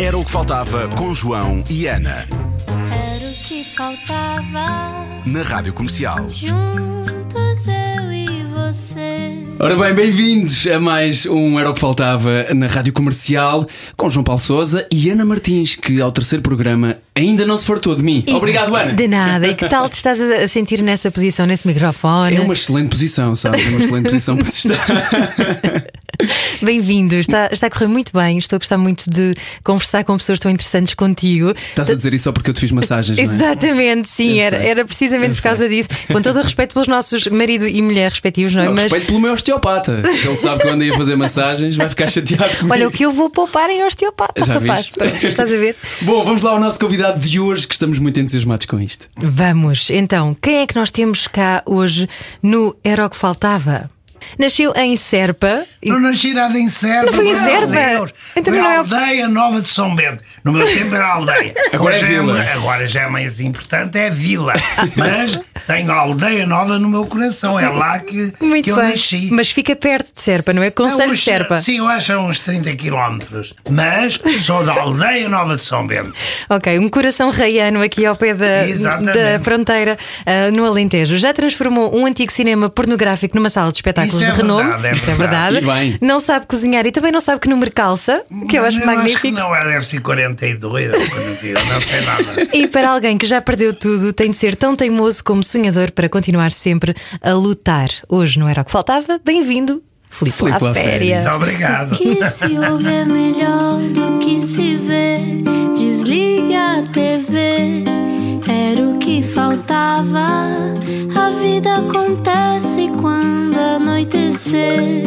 Era 0.00 0.16
o 0.16 0.24
que 0.24 0.32
faltava 0.32 0.88
com 0.96 1.12
João 1.12 1.62
e 1.68 1.86
Ana. 1.86 2.26
Era 2.90 3.32
o 3.32 3.34
que 3.44 3.62
faltava. 3.76 4.64
Na 5.26 5.42
Rádio 5.42 5.74
Comercial. 5.74 6.30
Juntos 6.30 7.68
eu 7.68 8.10
e 8.10 8.29
você. 8.72 9.32
Ora 9.58 9.74
bem, 9.74 9.92
bem-vindos 9.92 10.64
a 10.68 10.78
mais 10.78 11.26
um 11.26 11.58
Era 11.58 11.70
o 11.70 11.74
que 11.74 11.80
Faltava 11.80 12.46
na 12.54 12.68
Rádio 12.68 12.92
Comercial 12.92 13.66
com 13.96 14.08
João 14.08 14.22
Paulo 14.22 14.40
Souza 14.40 14.86
e 14.92 15.10
Ana 15.10 15.24
Martins, 15.24 15.74
que 15.74 16.00
ao 16.00 16.12
terceiro 16.12 16.40
programa 16.40 16.98
ainda 17.12 17.44
não 17.44 17.58
se 17.58 17.66
fartou 17.66 17.96
de 17.96 18.02
mim. 18.02 18.24
Obrigado, 18.30 18.74
Ana. 18.76 18.92
De 18.92 19.08
nada. 19.08 19.48
E 19.48 19.54
que 19.54 19.68
tal 19.68 19.88
te 19.88 19.94
estás 19.94 20.20
a 20.20 20.46
sentir 20.46 20.82
nessa 20.82 21.10
posição, 21.10 21.46
nesse 21.46 21.66
microfone? 21.66 22.36
É 22.36 22.40
uma 22.40 22.54
excelente 22.54 22.90
posição, 22.90 23.34
sabes? 23.34 23.66
É 23.66 23.68
uma 23.70 23.84
excelente 23.84 24.04
posição 24.04 24.36
para 24.36 24.50
se 24.50 24.68
estar. 24.68 25.90
Bem-vindo. 26.62 27.14
Está, 27.16 27.48
está 27.50 27.66
a 27.66 27.70
correr 27.70 27.86
muito 27.86 28.12
bem. 28.12 28.38
Estou 28.38 28.56
a 28.56 28.58
gostar 28.58 28.76
muito 28.78 29.08
de 29.08 29.34
conversar 29.64 30.04
com 30.04 30.16
pessoas 30.16 30.38
tão 30.38 30.50
interessantes 30.50 30.94
contigo. 30.94 31.50
Estás 31.50 31.90
a 31.90 31.94
dizer 31.94 32.12
isso 32.14 32.24
só 32.24 32.32
porque 32.32 32.50
eu 32.50 32.54
te 32.54 32.60
fiz 32.60 32.70
massagens, 32.70 33.16
não 33.16 33.24
é? 33.24 33.26
Exatamente, 33.26 34.08
sim, 34.08 34.38
Eu 34.38 34.44
era, 34.44 34.58
sei. 34.58 34.68
era 34.68 34.84
precisamente 34.84 35.30
Eu 35.30 35.36
por 35.36 35.42
causa 35.42 35.68
disso. 35.68 35.88
Com 36.08 36.20
todo 36.20 36.38
o 36.38 36.42
respeito 36.42 36.74
pelos 36.74 36.88
nossos 36.88 37.26
marido 37.28 37.66
e 37.66 37.80
mulher 37.80 38.10
respectivos, 38.10 38.52
não 38.60 38.64
é? 38.64 38.68
Não, 38.68 38.74
Mas 38.74 38.82
Respeito 38.84 39.06
pelo 39.08 39.20
meu 39.20 39.32
osteopata. 39.32 40.02
Ele 40.04 40.36
sabe 40.36 40.62
que 40.62 40.68
eu 40.68 40.72
andei 40.72 40.90
a 40.90 40.96
fazer 40.96 41.16
massagens, 41.16 41.76
vai 41.76 41.88
ficar 41.88 42.08
chateado 42.08 42.56
comigo. 42.56 42.72
olha, 42.72 42.88
o 42.88 42.90
que 42.90 43.04
eu 43.04 43.10
vou 43.12 43.30
poupar 43.30 43.70
em 43.70 43.84
osteopata, 43.84 44.44
Já 44.44 44.54
rapaz. 44.54 44.88
Pronto, 44.88 45.24
estás 45.24 45.52
a 45.52 45.56
ver? 45.56 45.76
Bom, 46.02 46.24
vamos 46.24 46.42
lá 46.42 46.52
ao 46.52 46.60
nosso 46.60 46.78
convidado 46.78 47.20
de 47.20 47.40
hoje, 47.40 47.66
que 47.66 47.74
estamos 47.74 47.98
muito 47.98 48.18
entusiasmados 48.20 48.66
com 48.66 48.78
isto. 48.80 49.08
Vamos, 49.16 49.90
então, 49.90 50.34
quem 50.40 50.58
é 50.58 50.66
que 50.66 50.76
nós 50.76 50.90
temos 50.90 51.26
cá 51.26 51.62
hoje 51.66 52.08
no 52.42 52.76
Era 52.84 53.06
o 53.06 53.10
que 53.10 53.16
Faltava? 53.16 53.90
Nasceu 54.38 54.72
em 54.76 54.96
Serpa. 54.96 55.64
e- 55.82 55.88
Não 55.90 56.00
nasci 56.00 56.32
nada 56.34 56.58
em 56.58 56.68
Serpa. 56.68 57.06
Não 57.06 57.12
foi 57.12 57.28
em 57.28 57.34
de 57.34 57.40
Serpa? 57.40 58.12
Então 58.36 58.52
Foi 58.54 58.62
não 58.62 58.70
é 58.70 58.76
aldeia 58.76 59.28
nova 59.28 59.60
de 59.62 59.68
São 59.68 59.94
Bento. 59.94 60.22
No 60.44 60.52
meu 60.52 60.66
tempo 60.66 60.94
era 60.94 61.06
aldeia. 61.06 61.54
Agora 61.72 61.94
é 61.94 61.98
Hoje 61.98 62.06
vila. 62.06 62.34
ma- 62.34 62.52
agora 62.52 62.88
já 62.88 63.02
é 63.02 63.08
mais 63.08 63.40
importante, 63.40 63.98
é 63.98 64.10
vila. 64.10 64.52
Mas 64.96 65.40
tenho 65.66 65.90
a 65.92 65.96
aldeia 65.96 66.46
nova 66.46 66.78
no 66.78 66.88
meu 66.88 67.06
coração. 67.06 67.58
É 67.58 67.68
lá 67.68 67.98
que, 67.98 68.32
Muito 68.40 68.64
que 68.64 68.70
eu 68.70 68.76
bem. 68.76 68.90
nasci. 68.90 69.28
Mas 69.32 69.50
fica 69.50 69.74
perto 69.76 70.14
de 70.14 70.22
Serpa, 70.22 70.52
não 70.52 70.62
é? 70.62 70.66
É 70.66 70.70
Conselho 70.70 71.06
de 71.08 71.12
uns- 71.14 71.24
Serpa. 71.24 71.62
Sim, 71.62 71.78
eu 71.78 71.88
acho 71.88 72.12
é 72.12 72.18
uns 72.18 72.40
30 72.40 72.74
quilómetros. 72.76 73.54
Mas 73.68 74.18
sou 74.44 74.64
da 74.64 74.72
aldeia 74.80 75.28
nova 75.28 75.56
de 75.56 75.62
São 75.64 75.86
Bento. 75.86 76.12
Ok, 76.48 76.78
um 76.78 76.88
coração 76.88 77.30
raiano 77.30 77.82
aqui 77.82 78.04
ao 78.06 78.14
pé 78.16 78.34
da, 78.34 78.66
Exatamente. 78.66 79.18
da 79.18 79.40
fronteira, 79.40 79.98
ah, 80.26 80.50
no 80.50 80.64
Alentejo. 80.64 81.18
Já 81.18 81.32
transformou 81.32 81.94
um 81.96 82.06
antigo 82.06 82.32
cinema 82.32 82.68
pornográfico 82.68 83.36
numa 83.36 83.50
sala 83.50 83.70
de 83.70 83.78
espetáculos 83.78 84.09
Isso 84.10 84.22
é 84.24 84.30
de 84.30 84.36
renome. 84.36 84.62
verdade, 84.70 84.86
é 84.86 84.92
Isso 84.92 85.10
é 85.10 85.14
verdade. 85.14 85.60
E. 86.00 86.04
Não 86.04 86.20
sabe 86.20 86.46
cozinhar 86.46 86.86
e 86.86 86.92
também 86.92 87.10
não 87.12 87.20
sabe 87.20 87.40
que 87.40 87.48
número 87.48 87.72
calça, 87.72 88.22
que 88.48 88.56
eu 88.58 88.64
acho 88.64 88.78
eu 88.78 88.82
Acho 88.82 88.86
magnífico. 88.86 89.22
que 89.22 89.30
não, 89.30 89.54
é, 89.54 89.64
deve 89.64 89.84
ser 89.86 90.00
42 90.00 90.92
ou 90.92 90.98
42, 91.08 91.68
não 91.68 91.80
sei 91.80 92.00
nada. 92.02 92.48
E 92.54 92.66
para 92.66 92.90
alguém 92.90 93.16
que 93.16 93.26
já 93.26 93.40
perdeu 93.40 93.72
tudo, 93.72 94.12
tem 94.12 94.30
de 94.30 94.36
ser 94.36 94.54
tão 94.56 94.74
teimoso 94.76 95.22
como 95.24 95.42
sonhador 95.42 95.92
para 95.92 96.08
continuar 96.08 96.52
sempre 96.52 96.94
a 97.22 97.32
lutar. 97.32 97.88
Hoje 98.08 98.38
não 98.38 98.48
era 98.48 98.62
o 98.62 98.64
que 98.64 98.70
faltava. 98.70 99.20
Bem-vindo, 99.24 99.82
Filipe 100.10 100.36
Filipe 100.36 100.62
La 100.62 100.68
Laféria. 100.68 100.90
Féria. 100.92 101.22
Muito 101.22 101.36
obrigado. 101.36 101.96
Que 101.96 102.24
se 102.28 102.44
ouve 102.58 102.88
é 102.88 103.04
melhor 103.04 103.78
do 103.80 104.18
que 104.18 104.38
se 104.38 104.76
vê. 104.76 105.18
Desliga 105.76 106.78
a 106.78 106.82
TV. 106.82 107.84
Era 108.48 108.88
o 108.88 108.98
que 108.98 109.22
faltava. 109.22 110.48
A 111.16 111.30
vida 111.40 111.74
acontece 111.76 112.90
quando 113.00 113.19
anoitecer. 114.10 115.04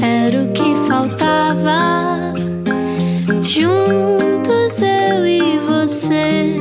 Era 0.00 0.42
o 0.42 0.52
que 0.52 0.74
faltava. 0.88 2.34
Juntos 3.42 4.82
eu 4.82 5.26
e 5.26 5.58
você. 5.60 6.56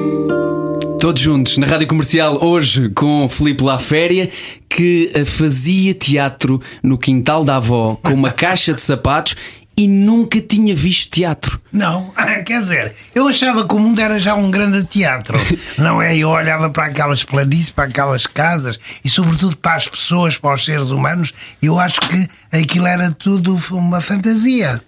Todos 1.00 1.22
juntos 1.22 1.58
na 1.58 1.66
rádio 1.66 1.88
comercial, 1.88 2.38
hoje 2.42 2.90
com 2.90 3.28
Filipe 3.28 3.64
La 3.64 3.80
Féria, 3.80 4.30
que 4.70 5.10
eh, 5.14 5.26
fazia 5.26 5.96
teatro 5.96 6.62
no 6.84 6.98
quintal 6.98 7.44
da 7.44 7.56
avó 7.56 7.98
com 8.04 8.14
uma 8.14 8.30
caixa 8.32 8.74
de 8.74 8.82
sapatos 8.82 9.36
e 9.76 9.88
nunca 9.88 10.40
tinha 10.42 10.76
visto 10.76 11.10
teatro. 11.10 11.60
Não, 11.72 12.14
quer 12.46 12.62
dizer, 12.62 12.94
eu 13.16 13.28
achava 13.28 13.68
que 13.68 13.74
o 13.74 13.80
mundo 13.80 14.00
era 14.00 14.20
já 14.20 14.36
um 14.36 14.52
grande 14.52 14.84
teatro, 14.84 15.38
não 15.78 16.02
é? 16.02 16.16
Eu 16.16 16.30
olhava 16.30 16.70
para 16.70 16.86
aquelas 16.86 17.24
planícies, 17.24 17.70
para 17.70 17.86
aquelas 17.86 18.28
casas 18.28 18.80
e, 19.04 19.10
sobretudo, 19.10 19.56
para 19.58 19.76
as 19.76 19.88
pessoas, 19.88 20.38
para 20.38 20.54
os 20.54 20.66
seres 20.66 20.92
humanos, 20.92 21.34
eu 21.62 21.80
acho 21.80 22.00
que 22.02 22.28
aquilo 22.52 22.88
era 22.88 23.12
tudo 23.12 23.60
uma 23.72 24.02
fantasia. 24.02 24.82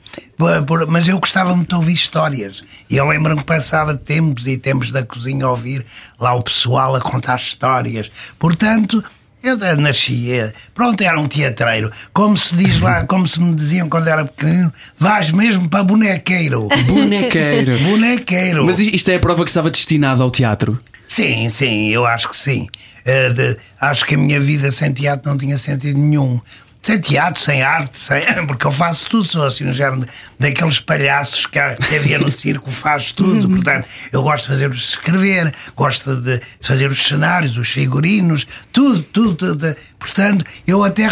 Mas 0.90 1.08
eu 1.08 1.20
gostava 1.20 1.56
muito 1.56 1.70
de 1.70 1.76
ouvir 1.76 1.94
histórias. 1.94 2.64
E 2.90 2.98
eu 2.98 3.08
lembro-me 3.08 3.40
que 3.40 3.46
passava 3.46 3.96
tempos 3.96 4.46
e 4.46 4.58
tempos 4.58 4.92
da 4.92 5.04
cozinha 5.04 5.46
a 5.46 5.52
ouvir 5.52 5.86
lá 6.20 6.34
o 6.34 6.44
pessoal 6.44 6.96
a 6.96 7.02
contar 7.02 7.38
histórias. 7.38 8.12
Portanto. 8.38 9.04
Eu 9.44 9.58
nasci, 9.76 10.32
eh, 10.32 10.54
pronto, 10.74 11.02
era 11.02 11.20
um 11.20 11.28
teatreiro. 11.28 11.92
Como 12.14 12.38
se 12.38 12.56
diz 12.56 12.80
lá, 12.80 13.04
como 13.08 13.28
se 13.28 13.42
me 13.42 13.54
diziam 13.54 13.90
quando 13.90 14.08
era 14.08 14.24
pequenino, 14.24 14.72
vais 14.98 15.32
mesmo 15.32 15.68
para 15.68 15.84
bonequeiro. 15.84 16.70
Bonequeiro. 16.88 17.78
Bonequeiro. 17.84 18.66
Mas 18.66 18.80
isto 18.80 19.10
é 19.12 19.16
a 19.16 19.20
prova 19.20 19.44
que 19.44 19.50
estava 19.50 19.70
destinado 19.70 20.24
ao 20.24 20.32
teatro. 20.32 20.78
Sim, 21.10 21.50
sim, 21.50 21.90
eu 21.90 22.06
acho 22.06 22.30
que 22.30 22.38
sim. 22.38 22.68
Eh, 23.06 23.30
de- 23.32 23.58
acho 23.82 24.06
que 24.06 24.16
a 24.16 24.18
minha 24.18 24.40
vida 24.40 24.72
sem 24.72 24.94
teatro 24.94 25.30
não 25.30 25.38
tinha 25.38 25.58
sentido 25.58 26.00
nenhum. 26.00 26.40
Sem 26.84 27.00
teatro, 27.00 27.42
sem 27.42 27.64
arte, 27.64 27.98
sem, 27.98 28.22
porque 28.46 28.68
eu 28.68 28.72
faço 28.72 29.10
tudo, 29.10 29.32
sou 29.32 29.46
assim 29.46 29.70
um 29.70 29.74
género 29.74 30.06
daqueles 30.38 30.82
palhaços 30.82 31.46
que, 31.46 31.58
havia 31.58 32.20
no 32.20 32.30
circo, 32.30 32.70
faz 32.70 33.12
tudo. 33.12 33.50
Portanto, 33.50 33.88
eu 34.12 34.22
gosto 34.22 34.44
de 34.44 34.50
fazer 34.50 34.74
escrever, 34.74 35.54
gosto 35.78 36.16
de 36.18 36.42
fazer 36.60 36.92
os 36.92 37.02
cenários, 37.02 37.56
os 37.56 37.70
figurinos, 37.70 38.46
tudo, 38.72 39.02
tudo. 39.02 39.36
tudo. 39.36 39.76
Portanto, 40.04 40.44
eu 40.68 40.84
até 40.84 41.08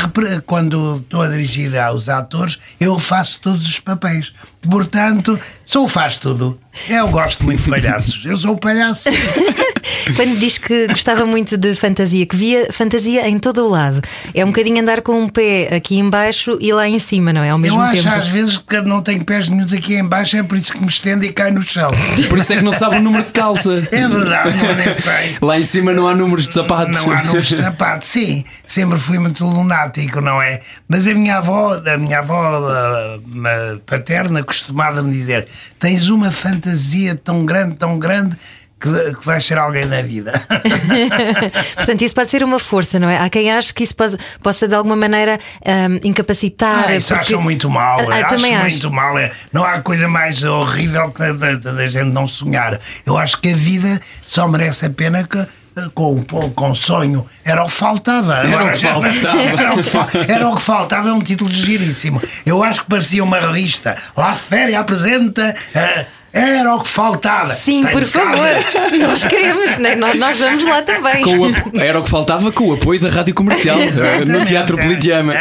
quando 0.45 0.97
estou 0.97 1.21
a 1.21 1.29
dirigir 1.29 1.77
aos 1.77 2.09
atores, 2.09 2.59
eu 2.77 2.99
faço 2.99 3.39
todos 3.41 3.65
os 3.65 3.79
papéis. 3.79 4.33
Portanto, 4.69 5.39
sou 5.65 5.85
o 5.85 5.87
faz 5.87 6.17
tudo. 6.17 6.59
Eu 6.89 7.07
gosto 7.07 7.43
muito 7.45 7.63
de 7.63 7.69
palhaços. 7.69 8.21
Eu 8.25 8.37
sou 8.37 8.53
o 8.53 8.57
palhaço. 8.57 9.09
Quando 10.15 10.37
diz 10.39 10.57
que 10.57 10.87
gostava 10.87 11.25
muito 11.25 11.57
de 11.57 11.73
fantasia, 11.73 12.25
que 12.25 12.35
via 12.35 12.67
fantasia 12.71 13.27
em 13.27 13.37
todo 13.37 13.65
o 13.65 13.69
lado, 13.69 14.01
é 14.33 14.43
um 14.43 14.47
bocadinho 14.47 14.81
andar 14.81 15.01
com 15.01 15.19
um 15.19 15.27
pé 15.27 15.75
aqui 15.75 15.97
em 15.97 16.09
baixo 16.09 16.57
e 16.61 16.71
lá 16.71 16.87
em 16.87 16.99
cima, 16.99 17.33
não 17.33 17.43
é? 17.43 17.49
Ao 17.49 17.57
mesmo 17.57 17.77
eu 17.77 17.81
acho 17.81 18.03
tempo. 18.03 18.15
às 18.15 18.27
vezes 18.27 18.57
que 18.57 18.81
não 18.81 19.01
tenho 19.01 19.23
pés 19.23 19.49
nenhums 19.49 19.73
aqui 19.73 19.95
em 19.95 20.05
baixo, 20.05 20.37
é 20.37 20.43
por 20.43 20.57
isso 20.57 20.71
que 20.71 20.79
me 20.79 20.87
estendo 20.87 21.25
e 21.25 21.31
cai 21.31 21.51
no 21.51 21.61
chão. 21.61 21.91
Por 22.29 22.37
isso 22.37 22.53
é 22.53 22.57
que 22.57 22.63
não 22.63 22.73
sabe 22.73 22.97
o 22.97 23.01
número 23.01 23.23
de 23.23 23.31
calça. 23.31 23.87
É 23.91 24.07
verdade, 24.07 24.55
não 24.57 24.75
nem 24.75 24.93
sei. 24.93 25.37
Lá 25.41 25.59
em 25.59 25.65
cima 25.65 25.91
não 25.91 26.07
há 26.07 26.15
números 26.15 26.47
de 26.47 26.53
sapatos. 26.53 26.97
Não 27.03 27.11
há 27.11 27.23
números 27.23 27.47
de 27.47 27.55
sapatos, 27.57 28.07
sim, 28.07 28.45
sempre 28.81 28.97
fui 28.99 29.19
muito 29.19 29.45
lunático, 29.45 30.21
não 30.21 30.41
é? 30.41 30.59
Mas 30.87 31.07
a 31.07 31.13
minha 31.13 31.37
avó, 31.37 31.73
a 31.73 31.97
minha 31.97 32.19
avó 32.19 32.67
ah, 32.67 33.19
ma- 33.27 33.79
paterna 33.85 34.43
costumava-me 34.43 35.11
dizer: 35.11 35.47
tens 35.79 36.09
uma 36.09 36.31
fantasia 36.31 37.15
tão 37.15 37.45
grande, 37.45 37.75
tão 37.75 37.99
grande. 37.99 38.35
Que, 38.81 39.13
que 39.15 39.25
vais 39.25 39.45
ser 39.45 39.59
alguém 39.59 39.85
na 39.85 40.01
vida. 40.01 40.33
Portanto, 41.75 42.01
isso 42.01 42.15
pode 42.15 42.31
ser 42.31 42.43
uma 42.43 42.57
força, 42.59 42.99
não 42.99 43.07
é? 43.09 43.17
Há 43.19 43.29
quem 43.29 43.51
ache 43.51 43.71
que 43.73 43.83
isso 43.83 43.95
pode, 43.95 44.17
possa 44.41 44.67
de 44.67 44.73
alguma 44.73 44.95
maneira 44.95 45.39
hum, 45.65 45.99
incapacitar. 46.03 46.85
Ah, 46.87 46.95
isso 46.95 47.09
porque- 47.09 47.19
acham 47.27 47.41
muito 47.41 47.69
mal. 47.69 48.09
Ah, 48.11 48.15
acho 48.15 48.29
também 48.35 48.55
acho. 48.55 48.63
muito 48.69 48.91
mal. 48.91 49.17
É, 49.19 49.31
não 49.53 49.63
há 49.63 49.79
coisa 49.81 50.07
mais 50.07 50.41
horrível 50.43 51.11
que 51.11 51.31
da, 51.33 51.53
da- 51.55 51.71
da 51.73 51.87
gente 51.87 52.09
não 52.11 52.27
sonhar. 52.27 52.79
Eu 53.05 53.17
acho 53.17 53.39
que 53.39 53.51
a 53.53 53.55
vida 53.55 53.99
só 54.25 54.47
merece 54.47 54.85
a 54.85 54.89
pena 54.89 55.23
que. 55.23 55.37
eh, 55.37 55.47
Com, 55.93 56.23
com, 56.55 56.75
sonho 56.75 57.25
era 57.45 57.63
o 57.63 57.67
que 57.67 57.71
faltava. 57.73 58.37
Era 58.37 58.65
o 58.65 58.71
que 58.71 58.79
faltava. 58.79 59.41
Era 59.61 59.73
o 59.73 59.77
que, 59.77 59.83
fa- 59.83 60.07
era 60.27 60.49
o 60.49 60.55
que 60.55 60.61
faltava, 60.61 61.09
é 61.09 61.13
um 61.13 61.21
título 61.21 61.51
giríssimo. 61.51 62.21
Eu 62.45 62.63
acho 62.63 62.81
que 62.83 62.89
parecia 62.89 63.23
uma 63.23 63.39
revista. 63.39 63.95
Lá 64.17 64.33
Féria 64.35 64.79
apresenta. 64.79 65.55
eh, 65.75 66.07
era 66.33 66.75
o 66.75 66.81
que 66.81 66.87
faltava. 66.87 67.53
Sim, 67.53 67.83
Tem 67.83 67.91
por 67.91 68.05
favor, 68.05 68.47
nós 68.99 69.23
queremos, 69.25 69.77
né? 69.77 69.95
nós, 69.95 70.17
nós 70.17 70.39
vamos 70.39 70.63
lá 70.63 70.81
também. 70.81 71.21
Com 71.21 71.39
o 71.39 71.79
Era 71.79 71.99
o 71.99 72.03
que 72.03 72.09
faltava 72.09 72.51
com 72.51 72.69
o 72.69 72.73
apoio 72.73 72.99
da 72.99 73.09
rádio 73.09 73.33
comercial 73.33 73.77
no 73.77 73.83
Exatamente. 73.83 74.45
Teatro 74.45 74.77
Politeama. 74.77 75.33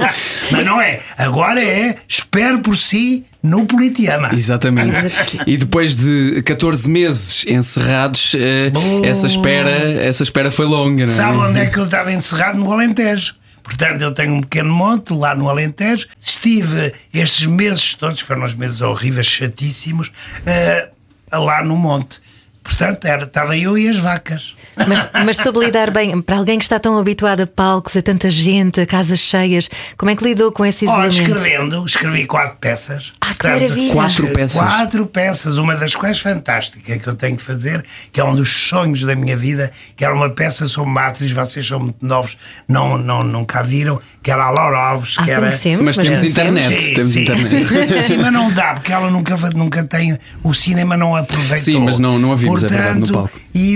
Mas 0.50 0.64
não 0.64 0.80
é. 0.80 0.98
Agora 1.18 1.62
é. 1.62 1.94
Espero 2.08 2.60
por 2.60 2.76
si 2.76 3.24
no 3.42 3.66
Politeama. 3.66 4.30
Exatamente. 4.34 5.12
E 5.46 5.56
depois 5.56 5.96
de 5.96 6.42
14 6.42 6.88
meses 6.88 7.44
encerrados, 7.46 8.32
eh, 8.34 8.70
Boa. 8.70 9.06
essa 9.06 9.26
espera, 9.26 9.70
essa 9.70 10.22
espera 10.22 10.50
foi 10.50 10.66
longa, 10.66 11.06
não 11.06 11.12
é? 11.12 11.16
Sabe 11.16 11.38
onde 11.38 11.60
é 11.60 11.66
que 11.66 11.78
eu 11.78 11.84
estava 11.84 12.12
encerrado? 12.12 12.58
No 12.58 12.70
Alentejo. 12.72 13.34
Portanto, 13.70 14.02
eu 14.02 14.12
tenho 14.12 14.34
um 14.34 14.40
pequeno 14.40 14.74
monte 14.74 15.12
lá 15.12 15.32
no 15.32 15.48
Alentejo. 15.48 16.08
Estive 16.20 16.92
estes 17.14 17.46
meses 17.46 17.94
todos, 17.94 18.18
foram 18.18 18.42
uns 18.42 18.52
meses 18.52 18.80
horríveis, 18.80 19.28
chatíssimos, 19.28 20.10
eh, 20.44 20.90
lá 21.32 21.62
no 21.62 21.76
monte. 21.76 22.20
Portanto, 22.64 23.04
era, 23.04 23.22
estava 23.22 23.56
eu 23.56 23.78
e 23.78 23.88
as 23.88 23.98
vacas. 23.98 24.56
Mas, 24.86 25.10
mas 25.24 25.36
soube 25.36 25.58
lidar 25.58 25.90
bem, 25.90 26.20
para 26.22 26.36
alguém 26.36 26.56
que 26.58 26.64
está 26.64 26.78
tão 26.78 26.96
habituado 26.98 27.40
a 27.40 27.46
palcos, 27.46 27.96
a 27.96 28.02
tanta 28.02 28.30
gente, 28.30 28.80
a 28.80 28.86
casas 28.86 29.18
cheias, 29.18 29.68
como 29.96 30.10
é 30.10 30.16
que 30.16 30.22
lidou 30.24 30.52
com 30.52 30.64
esse 30.64 30.86
Olha, 30.86 31.08
isolamento? 31.08 31.36
escrevendo, 31.38 31.86
escrevi 31.86 32.26
quatro 32.26 32.56
peças. 32.60 33.12
Ah, 33.20 33.34
que 33.34 33.46
maravilha. 33.48 33.92
Quatro 33.92 34.28
peças. 34.28 34.56
Quatro 34.60 35.06
peças, 35.06 35.58
uma 35.58 35.74
das 35.76 35.94
quais 35.94 36.20
fantástica 36.20 36.98
que 36.98 37.06
eu 37.08 37.14
tenho 37.14 37.36
que 37.36 37.42
fazer, 37.42 37.84
que 38.12 38.20
é 38.20 38.24
um 38.24 38.34
dos 38.34 38.50
sonhos 38.68 39.02
da 39.02 39.14
minha 39.16 39.36
vida, 39.36 39.72
que 39.96 40.04
era 40.04 40.14
uma 40.14 40.30
peça 40.30 40.68
sobre 40.68 40.90
uma 40.90 41.06
atriz, 41.08 41.32
vocês 41.32 41.66
são 41.66 41.80
muito 41.80 42.04
novos, 42.04 42.36
não, 42.68 42.96
não, 42.96 43.24
nunca 43.24 43.60
a 43.60 43.62
viram, 43.62 44.00
que 44.22 44.30
era 44.30 44.44
a 44.44 44.50
Laura 44.50 44.78
Alves, 44.78 45.16
Ah, 45.18 45.24
que 45.24 45.30
era. 45.30 45.40
conhecemos, 45.40 45.84
Mas 45.84 45.96
temos 45.96 46.20
conhecemos. 46.20 46.54
internet. 46.54 46.82
Sim, 46.84 46.94
temos 46.94 47.12
sim, 47.12 47.22
internet. 47.22 48.02
Sim, 48.10 48.16
mas 48.18 48.32
não 48.32 48.52
dá, 48.52 48.74
porque 48.74 48.92
ela 48.92 49.10
nunca, 49.10 49.36
nunca 49.54 49.82
tem. 49.84 50.16
O 50.42 50.54
cinema 50.54 50.96
não 50.96 51.14
aproveitou. 51.16 51.58
Sim, 51.58 51.80
mas 51.84 51.98
não- 51.98 52.18
não 52.18 52.32
a 52.32 52.36
vimos, 52.36 52.62
é 52.62 52.68
Portanto, 52.68 52.82
verdade, 52.84 53.00
no 53.00 53.12
palco. 53.12 53.40
e 53.54 53.74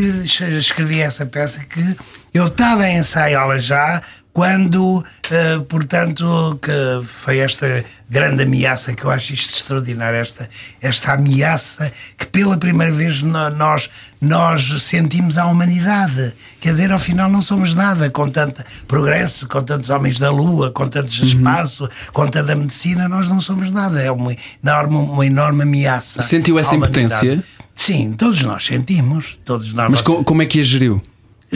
escrevi 0.58 0.83
essa 0.92 1.24
peça 1.26 1.64
que 1.64 1.96
eu 2.32 2.48
estava 2.48 2.82
a 2.82 2.92
ensaiá-la 2.92 3.58
já 3.58 4.02
quando, 4.34 5.04
eh, 5.30 5.60
portanto, 5.68 6.58
que 6.60 7.06
foi 7.06 7.38
esta 7.38 7.84
grande 8.10 8.42
ameaça 8.42 8.92
que 8.92 9.04
eu 9.04 9.10
acho 9.10 9.32
isto 9.32 9.54
extraordinário, 9.54 10.18
esta, 10.18 10.50
esta 10.82 11.12
ameaça 11.12 11.92
que 12.18 12.26
pela 12.26 12.56
primeira 12.58 12.92
vez 12.92 13.22
nós, 13.22 13.88
nós 14.20 14.82
sentimos 14.82 15.38
à 15.38 15.46
humanidade. 15.46 16.34
Quer 16.60 16.72
dizer, 16.72 16.90
ao 16.90 16.98
final 16.98 17.30
não 17.30 17.40
somos 17.40 17.74
nada 17.74 18.10
com 18.10 18.28
tanto 18.28 18.64
progresso, 18.88 19.46
com 19.46 19.62
tantos 19.62 19.88
homens 19.88 20.18
da 20.18 20.32
lua, 20.32 20.72
com 20.72 20.88
tantos 20.88 21.16
Uhum. 21.20 21.26
espaço, 21.26 21.88
com 22.12 22.26
tanta 22.26 22.56
medicina, 22.56 23.08
nós 23.08 23.28
não 23.28 23.40
somos 23.40 23.70
nada. 23.70 24.02
É 24.02 24.10
uma 24.10 24.34
enorme, 24.64 24.96
uma 24.96 25.24
enorme 25.24 25.62
ameaça. 25.62 26.22
Sentiu 26.22 26.58
essa 26.58 26.74
à 26.74 26.76
humanidade. 26.76 27.44
Sim, 27.74 28.12
todos 28.12 28.42
nós 28.42 28.64
sentimos. 28.64 29.36
Todos 29.44 29.72
nós 29.74 29.90
Mas 29.90 30.00
co- 30.00 30.22
como 30.24 30.42
é 30.42 30.46
que 30.46 30.60
a 30.60 30.62
geriu? 30.62 30.96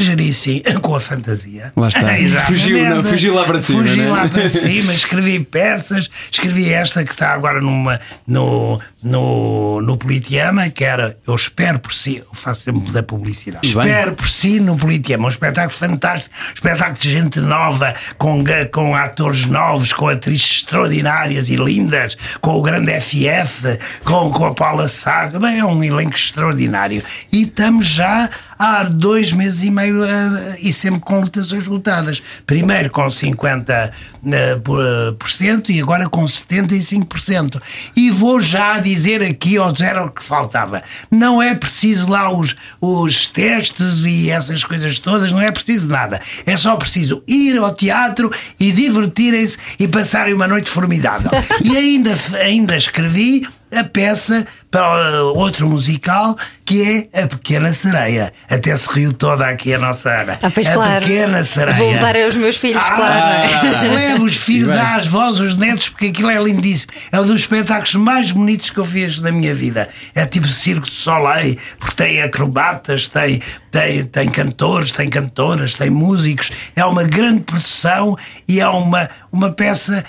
Geri 0.01 0.33
sim, 0.33 0.63
com 0.83 0.95
a 0.95 1.01
fantasia. 1.01 1.73
Lá 1.77 1.89
está. 1.89 2.09
Fugiu, 2.47 2.85
não, 2.89 3.03
fugiu 3.03 3.35
lá 3.35 3.45
para 3.45 3.61
cima, 3.61 3.83
Fugi 3.83 4.01
né? 4.01 4.09
lá 4.09 4.29
para 4.29 4.49
cima, 4.49 4.95
escrevi 4.95 5.41
peças, 5.41 6.09
escrevi 6.31 6.73
esta 6.73 7.05
que 7.05 7.13
está 7.13 7.33
agora 7.33 7.61
numa, 7.61 8.01
no, 8.27 8.81
no, 9.03 9.81
no 9.83 9.97
Politeama, 9.97 10.69
que 10.71 10.85
era 10.85 11.17
Eu 11.27 11.35
Espero 11.35 11.79
por 11.79 11.93
Si, 11.93 12.19
eu 12.19 12.27
faço 12.33 12.63
sempre 12.63 12.91
da 12.93 13.03
publicidade. 13.03 13.69
E 13.69 13.75
bem. 13.75 13.87
Espero 13.87 14.15
por 14.15 14.29
Si 14.29 14.61
no 14.61 14.77
Politeama, 14.77 15.27
um 15.27 15.29
espetáculo 15.29 15.79
fantástico, 15.79 16.35
um 16.35 16.55
espetáculo 16.55 16.99
de 16.99 17.11
gente 17.11 17.41
nova, 17.41 17.95
com, 18.17 18.45
com 18.73 18.95
atores 18.95 19.45
novos, 19.47 19.93
com 19.93 20.09
atrizes 20.09 20.63
extraordinárias 20.63 21.49
e 21.49 21.57
lindas, 21.57 22.17
com 22.41 22.53
o 22.53 22.63
grande 22.63 22.93
FF, 23.01 23.79
com, 24.05 24.31
com 24.31 24.47
a 24.47 24.55
Paula 24.55 24.89
Saga, 24.89 25.39
bem, 25.39 25.59
é 25.59 25.65
um 25.65 25.83
elenco 25.83 26.17
extraordinário. 26.17 27.03
E 27.33 27.43
estamos 27.43 27.87
já 27.87 28.29
há 28.59 28.85
dois 28.85 29.33
meses 29.33 29.63
e 29.63 29.71
meio 29.71 30.03
eh, 30.05 30.59
e 30.61 30.73
sempre 30.73 31.01
com 31.01 31.21
lotações 31.21 31.67
lotadas. 31.67 32.23
Primeiro 32.47 32.91
com 32.91 33.07
50% 33.07 33.93
eh, 34.33 35.73
e 35.73 35.81
agora 35.81 36.09
com 36.09 36.25
75%. 36.25 37.61
E 37.97 38.11
vou 38.11 38.41
já 38.41 38.81
dizer 38.81 39.23
aqui 39.23 39.57
ao 39.57 39.75
zero 39.75 40.11
que 40.11 40.23
faltava. 40.23 40.83
Não 41.11 41.41
é 41.41 41.55
preciso 41.55 42.09
lá 42.09 42.33
os, 42.33 42.57
os 42.81 43.27
testes 43.27 44.05
e 44.05 44.31
essas 44.31 44.65
coisas 44.65 44.99
todas, 44.99 45.31
não 45.31 45.41
é 45.41 45.53
preciso 45.53 45.89
nada. 45.89 46.21
É 46.45 46.57
só 46.57 46.77
preciso 46.77 47.23
ir 47.27 47.59
ao 47.59 47.73
teatro 47.73 48.31
e 48.59 48.73
divertirem-se 48.73 49.59
e 49.79 49.87
passarem 49.87 50.35
uma 50.35 50.49
noite 50.49 50.69
formidável. 50.69 51.31
E 51.63 51.77
ainda, 51.77 52.17
ainda 52.41 52.77
escrevi 52.77 53.47
a 53.75 53.85
peça 53.85 54.47
para 54.71 55.25
uh, 55.25 55.39
outro 55.39 55.69
musical 55.69 56.37
que 56.65 57.09
é 57.13 57.23
A 57.23 57.27
Pequena 57.27 57.73
Sereia. 57.73 58.33
Até 58.49 58.77
se 58.77 58.89
riu 58.93 59.13
toda 59.13 59.47
aqui 59.47 59.73
a 59.75 59.79
nossa 59.79 60.11
Ana. 60.11 60.39
Ah, 60.43 60.51
pois 60.51 60.67
a 60.69 60.73
claro. 60.75 61.07
Pequena 61.07 61.45
Sereia. 61.45 61.77
Vou 61.77 61.91
levar 61.93 62.17
os 62.17 62.35
meus 62.37 62.57
filhos, 62.57 62.83
Ah, 62.85 62.95
claro. 62.95 63.15
não 63.15 63.99
é? 63.99 64.09
Leva 64.09 64.25
os 64.25 64.37
filhos, 64.39 64.69
dá 64.69 64.97
às 64.97 65.07
vozes, 65.07 65.41
os 65.41 65.57
netos, 65.57 65.89
porque 65.89 66.07
aquilo 66.07 66.31
é 66.31 66.43
lindíssimo. 66.43 66.93
É 67.11 67.21
um 67.21 67.27
dos 67.27 67.41
espetáculos 67.41 67.95
mais 67.95 68.33
bonitos 68.33 68.71
que 68.71 68.79
eu 68.79 68.85
fiz 68.85 69.19
na 69.19 69.31
minha 69.33 69.55
vida. 69.55 69.89
É 70.15 70.27
tipo 70.27 70.47
Circo 70.47 70.87
de 70.87 70.93
Soleil, 70.93 71.57
porque 71.79 71.95
tem 71.95 72.23
acrobatas, 72.23 73.09
tem, 73.09 73.41
tem, 73.71 74.05
tem 74.05 74.29
cantores, 74.29 74.93
tem 74.93 75.09
cantoras, 75.09 75.75
tem 75.75 75.91
músicos. 75.91 76.51
É 76.77 76.85
uma 76.85 77.05
grande 77.05 77.41
produção 77.41 78.17
e 78.47 78.61
é 78.61 78.69
uma, 78.69 79.09
uma 79.33 79.51
peça. 79.51 80.05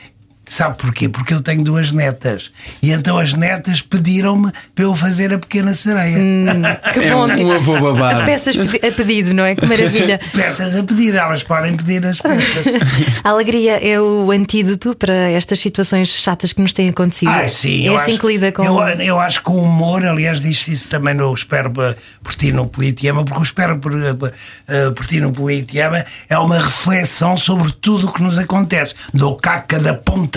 Sabe 0.50 0.78
porquê? 0.80 1.07
Porque 1.07 1.31
eu 1.31 1.44
tenho 1.44 1.63
duas 1.63 1.92
netas. 1.92 2.50
E 2.81 2.90
então 2.92 3.19
as 3.19 3.34
netas 3.34 3.81
pediram-me 3.84 4.51
para 4.74 4.84
eu 4.86 4.96
fazer 4.96 5.31
a 5.31 5.38
pequena 5.38 5.74
sereia. 5.74 6.18
Que 6.92 7.01
É 7.01 7.12
bom. 7.13 7.28
um- 7.28 7.46
um 7.48 7.51
avô 7.51 7.80
babado. 7.80 8.25
Peças 8.25 8.56
a 8.57 8.92
pedido, 8.92 9.31
não 9.31 9.44
é? 9.44 9.54
Que 9.54 9.63
maravilha. 9.66 10.19
Peças 10.34 10.75
a 10.80 10.84
pedir, 10.84 11.13
elas 11.13 11.44
podem 11.44 11.75
pedir 11.78 12.04
as 12.04 12.19
peças. 12.19 12.66
A 13.24 13.30
alegria 13.30 13.78
é 13.86 14.01
o 14.01 14.31
antídoto 14.31 14.96
para 14.96 15.13
estas 15.30 15.60
situações 15.60 16.10
chatas 16.10 16.52
que 16.52 16.62
nos 16.62 16.74
têm 16.74 16.90
acontecido. 16.90 17.30
Ah, 17.30 17.48
sim, 17.48 17.88
é 17.88 17.95
assim 17.95 18.12
acho, 18.13 18.19
que 18.22 18.28
lida 18.28 18.52
com. 18.52 18.63
Eu, 18.63 18.80
eu 19.02 19.19
acho 19.19 19.44
que 19.44 19.52
o 19.52 19.56
humor, 19.57 20.04
aliás, 20.04 20.40
disse 20.40 20.74
isso 20.74 20.90
também 20.90 21.13
no 21.13 21.31
Espero 21.31 21.69
por, 21.69 21.95
Ti 22.36 22.52
no 22.52 22.66
Politeama, 22.68 23.24
porque 23.24 23.40
o 23.40 23.44
Espero 23.44 23.78
por, 23.78 23.92
por, 24.16 24.34
eh, 24.68 24.90
por 24.92 25.06
Ti 25.06 25.19
no 25.19 25.31
Politeama 25.31 26.04
é 26.28 26.38
uma 26.40 26.57
reflexão 26.60 27.38
sobre 27.38 27.72
tudo 27.74 28.07
o 28.07 28.12
que 28.12 28.24
nos 28.24 28.38
acontece. 28.40 28.95
Do 29.13 29.36
caca 29.36 29.80
da 29.80 29.94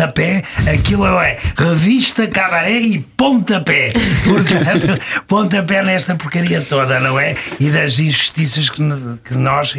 pontapé, 0.06 0.42
aquilo 0.72 1.06
é 1.20 1.36
revista, 1.56 2.26
cabaré 2.26 2.80
e 2.80 2.98
pontapé. 3.16 3.92
Portanto, 4.24 4.98
pontapé 5.28 5.82
nesta 5.82 6.16
porcaria 6.16 6.60
toda, 6.62 6.98
não 6.98 7.18
é? 7.20 7.36
E 7.60 7.70
das 7.70 7.98
injustiças 7.98 8.68
que, 8.68 8.82
que 9.24 9.34
nós. 9.34 9.74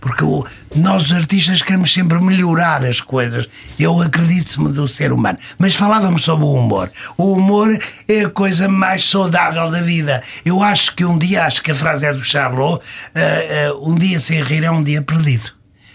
Porque 0.00 0.24
o- 0.24 0.46
nós, 0.76 1.04
os 1.10 1.12
artistas, 1.16 1.60
queremos 1.62 1.92
sempre 1.92 2.20
melhorar 2.20 2.84
as 2.84 3.00
coisas. 3.00 3.48
Eu 3.78 4.00
acredito-me 4.00 4.72
do 4.72 4.86
ser 4.86 5.12
humano. 5.12 5.38
Mas 5.58 5.74
falávamos 5.74 6.22
sobre 6.24 6.44
o 6.44 6.52
humor. 6.52 6.90
O 7.16 7.32
humor 7.32 7.76
é 8.08 8.20
a 8.22 8.30
coisa 8.30 8.68
mais 8.68 9.04
saudável 9.08 9.70
da 9.70 9.80
vida. 9.80 10.22
Eu 10.44 10.62
acho 10.62 10.94
que 10.94 11.04
um 11.04 11.18
dia, 11.18 11.44
acho 11.46 11.62
que 11.62 11.72
a 11.72 11.74
frase 11.74 12.06
é 12.06 12.12
do 12.12 12.22
Charlot, 12.22 12.80
ah, 13.14 13.18
ah, 13.20 13.74
um 13.82 13.96
dia 13.96 14.20
sem 14.20 14.42
rir 14.42 14.62
é 14.64 14.70
um 14.70 14.82
dia 14.82 15.02
perdido. 15.02 15.50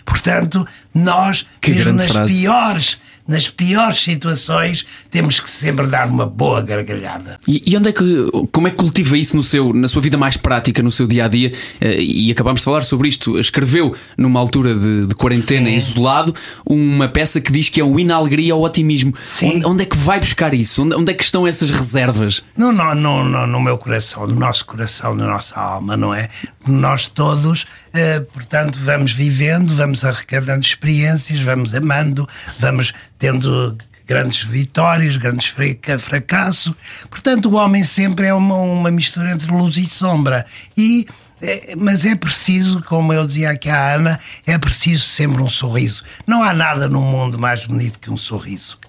Portanto, 0.06 0.66
nós, 0.94 1.46
Que 1.62 1.72
mesmo 1.72 1.94
nas 1.94 2.12
frase. 2.12 2.34
piores, 2.34 2.98
nas 3.30 3.48
piores 3.50 4.00
situações, 4.00 4.86
temos 5.12 5.40
que 5.40 5.50
sempre 5.50 5.86
dar 5.88 6.08
uma 6.08 6.26
boa 6.26 6.62
gargalhada. 6.62 7.40
E, 7.48 7.62
e 7.66 7.78
onde 7.78 7.90
é 7.90 7.94
que, 7.94 8.26
como 8.52 8.68
é 8.68 8.72
que 8.72 8.78
cultiva 8.78 9.16
isso 9.18 9.36
no 9.36 9.44
seu, 9.44 9.72
na 9.74 9.88
sua 9.88 10.02
vida 10.02 10.18
mais 10.18 10.36
prática, 10.36 10.82
no 10.82 10.92
seu 10.92 11.06
dia 11.08 11.26
a 11.26 11.28
dia? 11.28 11.54
Eh, 11.80 12.02
E 12.02 12.32
acabámos 12.32 12.62
de 12.62 12.66
falar 12.66 12.84
sobre 12.84 13.08
isto. 13.08 13.40
Escreveu, 13.40 13.96
numa 14.18 14.40
altura 14.40 14.74
de, 14.74 15.06
de 15.06 15.16
quarentena, 15.16 15.70
Sim. 15.70 15.76
isolado, 15.76 16.34
uma 16.66 17.08
peça 17.08 17.40
que 17.40 17.52
diz 17.52 17.70
que 17.70 17.80
é 17.80 17.84
um 17.84 18.00
hino 18.00 18.14
à 18.14 18.18
alegria 18.18 18.54
ao 18.54 18.62
otimismo. 18.62 19.14
Sim. 19.24 19.58
Onde, 19.58 19.66
onde 19.66 19.84
é 19.84 19.86
que 19.86 19.98
vai 19.98 20.20
buscar 20.20 20.54
isso? 20.54 20.84
Onde, 20.84 20.96
onde 20.96 21.12
é 21.12 21.14
que 21.14 21.24
estão 21.24 21.46
essas 21.48 21.70
reservas? 21.70 22.44
No, 22.58 22.72
no, 22.72 22.96
no, 22.96 23.24
no, 23.24 23.46
no 23.48 23.60
meu 23.62 23.78
coração, 23.78 24.26
no 24.26 24.36
nosso 24.36 24.66
coração, 24.66 25.14
na 25.16 25.28
nossa 25.28 25.60
alma, 25.60 25.96
não 25.96 26.14
é? 26.14 26.30
Nós 26.68 27.08
todos, 27.08 27.66
eh, 27.94 28.20
portanto, 28.34 28.78
vamos 28.82 29.14
vivendo, 29.14 29.76
vamos 29.76 30.04
arrecadando 30.04 30.62
experiências, 30.66 31.40
vamos 31.42 31.74
amando, 31.76 32.28
vamos 32.60 32.94
tendo 33.20 33.78
grandes 34.08 34.42
vitórias, 34.42 35.18
grandes 35.18 35.50
fraca- 35.50 36.00
fracassos. 36.00 36.74
Portanto, 37.12 37.48
o 37.50 37.56
homem 37.56 37.84
sempre 37.84 38.26
é 38.26 38.34
uma, 38.34 38.56
uma 38.56 38.90
mistura 38.90 39.32
entre 39.32 39.52
luz 39.52 39.78
e 39.78 39.86
sombra. 39.86 40.44
E 40.76 41.06
é, 41.42 41.76
mas 41.78 42.06
é 42.06 42.16
preciso, 42.16 42.84
como 42.84 43.14
eu 43.14 43.26
dizia 43.26 43.52
aqui 43.52 43.70
à 43.70 43.94
Ana, 43.96 44.20
é 44.48 44.58
preciso 44.58 45.04
sempre 45.04 45.42
um 45.42 45.50
sorriso. 45.50 46.04
Não 46.26 46.44
há 46.44 46.54
nada 46.54 46.90
no 46.90 47.02
mundo 47.02 47.38
mais 47.38 47.66
bonito 47.66 48.00
que 48.00 48.10
um 48.10 48.18
sorriso. 48.18 48.80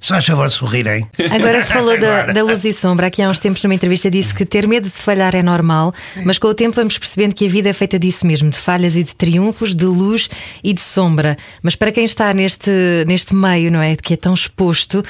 Só 0.00 0.16
a 0.16 0.22
favor 0.22 0.48
de 0.48 0.54
sorrirem. 0.54 1.06
Agora 1.30 1.60
que 1.60 1.68
falou 1.68 1.98
da, 2.00 2.26
da 2.32 2.42
luz 2.42 2.64
e 2.64 2.72
sombra, 2.72 3.08
aqui 3.08 3.22
há 3.22 3.28
uns 3.28 3.38
tempos 3.38 3.62
numa 3.62 3.74
entrevista 3.74 4.10
disse 4.10 4.34
que 4.34 4.46
ter 4.46 4.66
medo 4.66 4.84
de 4.84 4.90
falhar 4.90 5.34
é 5.34 5.42
normal, 5.42 5.92
mas 6.24 6.38
com 6.38 6.48
o 6.48 6.54
tempo 6.54 6.76
vamos 6.76 6.96
percebendo 6.96 7.34
que 7.34 7.44
a 7.44 7.48
vida 7.50 7.68
é 7.68 7.72
feita 7.74 7.98
disso 7.98 8.26
mesmo, 8.26 8.48
de 8.48 8.56
falhas 8.56 8.96
e 8.96 9.04
de 9.04 9.14
triunfos, 9.14 9.74
de 9.74 9.84
luz 9.84 10.30
e 10.64 10.72
de 10.72 10.80
sombra. 10.80 11.36
Mas 11.62 11.76
para 11.76 11.92
quem 11.92 12.06
está 12.06 12.32
neste, 12.32 12.70
neste 13.06 13.34
meio, 13.34 13.70
não 13.70 13.82
é? 13.82 13.94
Que 13.94 14.14
é 14.14 14.16
tão 14.16 14.32
exposto, 14.32 15.04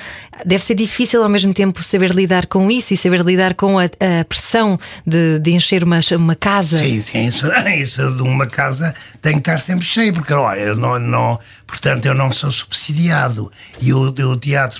deve 0.44 0.64
ser 0.64 0.74
difícil 0.74 1.22
ao 1.22 1.28
mesmo 1.28 1.54
tempo 1.54 1.80
saber 1.84 2.10
lidar 2.10 2.46
com 2.46 2.68
isso 2.68 2.92
e 2.92 2.96
saber 2.96 3.20
lidar 3.20 3.54
com 3.54 3.78
a, 3.78 3.84
a 3.84 4.24
pressão 4.24 4.76
de, 5.06 5.38
de 5.38 5.52
encher 5.52 5.84
uma, 5.84 6.00
uma 6.18 6.34
casa. 6.34 6.78
Sim, 6.78 7.00
sim, 7.00 7.26
isso, 7.28 7.46
isso 7.78 8.10
de 8.16 8.22
uma 8.22 8.46
casa 8.46 8.92
tem 9.22 9.34
que 9.34 9.38
estar 9.38 9.60
sempre 9.60 9.84
cheio, 9.84 10.12
porque 10.12 10.32
olha, 10.32 10.58
eu 10.58 10.76
não, 10.76 10.98
não, 10.98 11.38
portanto, 11.64 12.06
eu 12.06 12.14
não 12.14 12.32
sou 12.32 12.50
subsidiado 12.50 13.52
e 13.80 13.92
o, 13.92 14.08
o 14.08 14.36
teatro 14.36 14.79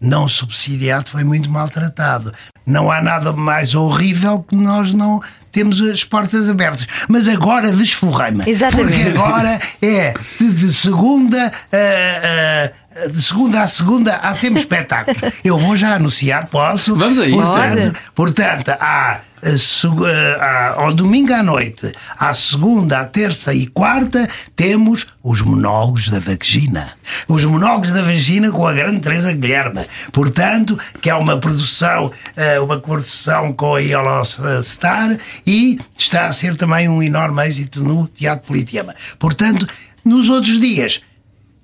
não 0.00 0.28
subsidiado 0.28 1.10
foi 1.10 1.24
muito 1.24 1.50
maltratado. 1.50 2.32
Não 2.66 2.90
há 2.90 3.00
nada 3.00 3.32
mais 3.32 3.74
horrível 3.74 4.40
que 4.42 4.54
nós 4.54 4.92
não 4.92 5.20
temos 5.50 5.80
as 5.80 6.04
portas 6.04 6.48
abertas. 6.50 6.86
Mas 7.08 7.26
agora 7.26 7.72
desforrei-me. 7.72 8.44
Exatamente. 8.48 8.92
Porque 9.04 9.08
agora 9.18 9.58
é 9.80 10.14
de, 10.38 10.52
de 10.52 10.74
segunda 10.74 11.50
a, 11.72 13.04
a- 13.04 13.08
de 13.08 13.22
segunda 13.22 13.62
a 13.62 13.68
segunda 13.68 14.16
há 14.16 14.34
sempre 14.34 14.60
espetáculos. 14.60 15.20
Eu 15.44 15.56
vou 15.56 15.76
já 15.76 15.94
anunciar, 15.94 16.46
posso? 16.48 16.94
Vamos 16.96 17.18
a 17.18 17.26
isso. 17.26 17.36
Portanto, 17.40 17.96
portanto 18.14 18.68
há- 18.80 19.20
ao 20.76 20.94
domingo 20.94 21.32
à 21.32 21.42
noite, 21.42 21.92
à 22.18 22.32
segunda, 22.34 23.00
à 23.00 23.04
terça 23.04 23.52
e 23.52 23.66
quarta, 23.66 24.28
temos 24.54 25.06
os 25.22 25.40
monólogos 25.40 26.08
da 26.08 26.20
vagina. 26.20 26.92
Os 27.26 27.44
monólogos 27.44 27.92
da 27.92 28.02
vagina 28.02 28.50
com 28.50 28.66
a 28.66 28.72
grande 28.72 29.00
Teresa 29.00 29.32
Guilherme. 29.32 29.86
Portanto, 30.12 30.78
que 31.00 31.10
é 31.10 31.14
uma 31.14 31.38
produção, 31.38 32.10
eh, 32.36 32.60
uma 32.60 32.80
produção 32.80 33.52
com 33.52 33.74
a 33.74 33.80
Yellow 33.80 34.22
Star 34.62 35.16
e 35.46 35.78
está 35.96 36.26
a 36.26 36.32
ser 36.32 36.56
também 36.56 36.88
um 36.88 37.02
enorme 37.02 37.46
êxito 37.46 37.82
no 37.82 38.08
Teatro 38.08 38.46
Politeama. 38.46 38.94
Portanto, 39.18 39.66
nos 40.04 40.28
outros 40.28 40.58
dias, 40.58 41.02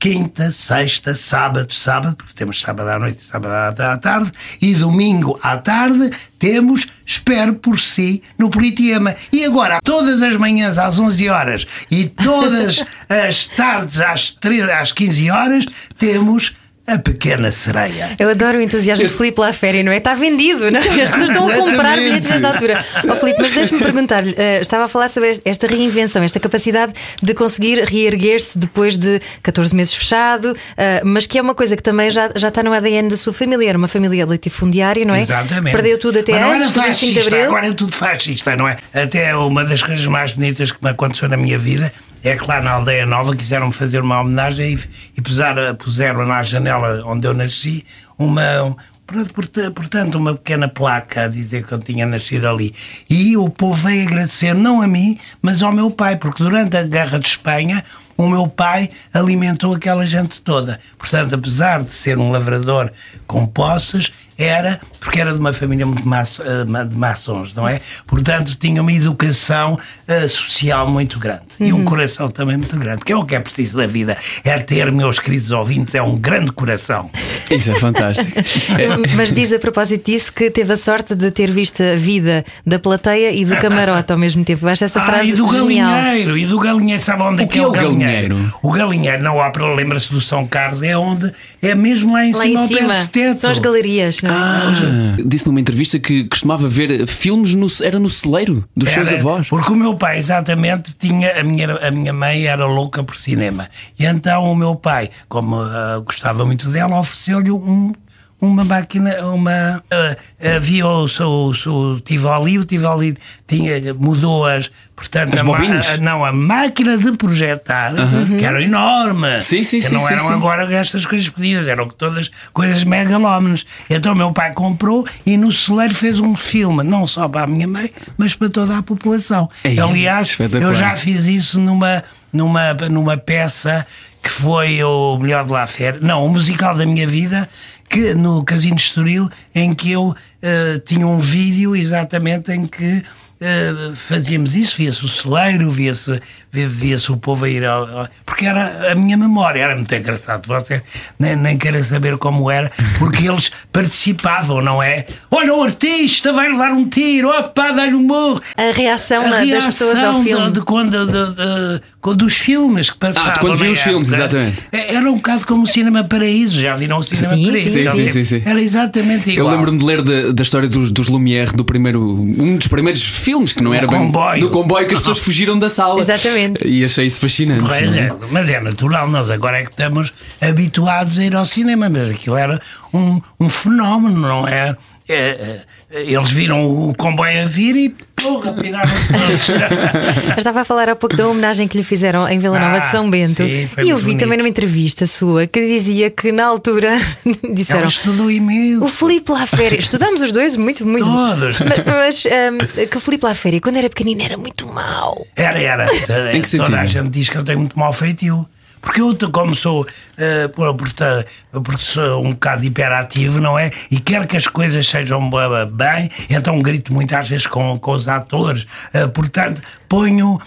quinta, 0.04 0.52
sexta, 0.52 1.16
sábado, 1.16 1.72
sábado, 1.72 2.14
porque 2.14 2.34
temos 2.34 2.60
sábado 2.60 2.90
à 2.90 2.98
noite, 2.98 3.24
sábado 3.24 3.80
à 3.80 3.96
tarde, 3.96 4.30
e 4.60 4.74
domingo 4.74 5.40
à 5.42 5.56
tarde 5.56 6.10
temos 6.38 6.86
Espero 7.06 7.54
por 7.54 7.80
Si 7.80 8.22
no 8.38 8.50
Politeama. 8.50 9.14
E 9.32 9.46
agora, 9.46 9.80
todas 9.82 10.20
as 10.20 10.36
manhãs 10.36 10.76
às 10.76 10.98
11 10.98 11.28
horas 11.30 11.66
e 11.90 12.04
todas 12.04 12.84
as 13.08 13.46
tardes 13.46 13.98
às, 13.98 14.30
13, 14.30 14.72
às 14.72 14.92
15 14.92 15.30
horas 15.30 15.66
temos 15.98 16.54
A 16.86 16.98
Pequena 16.98 17.50
Sereia. 17.50 18.14
Eu 18.18 18.28
adoro 18.28 18.58
o 18.58 18.60
entusiasmo 18.60 19.06
de 19.06 19.12
Filipe 19.12 19.40
lá 19.40 19.48
à 19.48 19.52
féria, 19.54 19.82
não 19.82 19.90
é? 19.90 19.96
Está 19.96 20.12
vendido, 20.12 20.70
não 20.70 20.78
é? 20.78 21.02
As 21.02 21.10
pessoas 21.10 21.30
estão 21.30 21.48
a 21.48 21.54
comprar 21.54 21.96
bilhetes 21.96 22.28
nesta 22.28 22.48
altura. 22.48 22.84
Ó 23.08 23.14
Filipe, 23.16 23.40
mas 23.40 23.54
deixe-me 23.54 23.80
perguntar-lhe, 23.80 24.34
eh, 24.36 24.60
estava 24.60 24.84
a 24.84 24.88
falar 24.88 25.08
sobre 25.08 25.40
esta 25.46 25.66
reinvenção, 25.66 26.22
esta 26.22 26.38
capacidade 26.38 26.92
de 27.22 27.32
conseguir 27.32 27.82
reerguer-se 27.84 28.58
depois 28.58 28.98
de 28.98 29.18
14 29.42 29.74
meses 29.74 29.94
fechado, 29.94 30.54
eh, 30.76 31.00
mas 31.04 31.26
que 31.26 31.38
é 31.38 31.42
uma 31.42 31.54
coisa 31.54 31.74
que 31.74 31.82
também 31.82 32.10
já, 32.10 32.30
já 32.36 32.48
está 32.48 32.62
no 32.62 32.74
ADN 32.74 33.08
da 33.08 33.16
sua 33.16 33.32
família, 33.32 33.70
era 33.70 33.78
uma 33.78 33.88
família 33.88 34.26
latifundiária, 34.26 35.06
não 35.06 35.14
é? 35.14 35.22
Exatamente. 35.22 35.72
Perdeu 35.74 35.98
tudo 35.98 36.18
até 36.18 36.32
Mas 36.32 36.40
não 36.42 36.52
antes 36.52 36.72
do 36.72 36.80
era 36.80 36.88
25 36.90 37.12
de 37.12 37.14
fascista, 37.14 37.34
Abril. 37.34 37.46
Agora 37.50 37.66
é 37.66 37.72
tudo 37.72 37.96
fascista, 37.96 38.56
não 38.56 38.68
é? 38.68 38.76
Até 38.92 39.34
uma 39.34 39.64
das 39.64 39.82
coisas 39.82 40.04
mais 40.06 40.34
bonitas 40.34 40.70
que 40.70 40.78
me 40.82 40.90
aconteceu 40.90 41.30
na 41.30 41.36
minha 41.38 41.58
vida 41.58 41.90
é 42.24 42.36
que 42.36 42.46
lá 42.46 42.60
na 42.60 42.72
Aldeia 42.72 43.06
Nova 43.06 43.36
quiseram-me 43.36 43.72
fazer 43.72 44.00
uma 44.00 44.20
homenagem 44.20 44.74
e, 44.74 44.78
e 45.18 45.20
puseram, 45.20 45.74
puseram 45.76 46.26
na 46.26 46.42
janela 46.42 47.02
onde 47.06 47.26
eu 47.26 47.34
nasci 47.34 47.84
uma. 48.18 48.62
um- 48.64 48.76
porta- 49.06 49.70
Portanto, 49.70 50.14
uma 50.16 50.34
pequena 50.34 50.66
placa 50.66 51.24
a 51.24 51.28
dizer 51.28 51.66
que 51.66 51.72
eu 51.72 51.78
tinha 51.78 52.06
nascido 52.06 52.48
ali. 52.48 52.74
E 53.08 53.36
o 53.36 53.48
povo 53.50 53.74
veio 53.88 54.06
agradecer, 54.08 54.54
não 54.54 54.80
a 54.80 54.86
mim, 54.86 55.18
mas 55.42 55.62
ao 55.62 55.72
meu 55.72 55.90
pai, 55.90 56.16
porque 56.16 56.42
durante 56.42 56.76
a 56.76 56.82
Guerra 56.82 57.18
de 57.20 57.28
Espanha 57.28 57.84
o 58.16 58.28
meu 58.28 58.46
pai 58.48 58.88
alimentou 59.12 59.74
aquela 59.74 60.06
gente 60.06 60.40
toda. 60.40 60.78
Portanto, 60.96 61.34
apesar 61.34 61.82
de 61.82 61.90
ser 61.90 62.16
um 62.16 62.30
lavrador 62.30 62.90
com 63.26 63.44
posses, 63.44 64.12
era 64.38 64.80
porque 65.00 65.20
era 65.20 65.32
de 65.32 65.38
uma 65.38 65.52
família 65.52 65.84
muito 65.84 66.06
maço, 66.08 66.42
eh, 66.42 66.64
de 66.86 66.96
maçons, 66.96 67.52
não 67.54 67.68
é? 67.68 67.80
Portanto, 68.06 68.54
tinha 68.58 68.80
uma 68.80 68.92
educação 68.92 69.78
eh, 70.08 70.26
social 70.28 70.88
muito 70.90 71.18
grande 71.18 71.42
e 71.60 71.72
um 71.72 71.84
coração 71.84 72.28
também 72.28 72.56
muito 72.56 72.76
grande, 72.78 73.04
que 73.04 73.12
é 73.12 73.16
o 73.16 73.24
que 73.24 73.34
é 73.34 73.40
preciso 73.40 73.76
na 73.78 73.86
vida, 73.86 74.16
é 74.44 74.58
ter, 74.58 74.90
meus 74.90 75.18
queridos 75.18 75.50
ouvintes, 75.50 75.94
é 75.94 76.02
um 76.02 76.16
grande 76.18 76.52
coração. 76.52 77.10
Isso 77.50 77.70
é 77.70 77.74
fantástico. 77.78 78.32
É, 78.80 78.96
Mas 79.14 79.32
diz 79.32 79.52
a 79.52 79.58
propósito 79.58 80.10
disso 80.10 80.32
que 80.32 80.50
teve 80.50 80.72
a 80.72 80.76
sorte 80.76 81.14
de 81.14 81.30
ter 81.30 81.50
visto 81.50 81.82
a 81.82 81.96
vida 81.96 82.44
da 82.66 82.78
plateia 82.78 83.30
e 83.30 83.44
do 83.44 83.56
camarote 83.56 84.10
ao 84.10 84.18
mesmo 84.18 84.42
tempo. 84.44 84.66
Acho 84.66 84.84
essa 84.84 85.00
Ah, 85.00 85.04
frase 85.04 85.30
e 85.30 85.34
do 85.34 85.46
genial. 85.52 85.90
galinheiro, 85.90 86.38
e 86.38 86.46
do 86.46 86.58
galinheiro, 86.58 87.02
sabe 87.02 87.22
onde 87.22 87.42
é 87.42 87.44
O 87.44 87.48
que 87.48 87.58
é 87.58 87.66
o 87.66 87.70
galinheiro? 87.70 88.34
galinheiro? 88.34 88.54
O 88.62 88.70
galinheiro 88.72 89.22
na 89.22 89.32
ópera, 89.34 89.74
lembra-se 89.74 90.10
do 90.10 90.20
São 90.20 90.46
Carlos, 90.46 90.82
é 90.82 90.96
onde 90.96 91.30
é 91.62 91.74
mesmo 91.74 92.12
lá 92.14 92.24
em 92.24 92.32
Lá 92.32 92.40
cima, 92.40 92.48
em 92.60 92.62
ao 92.62 92.68
pé 92.68 92.74
cima 92.78 92.94
do 92.94 93.08
teto. 93.08 93.40
são 93.40 93.50
as 93.50 93.58
galerias, 93.58 94.20
não 94.24 94.30
é? 94.30 94.34
Ah, 94.34 95.16
disse 95.24 95.46
numa 95.46 95.60
entrevista 95.60 95.98
que 95.98 96.24
costumava 96.24 96.68
ver 96.68 97.06
filmes 97.06 97.54
no, 97.54 97.66
era 97.82 97.98
no 97.98 98.10
celeiro 98.10 98.64
dos 98.76 98.88
seus 98.90 99.08
Era, 99.08 99.18
avós. 99.18 99.48
Porque 99.48 99.72
o 99.72 99.76
meu 99.76 99.96
pai, 99.96 100.18
exatamente, 100.18 100.94
tinha. 100.94 101.40
A 101.40 101.42
minha, 101.42 101.70
a 101.76 101.90
minha 101.90 102.12
mãe 102.12 102.46
era 102.46 102.66
louca 102.66 103.02
por 103.02 103.16
cinema. 103.16 103.68
E 103.98 104.04
então 104.04 104.44
o 104.44 104.56
meu 104.56 104.74
pai, 104.74 105.10
como 105.28 105.56
ah, 105.56 106.02
gostava 106.04 106.44
muito 106.44 106.68
dela, 106.68 106.98
ofereceu-lhe 106.98 107.50
um. 107.50 107.92
Uma 108.40 108.64
máquina, 108.64 109.24
uma. 109.26 109.82
ah, 109.90 110.16
havia 110.56 110.86
o, 110.86 111.06
o, 111.06 111.50
o 111.92 112.00
Tivoli, 112.00 112.58
o 112.58 112.64
Tivoli 112.64 113.16
tinha, 113.46 113.94
mudou 113.94 114.46
as. 114.46 114.70
Portanto, 114.94 115.34
As 115.34 115.40
a 115.40 115.94
a- 115.94 115.96
não, 115.96 116.24
a 116.24 116.32
máquina 116.32 116.96
de 116.96 117.12
projetar, 117.12 117.92
que 118.38 118.44
era 118.44 118.62
enorme. 118.62 119.40
Sim, 119.40 119.64
sim, 119.64 119.80
que 119.80 119.88
sim, 119.88 119.94
não 119.94 120.00
sim, 120.02 120.12
eram 120.12 120.26
sim. 120.26 120.32
agora 120.34 120.72
estas 120.72 121.04
coisas 121.04 121.28
pedidas, 121.28 121.66
eram 121.66 121.88
todas 121.88 122.30
coisas 122.52 122.84
megalómenas. 122.84 123.66
Então 123.90 124.14
meu 124.14 124.32
pai 124.32 124.52
comprou 124.52 125.04
e 125.26 125.36
no 125.36 125.50
celeiro 125.50 125.94
fez 125.94 126.20
um 126.20 126.36
filme, 126.36 126.84
não 126.84 127.08
só 127.08 127.28
para 127.28 127.42
a 127.42 127.46
minha 127.46 127.66
mãe, 127.66 127.90
mas 128.16 128.34
para 128.34 128.48
toda 128.48 128.78
a 128.78 128.82
população. 128.82 129.50
Ei, 129.64 129.80
Aliás, 129.80 130.36
eu 130.60 130.74
já 130.74 130.94
fiz 130.94 131.26
isso 131.26 131.58
numa, 131.58 132.04
numa, 132.32 132.72
numa 132.88 133.16
peça 133.16 133.84
que 134.22 134.30
foi 134.30 134.82
o 134.82 135.18
melhor 135.18 135.44
de 135.44 135.52
lá 135.52 135.66
Fera, 135.66 135.98
não, 136.00 136.24
o 136.24 136.30
musical 136.30 136.74
da 136.74 136.86
minha 136.86 137.06
vida, 137.06 137.46
que 137.94 138.12
no 138.14 138.42
Casino 138.44 138.74
de 138.74 138.82
Estoril, 138.82 139.30
em 139.54 139.72
que 139.72 139.92
eu 139.92 140.14
eh, 140.42 140.80
tinha 140.84 141.06
um 141.06 141.20
vídeo 141.20 141.76
exatamente 141.76 142.50
em 142.50 142.66
que 142.66 143.04
eh, 143.40 143.92
fazíamos 143.94 144.54
isso, 144.56 144.76
via-se 144.78 145.04
o 145.04 145.08
celeiro, 145.08 145.70
via-se 145.70 146.20
via, 146.50 146.68
via 146.68 146.96
o 147.10 147.16
povo 147.16 147.44
a 147.44 147.48
ir 147.48 147.64
ao, 147.64 147.86
ao- 148.00 148.08
Porque 148.26 148.46
era 148.46 148.90
a 148.90 148.94
minha 148.96 149.16
memória, 149.16 149.60
era 149.60 149.76
muito 149.76 149.94
engraçado. 149.94 150.46
Você 150.48 150.82
nem, 151.18 151.36
nem 151.36 151.56
querem 151.56 151.82
saber 151.84 152.16
como 152.18 152.50
era, 152.50 152.70
porque 152.98 153.26
eles 153.30 153.50
participavam, 153.72 154.60
não 154.60 154.82
é? 154.82 155.06
Olha, 155.30 155.54
o 155.54 155.62
artista 155.62 156.32
vai 156.32 156.48
levar 156.48 156.72
um 156.72 156.88
tiro, 156.88 157.28
opa, 157.28 157.70
dá-lhe 157.72 157.94
um 157.94 158.06
burro. 158.06 158.40
A 158.56 158.72
reação 158.72 159.22
A 159.24 159.28
na- 159.28 159.44
das 159.44 159.64
pessoas 159.66 159.98
ao 159.98 160.22
reação 160.22 160.24
filme. 160.24 160.46
De, 160.46 160.52
de 160.52 160.52
de, 160.52 160.56
de- 160.60 160.64
quando 160.64 161.82
dos 162.12 162.34
filmes 162.34 162.90
que 162.90 162.98
passavam. 162.98 163.30
Ah, 163.30 163.34
de 163.34 163.40
quando 163.40 163.60
na 163.64 163.70
os 163.70 163.78
filmes, 163.78 164.12
exatamente. 164.12 164.58
Era 164.72 165.08
um 165.10 165.14
bocado 165.16 165.46
como 165.46 165.62
o 165.62 165.66
Cinema 165.66 166.02
Paraíso, 166.02 166.60
já 166.60 166.74
viram 166.74 166.98
o 166.98 167.02
Cinema 167.04 167.34
Sim, 167.34 167.46
Paraíso? 167.46 167.70
sim, 167.70 167.80
Era 167.82 167.90
sim, 167.92 168.08
sim, 168.08 168.24
sim. 168.24 168.42
Era 168.44 168.60
exatamente 168.60 169.30
Eu 169.30 169.36
igual. 169.36 169.54
lembro-me 169.54 169.78
de 169.78 169.84
ler 169.84 170.02
da, 170.02 170.32
da 170.32 170.42
história 170.42 170.68
dos, 170.68 170.90
dos 170.90 171.08
Lumière, 171.08 171.52
do 171.52 171.64
primeiro, 171.64 172.02
um 172.04 172.56
dos 172.58 172.66
primeiros 172.66 173.02
filmes 173.02 173.52
que 173.52 173.62
não 173.62 173.72
era 173.72 173.86
bem 173.86 173.98
comboio. 173.98 174.40
do 174.40 174.50
comboio 174.50 174.86
que 174.88 174.94
as 174.94 175.00
pessoas 175.00 175.18
fugiram 175.18 175.56
da 175.58 175.70
sala. 175.70 176.00
Exatamente. 176.00 176.66
E 176.66 176.84
achei 176.84 177.06
isso 177.06 177.20
fascinante. 177.20 177.60
Pois 177.60 177.76
sim. 177.78 177.98
é, 177.98 178.12
mas 178.30 178.50
é 178.50 178.60
natural, 178.60 179.08
nós 179.08 179.30
agora 179.30 179.58
é 179.60 179.62
que 179.62 179.70
estamos 179.70 180.12
habituados 180.40 181.18
a 181.18 181.24
ir 181.24 181.34
ao 181.34 181.46
cinema, 181.46 181.88
mas 181.88 182.10
aquilo 182.10 182.36
era 182.36 182.60
um, 182.92 183.20
um 183.40 183.48
fenómeno, 183.48 184.18
não 184.20 184.46
é? 184.48 184.76
É, 185.08 185.60
é, 185.90 186.02
Eles 186.10 186.30
viram 186.32 186.64
o 186.88 186.94
comboio 186.94 187.42
a 187.42 187.46
vir 187.46 187.76
e 187.76 187.94
porra. 188.24 188.54
Eu 190.32 190.38
estava 190.38 190.60
a 190.62 190.64
falar 190.64 190.88
há 190.88 190.96
pouco 190.96 191.14
da 191.16 191.28
homenagem 191.28 191.68
que 191.68 191.76
lhe 191.76 191.82
fizeram 191.84 192.26
em 192.28 192.38
Vila 192.38 192.58
Nova 192.58 192.76
Ah, 192.76 192.80
de 192.80 192.88
São 192.88 193.08
Bento. 193.10 193.36
sim, 193.44 193.68
e 193.82 193.90
eu 193.90 193.96
vi 193.98 194.04
bonito. 194.04 194.20
também 194.20 194.38
numa 194.38 194.48
entrevista 194.48 195.06
sua 195.06 195.46
que 195.46 195.60
dizia 195.66 196.10
que 196.10 196.32
na 196.32 196.46
altura 196.46 196.96
disseram. 197.54 197.80
Ela 197.80 197.88
estudou 197.88 198.30
imenso. 198.30 198.84
O 198.84 198.88
Filipe 198.88 199.30
Laféria, 199.30 199.78
estudámos 199.78 200.22
os 200.22 200.32
dois 200.32 200.56
muito, 200.56 200.86
muito. 200.86 201.04
Todos. 201.04 201.58
Mas, 201.60 201.84
mas, 201.86 202.24
hum, 202.26 202.86
que 202.86 202.96
o 202.96 203.00
Filipe 203.00 203.24
Laféria, 203.26 203.60
quando 203.60 203.76
era 203.76 203.88
pequenino, 203.88 204.22
era 204.22 204.36
muito 204.36 204.66
mau. 204.66 205.26
Era, 205.36 205.58
era. 205.60 205.84
Em 206.34 206.40
que 206.42 206.50
Toda 206.50 206.64
sentido? 206.64 206.74
a 206.76 206.86
gente 206.86 207.10
diz 207.10 207.28
que 207.28 207.36
eu 207.36 207.44
tenho 207.44 207.58
muito 207.58 207.78
mau 207.78 207.92
feitio. 207.92 208.46
Porque 208.84 209.00
eu, 209.00 209.16
como 209.32 209.54
sou, 209.54 209.86
eh, 210.18 210.46
por- 210.48 210.74
por 210.76 210.86
estar- 210.86 211.24
porque 211.52 211.82
sou 211.82 212.24
um 212.24 212.32
bocado 212.32 212.64
hiperativo, 212.64 213.40
não 213.40 213.58
é? 213.58 213.70
E 213.90 213.98
quero 213.98 214.26
que 214.26 214.36
as 214.36 214.46
coisas 214.46 214.86
sejam 214.86 215.28
bem, 215.66 216.10
então 216.30 216.60
grito 216.60 216.92
muito 216.92 217.14
às 217.16 217.28
vezes 217.28 217.46
com, 217.46 217.76
com 217.78 217.92
os 217.92 218.06
atores. 218.08 218.66
Eh, 218.92 219.06
portanto, 219.06 219.62
ponho. 219.88 220.38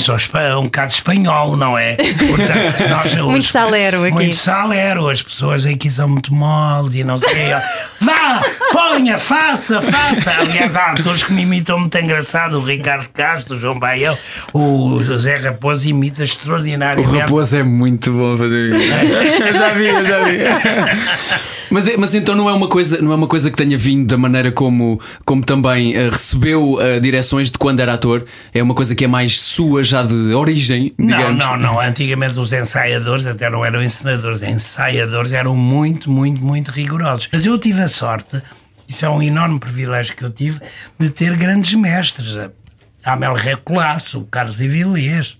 Sou 0.00 0.16
espa- 0.16 0.56
um 0.58 0.64
bocado 0.64 0.92
espanhol, 0.92 1.56
não 1.56 1.76
é? 1.78 1.96
Portanto, 1.96 2.88
nós, 2.90 3.14
Muito 3.14 3.40
os- 3.44 3.50
salero 3.50 4.02
aqui. 4.04 4.12
Muito 4.12 4.36
salero, 4.36 5.08
as 5.08 5.22
pessoas 5.22 5.64
aqui 5.64 5.88
são 5.88 6.08
muito 6.08 6.34
moles 6.34 6.94
e 6.94 7.04
não 7.04 7.18
sei. 7.18 7.32
Vá, 8.02 8.42
ponha, 8.72 9.16
faça, 9.16 9.80
faça. 9.80 10.32
Aliás, 10.40 10.74
há 10.74 10.90
atores 10.90 11.22
que 11.22 11.32
me 11.32 11.42
imitam 11.42 11.78
muito 11.78 11.96
engraçado. 11.96 12.58
O 12.58 12.64
Ricardo 12.64 13.08
Castro, 13.14 13.54
o 13.54 13.58
João 13.58 13.78
Baião, 13.78 14.18
o 14.52 15.00
José 15.04 15.36
Raposo 15.36 15.88
imita 15.88 16.22
O 16.22 16.24
extraordinariamente. 16.24 17.16
Raposo 17.16 17.56
é 17.56 17.62
muito 17.62 18.10
bom 18.12 18.36
fazer 18.36 18.74
isso. 18.74 18.92
eu 19.46 19.52
já 19.54 19.70
vi, 19.72 19.86
eu 19.86 20.04
já 20.04 20.24
vi. 20.24 20.38
Mas, 21.70 21.86
é- 21.88 21.96
mas 21.96 22.12
então 22.14 22.34
não 22.34 22.50
é 22.50 22.52
uma 22.52 22.66
coisa, 22.66 23.00
não 23.00 23.12
é 23.12 23.14
uma 23.14 23.28
coisa 23.28 23.50
que 23.52 23.56
tenha 23.56 23.78
vindo 23.78 24.08
da 24.08 24.16
maneira 24.18 24.50
como, 24.50 25.00
como 25.24 25.44
também 25.44 25.94
eh, 25.94 26.10
recebeu 26.10 26.78
eh, 26.80 26.98
direções 26.98 27.52
de 27.52 27.58
quando 27.58 27.78
era 27.80 27.94
ator. 27.94 28.24
É 28.52 28.60
uma 28.60 28.74
coisa 28.74 28.96
que 28.96 29.04
é 29.04 29.08
mais 29.08 29.21
sua 29.28 29.82
já 29.84 30.02
de 30.02 30.34
origem, 30.34 30.92
Não, 30.98 31.06
digamos. 31.06 31.38
não, 31.38 31.56
não. 31.56 31.80
Antigamente 31.80 32.38
os 32.38 32.52
ensaiadores 32.52 33.26
até 33.26 33.48
não 33.50 33.64
eram 33.64 33.82
encenadores, 33.82 34.42
ensaiadores 34.42 35.32
eram 35.32 35.56
muito, 35.56 36.10
muito, 36.10 36.40
muito 36.44 36.70
rigorosos. 36.70 37.28
Mas 37.32 37.44
eu 37.46 37.58
tive 37.58 37.80
a 37.82 37.88
sorte, 37.88 38.42
isso 38.88 39.04
é 39.04 39.08
um 39.10 39.22
enorme 39.22 39.58
privilégio 39.58 40.14
que 40.16 40.24
eu 40.24 40.30
tive, 40.30 40.60
de 40.98 41.10
ter 41.10 41.36
grandes 41.36 41.74
mestres. 41.74 42.36
A 43.04 43.12
Amel 43.14 43.34
Recolasso, 43.34 44.26
Carlos 44.30 44.60
Ivilês. 44.60 45.36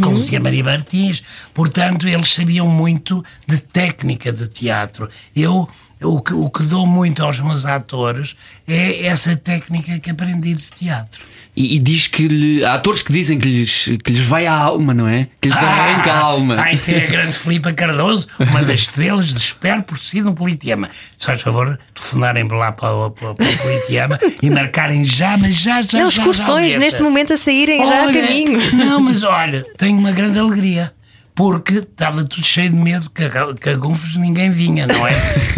com 0.00 0.08
Lúcia 0.10 0.40
Maria 0.40 0.62
Martins. 0.64 1.22
Portanto, 1.54 2.06
eles 2.08 2.32
sabiam 2.32 2.66
muito 2.68 3.24
de 3.46 3.60
técnica 3.60 4.32
de 4.32 4.46
teatro. 4.48 5.08
Eu, 5.34 5.68
o 6.00 6.20
que, 6.20 6.32
o 6.34 6.48
que 6.50 6.62
dou 6.64 6.86
muito 6.86 7.22
aos 7.22 7.38
meus 7.40 7.64
atores 7.64 8.36
é 8.66 9.06
essa 9.06 9.36
técnica 9.36 9.98
que 9.98 10.10
aprendi 10.10 10.54
de 10.54 10.70
teatro. 10.70 11.20
E, 11.54 11.76
e 11.76 11.78
diz 11.78 12.06
que 12.06 12.26
lhe, 12.28 12.64
há 12.64 12.74
atores 12.74 13.02
que 13.02 13.12
dizem 13.12 13.38
que 13.38 13.46
lhes, 13.46 13.84
que 14.02 14.10
lhes 14.12 14.24
vai 14.26 14.46
a 14.46 14.54
alma, 14.54 14.94
não 14.94 15.06
é? 15.06 15.28
Que 15.38 15.50
lhes 15.50 15.58
arranca 15.58 16.10
a 16.10 16.18
alma. 16.18 16.56
Ah, 16.58 16.72
isso 16.72 16.90
é 16.90 17.04
a 17.04 17.06
grande 17.06 17.32
Filipa 17.36 17.72
Cardoso, 17.74 18.26
uma 18.38 18.62
das 18.64 18.80
estrelas 18.80 19.28
de 19.34 19.38
Espero 19.38 19.82
por 19.82 19.98
si 19.98 20.22
no 20.22 20.32
Politeama. 20.34 20.88
Se 21.18 21.26
faz 21.26 21.42
favor, 21.42 21.78
telefonarem 21.94 22.48
lá 22.48 22.72
para, 22.72 22.94
o- 22.94 23.10
para, 23.10 23.34
para 23.34 23.44
o 23.46 23.56
Politeama 23.58 24.18
e 24.40 24.48
marcarem 24.48 25.04
já, 25.04 25.36
mas 25.36 25.54
já, 25.56 25.82
já. 25.82 25.98
Não, 25.98 26.10
já, 26.10 26.22
excursões 26.22 26.72
já, 26.72 26.78
neste 26.78 27.02
momento 27.02 27.34
a 27.34 27.36
saírem 27.36 27.86
já 27.86 28.00
a 28.00 28.06
Olha, 28.06 28.22
caminho. 28.22 28.72
Não, 28.74 29.00
mas 29.00 29.22
olha, 29.22 29.62
tenho 29.76 29.98
uma 29.98 30.10
grande 30.12 30.38
alegria. 30.38 30.92
Porque 31.34 31.74
estava 31.78 32.24
tudo 32.24 32.44
cheio 32.46 32.68
de 32.70 32.76
medo, 32.76 33.08
que 33.08 33.24
a- 33.24 33.54
que 33.58 33.68
a 33.70 33.74
Gunfos 33.76 34.16
ninguém 34.16 34.50
vinha, 34.50 34.86
não 34.86 35.06
é? 35.06 35.14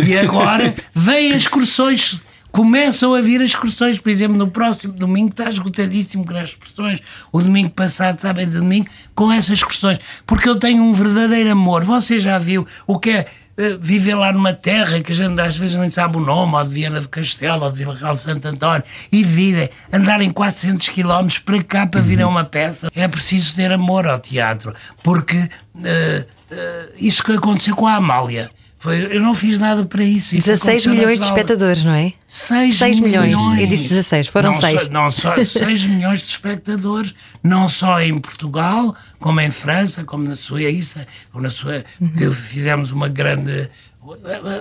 E 0.06 0.16
agora 0.16 0.72
vêm 0.94 1.32
as 1.32 1.42
excursões. 1.42 2.20
Começam 2.54 3.12
a 3.12 3.20
vir 3.20 3.40
as 3.40 3.50
excursões, 3.50 3.98
por 3.98 4.10
exemplo, 4.10 4.38
no 4.38 4.46
próximo 4.46 4.92
domingo 4.92 5.30
está 5.30 5.50
esgotadíssimo 5.50 6.24
com 6.24 6.36
as 6.36 6.50
excursões. 6.50 7.00
O 7.32 7.42
domingo 7.42 7.70
passado, 7.70 8.20
sábado 8.20 8.42
e 8.42 8.46
domingo, 8.46 8.86
com 9.12 9.32
essas 9.32 9.54
excursões. 9.54 9.98
Porque 10.24 10.48
eu 10.48 10.54
tenho 10.54 10.80
um 10.80 10.92
verdadeiro 10.92 11.50
amor. 11.50 11.82
Você 11.82 12.20
já 12.20 12.38
viu 12.38 12.64
o 12.86 12.96
que 12.96 13.10
é 13.10 13.26
eh, 13.56 13.76
viver 13.80 14.14
lá 14.14 14.32
numa 14.32 14.52
terra 14.52 15.00
que 15.00 15.10
a 15.10 15.16
gente 15.16 15.40
às 15.40 15.56
vezes 15.56 15.76
nem 15.76 15.90
sabe 15.90 16.16
o 16.16 16.20
nome, 16.20 16.54
ou 16.54 16.62
de 16.62 16.70
Viana 16.70 17.00
do 17.00 17.08
Castelo, 17.08 17.64
ou 17.64 17.72
de 17.72 17.78
Vila 17.78 17.92
Real 17.92 18.14
de 18.14 18.22
Santo 18.22 18.46
António, 18.46 18.84
e 19.10 19.24
virem, 19.24 19.68
andarem 19.92 20.30
400 20.30 20.90
km 20.90 21.26
para 21.44 21.60
cá 21.64 21.86
para 21.88 22.02
vir 22.02 22.22
a 22.22 22.28
uma 22.28 22.44
peça. 22.44 22.88
É 22.94 23.08
preciso 23.08 23.56
ter 23.56 23.72
amor 23.72 24.06
ao 24.06 24.20
teatro, 24.20 24.72
porque 25.02 25.36
eh, 25.84 26.26
eh, 26.52 26.88
isso 27.00 27.24
que 27.24 27.32
aconteceu 27.32 27.74
com 27.74 27.88
a 27.88 27.94
Amália. 27.94 28.48
Foi, 28.84 29.16
eu 29.16 29.20
não 29.22 29.34
fiz 29.34 29.58
nada 29.58 29.82
para 29.86 30.04
isso. 30.04 30.34
isso 30.34 30.46
16 30.46 30.60
aconteceu 30.60 30.92
milhões 30.92 31.14
de 31.14 31.20
natural. 31.20 31.38
espectadores, 31.38 31.84
não 31.84 31.94
é? 31.94 32.12
6, 32.28 32.76
6 32.78 33.00
milhões. 33.00 33.34
Eu 33.58 33.66
disse 33.66 33.84
16, 33.84 34.26
foram 34.26 34.50
não 34.50 34.60
seis. 34.60 34.82
Só, 34.82 34.88
não 34.90 35.10
só 35.10 35.42
6 35.42 35.86
milhões 35.88 36.20
de 36.20 36.26
espectadores, 36.26 37.14
não 37.42 37.66
só 37.66 37.98
em 38.02 38.18
Portugal, 38.18 38.94
como 39.18 39.40
em 39.40 39.50
França, 39.50 40.04
como 40.04 40.28
na 40.28 40.36
Suíça, 40.36 41.06
como 41.32 41.44
na 41.44 41.48
Suíça, 41.50 41.86
que 42.14 42.30
fizemos 42.30 42.90
uma 42.90 43.08
grande. 43.08 43.70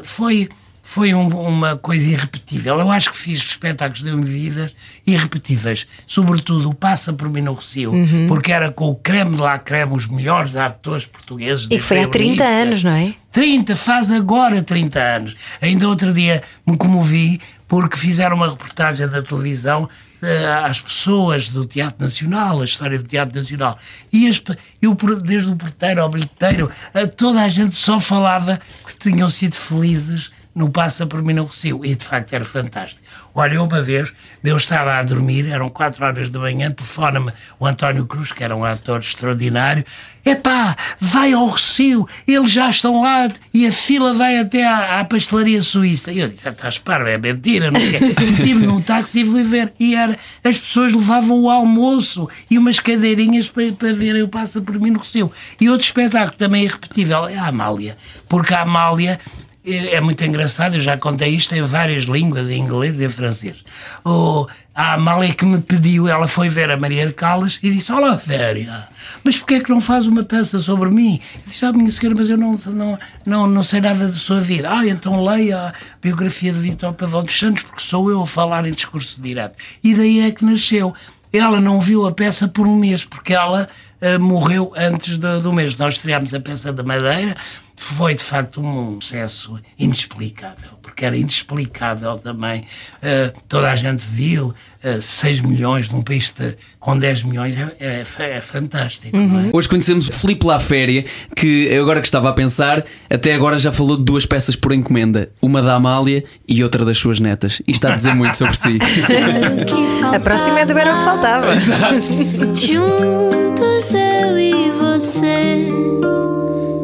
Foi, 0.04 0.48
foi 0.86 1.14
um- 1.14 1.28
uma 1.30 1.78
coisa 1.78 2.06
irrepetível. 2.06 2.78
Eu 2.78 2.92
acho 2.92 3.10
que 3.10 3.18
fiz 3.18 3.40
espetáculos 3.40 4.04
de 4.04 4.12
vidas 4.30 4.72
irrepetíveis. 5.08 5.88
Sobretudo 6.06 6.70
o 6.70 6.74
Passa 6.76 7.14
por 7.14 7.30
mim 7.30 7.42
no 7.42 7.54
Recio, 7.54 7.94
Uhum. 7.94 8.28
porque 8.28 8.52
era 8.52 8.70
com 8.70 8.90
o 8.90 8.96
creme 8.96 9.36
de 9.36 9.42
la 9.42 9.58
creme, 9.58 9.94
os 9.96 10.08
melhores 10.08 10.56
atores 10.58 11.06
portugueses. 11.06 11.66
E 11.72 11.78
que 11.78 11.80
foi 11.80 12.04
há 12.04 12.08
30 12.08 12.44
anos, 12.44 12.84
não 12.84 12.92
é? 12.92 13.14
30, 13.32 13.76
faz 13.78 14.12
agora 14.12 14.62
30 14.62 15.00
anos. 15.00 15.36
Ainda 15.62 15.88
outro 15.88 16.14
dia 16.14 16.44
me 16.68 16.76
comovi 16.78 17.40
porque 17.68 17.98
fizeram 17.98 18.36
uma 18.36 18.50
reportagem 18.50 19.08
da 19.08 19.22
televisão 19.22 19.90
eh, 20.22 20.46
às 20.66 20.80
pessoas 20.80 21.50
do 21.50 21.66
Teatro 21.66 22.02
Nacional, 22.06 22.62
a 22.62 22.66
história 22.66 22.98
do 22.98 23.04
Teatro 23.04 23.38
Nacional. 23.42 23.78
E 24.12 24.28
as 24.28 24.42
eu, 24.82 24.96
desde 25.22 25.50
o 25.50 25.56
porteiro 25.56 26.02
ao 26.02 26.10
bilheteiro, 26.10 26.70
a 26.94 27.06
toda 27.08 27.42
a 27.42 27.50
gente 27.50 27.76
só 27.76 28.00
falava 28.00 28.58
que 28.86 28.96
tinham 29.10 29.30
sido 29.30 29.56
felizes 29.56 30.32
no 30.56 30.70
Passa 30.70 31.06
por 31.06 31.22
mim 31.24 31.34
no 31.34 31.46
Recio. 31.46 31.84
E 31.84 31.96
de 31.96 32.06
facto 32.06 32.34
era 32.34 32.46
fantástico. 32.46 33.02
Olha, 33.36 33.62
uma 33.62 33.82
vez, 33.82 34.14
eu 34.44 34.56
estava 34.56 34.94
a 34.94 35.02
dormir, 35.02 35.48
eram 35.48 35.68
4 35.68 36.06
horas 36.06 36.30
da 36.30 36.38
manhã, 36.38 36.70
telefona-me 36.70 37.32
o 37.60 37.66
António 37.66 38.06
Cruz, 38.06 38.32
que 38.32 38.44
era 38.44 38.56
um 38.56 38.64
ator 38.64 39.00
extraordinário. 39.00 39.84
Epá, 40.24 40.76
vai 41.00 41.34
ao 41.34 41.50
Recio, 41.50 42.08
eles 42.28 42.52
já 42.52 42.70
estão 42.70 43.02
lá 43.02 43.30
e 43.52 43.66
a 43.66 43.72
fila 43.72 44.14
vai 44.14 44.38
até 44.38 44.64
à, 44.66 45.00
à 45.00 45.06
pastelaria 45.06 45.64
suíça. 45.64 46.12
E 46.12 46.20
eu 46.20 46.30
disse, 46.30 46.48
"Ah, 46.48 46.52
estás 46.52 46.78
parvo, 46.78 47.10
é 47.10 47.18
mentira, 47.18 47.72
não 47.72 47.80
quer. 47.80 48.02
Meti-me 48.24 48.68
num 48.68 48.80
táxi 48.80 49.22
e 49.22 49.26
fui 49.26 49.44
ver. 49.44 49.74
E 49.80 49.96
era, 49.96 50.16
as 50.44 50.58
pessoas 50.58 50.94
levavam 50.94 51.42
o 51.42 51.50
almoço 51.50 52.30
e 52.50 52.58
umas 52.60 52.80
cadeirinhas 52.80 53.50
para, 53.50 53.72
para 53.74 53.94
verem 53.94 54.22
o 54.22 54.28
Passa 54.28 54.62
por 54.62 54.80
mim 54.80 54.92
no 54.92 55.00
Recio. 55.00 55.32
E 55.60 55.70
outro 55.70 55.86
espetáculo 55.86 56.38
também 56.38 56.64
irrepetível 56.64 57.28
é 57.28 57.38
a 57.38 57.48
Amália, 57.48 57.98
porque 58.30 58.54
a 58.54 58.62
Amália 58.62 59.20
é 59.66 60.02
muito 60.02 60.24
engraçado, 60.26 60.76
eu 60.76 60.82
já 60.82 60.98
contei 60.98 61.30
isto 61.30 61.56
em 61.56 61.62
várias 61.62 62.04
línguas, 62.04 62.50
em 62.50 62.60
inglês 62.60 63.00
e 63.00 63.06
em 63.06 63.10
francês. 63.10 63.64
O, 64.04 64.46
a 64.76 64.94
Amália 64.94 65.34
que 65.34 65.46
me 65.46 65.62
pediu, 65.62 66.08
ela 66.08 66.28
foi 66.28 66.50
ver 66.50 66.70
a 66.70 66.76
Maria 66.76 67.08
de 67.08 67.14
Callas 67.14 67.60
e 67.64 67.70
disse: 67.70 67.90
Olá, 67.90 68.18
Féria, 68.18 68.90
mas 69.24 69.38
porquê 69.38 69.56
é 69.56 69.60
que 69.62 69.70
não 69.70 69.80
faz 69.80 70.06
uma 70.06 70.24
peça 70.24 70.60
sobre 70.60 70.90
mim? 70.90 71.18
Eu 71.36 71.42
disse: 71.44 71.66
Ah, 71.66 71.72
minha 71.72 71.90
senhora, 71.90 72.18
mas 72.20 72.30
eu 72.30 72.38
não, 72.38 72.60
não, 72.66 73.00
não, 73.26 73.48
não 73.48 73.64
sei 73.64 73.80
nada 73.80 74.10
da 74.10 74.18
sua 74.18 74.42
vida. 74.42 74.70
Ah, 74.70 74.86
então 74.86 75.24
leia 75.24 75.68
a 75.68 75.74
biografia 76.02 76.52
de 76.52 76.60
Vitor 76.60 76.92
Pavão 76.94 77.24
dos 77.24 77.38
Santos, 77.38 77.64
porque 77.64 77.82
sou 77.82 78.12
eu 78.12 78.22
a 78.22 78.28
falar 78.28 78.66
em 78.66 78.74
discurso 78.74 79.22
direto. 79.22 79.56
E 79.82 79.96
daí 79.96 80.20
é 80.20 80.32
que 80.32 80.44
nasceu. 80.44 80.94
Ela 81.32 81.60
não 81.60 81.82
viu 81.82 82.06
a 82.06 82.12
peça 82.12 82.48
por 82.48 82.68
um 82.68 82.76
mês, 82.76 83.06
porque 83.06 83.34
ela 83.34 83.68
eh, 84.00 84.20
morreu 84.20 84.72
antes 84.76 85.18
do, 85.18 85.42
do 85.42 85.54
mês. 85.54 85.76
Nós 85.78 85.96
estreámos 85.96 86.34
a 86.34 86.40
peça 86.40 86.72
da 86.72 86.84
Madeira, 86.84 87.36
foi 87.84 88.16
de 88.16 88.24
facto 88.24 88.62
um 88.62 89.00
sucesso 89.02 89.60
inexplicável, 89.78 90.78
porque 90.82 91.06
era 91.06 91.16
inexplicável 91.18 92.16
também. 92.18 92.66
Eh, 93.02 93.32
toda 93.48 93.70
a 93.72 93.76
gente 93.76 94.02
viu 94.10 94.54
eh, 94.82 95.00
6 95.02 95.42
milhões 95.42 95.90
num 95.90 96.02
país 96.02 96.32
de- 96.32 96.56
com 96.80 96.98
10 96.98 97.24
milhões, 97.24 97.56
é, 97.58 98.04
é- 98.20 98.30
é 98.38 98.42
fantástico. 98.42 99.16
não 99.18 99.40
é? 99.40 99.50
Hoje 99.54 99.68
conhecemos 99.68 100.08
o 100.08 100.12
Filipe 100.14 100.46
Laféria, 100.46 101.06
que 101.36 101.66
eu 101.70 101.84
agora 101.84 102.00
que 102.02 102.08
estava 102.08 102.30
a 102.30 102.34
pensar, 102.34 102.84
até 103.10 103.34
agora 103.34 103.58
já 103.60 103.72
falou 103.72 103.98
de 103.98 104.04
duas 104.04 104.26
peças 104.26 104.56
por 104.56 104.72
encomenda, 104.74 105.30
uma 105.42 105.62
da 105.62 105.76
Amália 105.76 106.24
e 106.48 106.64
outra 106.64 106.86
das 106.86 106.98
suas 106.98 107.20
netas. 107.20 107.54
Isto 107.68 107.72
está 107.72 107.94
a 107.94 107.96
dizer 107.96 108.14
muito 108.16 108.36
sobre 108.38 108.56
si. 108.56 108.78
A 110.14 110.20
próxima 110.20 110.60
é 110.62 110.66
do 110.66 110.78
Era 110.78 110.94
o 110.94 110.98
que 111.00 111.06
faltava. 111.06 111.56
Juntos 112.56 113.94
eu 113.94 114.38
e 114.40 114.72
você. 114.72 115.68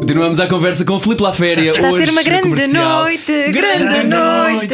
Continuamos 0.10 0.39
a 0.39 0.48
conversa 0.48 0.84
com 0.84 0.95
o 0.95 1.00
Filipe 1.00 1.22
Laféria. 1.22 1.69
Está 1.69 1.88
a 1.88 1.91
hoje 1.91 2.06
ser 2.08 2.12
uma 2.12 2.24
grande 2.24 2.65
noite, 2.74 3.52
grande 3.52 4.08
noite. 4.08 4.74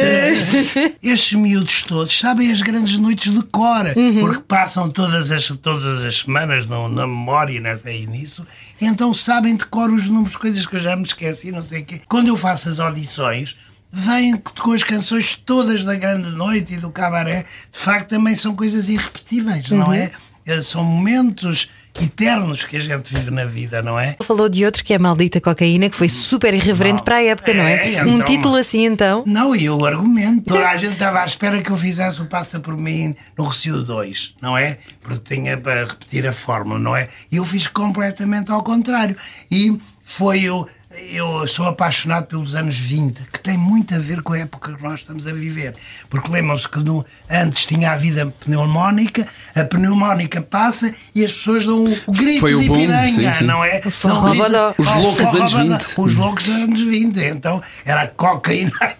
Estes 1.02 1.34
miúdos 1.38 1.82
todos 1.82 2.18
sabem 2.18 2.50
as 2.50 2.62
grandes 2.62 2.96
noites 2.98 3.30
de 3.34 3.42
cor, 3.48 3.84
porque 4.18 4.42
passam 4.48 4.88
todas 4.88 5.30
as, 5.30 5.46
todas 5.60 6.06
as 6.06 6.20
semanas 6.20 6.64
no- 6.64 6.88
na 6.88 7.06
memória 7.06 7.60
nessa, 7.60 7.90
e 7.92 8.06
nisso, 8.06 8.46
e 8.80 8.86
então 8.86 9.12
sabem 9.12 9.54
de 9.54 9.66
cor 9.66 9.90
os 9.92 10.06
números, 10.06 10.36
coisas 10.36 10.64
que 10.64 10.76
eu 10.76 10.80
já 10.80 10.96
me 10.96 11.02
esqueci, 11.04 11.52
não 11.52 11.62
sei 11.62 11.82
o 11.82 11.84
quê. 11.84 12.00
Quando 12.08 12.28
eu 12.28 12.36
faço 12.38 12.70
as 12.70 12.80
audições, 12.80 13.54
vêm 13.92 14.40
com 14.58 14.72
as 14.72 14.82
canções 14.84 15.34
todas 15.44 15.84
da 15.84 15.96
grande 15.96 16.30
noite 16.30 16.72
e 16.72 16.76
do 16.78 16.88
cabaré, 16.90 17.42
de 17.70 17.78
facto 17.78 18.08
também 18.08 18.34
são 18.36 18.56
coisas 18.56 18.88
irrepetíveis, 18.88 19.68
não 19.68 19.92
é? 19.92 20.10
Eh, 20.46 20.62
São 20.62 20.82
momentos 20.84 21.68
eternos 22.00 22.64
que 22.64 22.76
a 22.76 22.80
gente 22.80 23.14
vive 23.14 23.30
na 23.30 23.44
vida, 23.44 23.82
não 23.82 23.98
é? 23.98 24.16
Falou 24.22 24.48
de 24.48 24.64
outro 24.64 24.82
que 24.84 24.92
é 24.94 24.98
Maldita 24.98 25.40
Cocaína, 25.40 25.88
que 25.90 25.96
foi 25.96 26.08
super 26.08 26.54
irreverente 26.54 26.96
Mal. 26.96 27.04
para 27.04 27.16
a 27.16 27.22
época, 27.24 27.54
não 27.54 27.64
é? 27.64 27.94
É, 27.94 28.04
um 28.04 28.16
então- 28.16 28.24
título 28.26 28.56
assim 28.56 28.84
então. 28.84 29.22
Não, 29.26 29.54
e 29.54 29.68
o 29.68 29.84
argumento. 29.84 30.44
Toda 30.46 30.68
a 30.68 30.76
gente 30.76 30.94
estava 30.94 31.20
à 31.20 31.24
espera 31.24 31.60
que 31.62 31.70
eu 31.70 31.76
fizesse 31.76 32.20
o 32.20 32.26
Passa 32.26 32.60
por 32.60 32.76
mim 32.76 33.14
no 33.36 33.44
Recio 33.44 33.82
2, 33.82 34.34
não 34.40 34.56
é? 34.56 34.78
Porque 35.00 35.34
tinha 35.34 35.56
para 35.56 35.84
repetir 35.84 36.26
a 36.26 36.32
fórmula, 36.32 36.78
não 36.78 36.96
é? 36.96 37.08
E 37.30 37.36
eu 37.36 37.44
fiz 37.44 37.66
completamente 37.66 38.50
ao 38.50 38.62
contrário. 38.62 39.16
E 39.50 39.78
foi 40.04 40.48
o. 40.50 40.66
Eu 40.88 41.46
sou 41.48 41.66
apaixonado 41.66 42.26
pelos 42.26 42.54
anos 42.54 42.76
20, 42.76 43.22
que 43.32 43.40
tem 43.40 43.58
muito 43.58 43.92
a 43.92 43.98
ver 43.98 44.22
com 44.22 44.32
a 44.32 44.38
época 44.38 44.76
que 44.76 44.82
nós 44.82 45.00
estamos 45.00 45.26
a 45.26 45.32
viver. 45.32 45.74
Porque 46.08 46.30
lembram-se 46.30 46.68
que 46.68 46.78
no- 46.78 47.04
antes 47.28 47.66
tinha 47.66 47.90
a 47.90 47.96
vida 47.96 48.32
pneumónica, 48.44 49.26
a 49.54 49.64
pneumónica 49.64 50.40
passa 50.40 50.94
e 51.12 51.24
as 51.24 51.32
pessoas 51.32 51.66
dão 51.66 51.84
o 52.06 52.12
grito 52.12 52.40
Foi 52.40 52.54
o 52.54 52.60
de 52.60 52.68
boom, 52.68 52.78
piranga, 52.78 53.32
sim, 53.32 53.38
sim. 53.38 53.44
não 53.44 53.64
é? 53.64 53.82
forró 53.82 54.14
Dão 54.14 54.30
o 54.30 54.32
grito-. 54.32 54.74
Os 54.78 54.86
Oh, 54.88 54.98
loucos 55.00 55.34
anos 55.34 55.52
bodó. 55.52 55.76
20. 55.76 55.98
Os 55.98 56.14
loucos 56.14 56.44
dos 56.44 56.54
anos 56.54 56.80
20. 56.80 57.18
Então 57.20 57.62
era 57.84 58.06
cocaína. 58.06 58.70
Ali. 58.86 58.96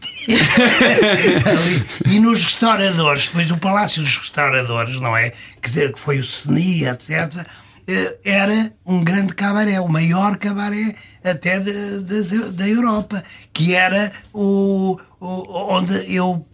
e 2.07 2.18
nos 2.20 2.42
restauradores, 2.44 3.27
depois 3.29 3.51
o 3.53 3.57
Palácio 3.59 4.03
dos 4.03 4.16
Restauradores, 4.18 5.01
não 5.01 5.16
é? 5.16 5.33
Que 5.62 5.92
foi 5.96 6.18
o 6.18 6.25
CENI, 6.25 6.85
etc. 6.88 7.46
eh, 7.88 8.18
Era 8.25 8.72
um 8.85 9.03
grande 9.05 9.35
cabaré, 9.35 9.81
o 9.81 9.88
maior 9.88 10.37
cabaré 10.38 10.94
até 11.25 11.59
de- 11.61 12.01
de- 12.03 12.53
da 12.53 12.68
Europa, 12.68 13.22
que 13.53 13.75
era 13.75 14.11
o, 14.33 14.99
o- 15.20 15.75
onde 15.77 16.14
eu 16.14 16.44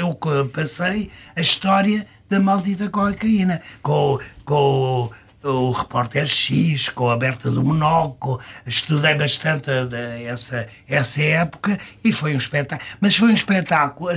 eu 0.00 0.48
passei 0.52 1.10
a 1.34 1.40
história 1.40 2.06
da 2.28 2.40
maldita 2.40 2.88
cocaína 2.88 3.60
com, 3.82 4.18
com 4.44 5.10
o 5.46 5.70
repórter 5.70 6.26
X, 6.26 6.88
com 6.88 7.10
a 7.10 7.16
Berta 7.16 7.50
do 7.50 7.62
Monóculo, 7.62 8.40
estudei 8.66 9.14
bastante 9.14 9.70
essa, 10.26 10.68
essa 10.88 11.22
época 11.22 11.78
e 12.02 12.12
foi 12.12 12.34
um 12.34 12.38
espetáculo. 12.38 12.88
Mas 13.00 13.16
foi 13.16 13.28
um 13.28 13.34
espetáculo 13.34 14.10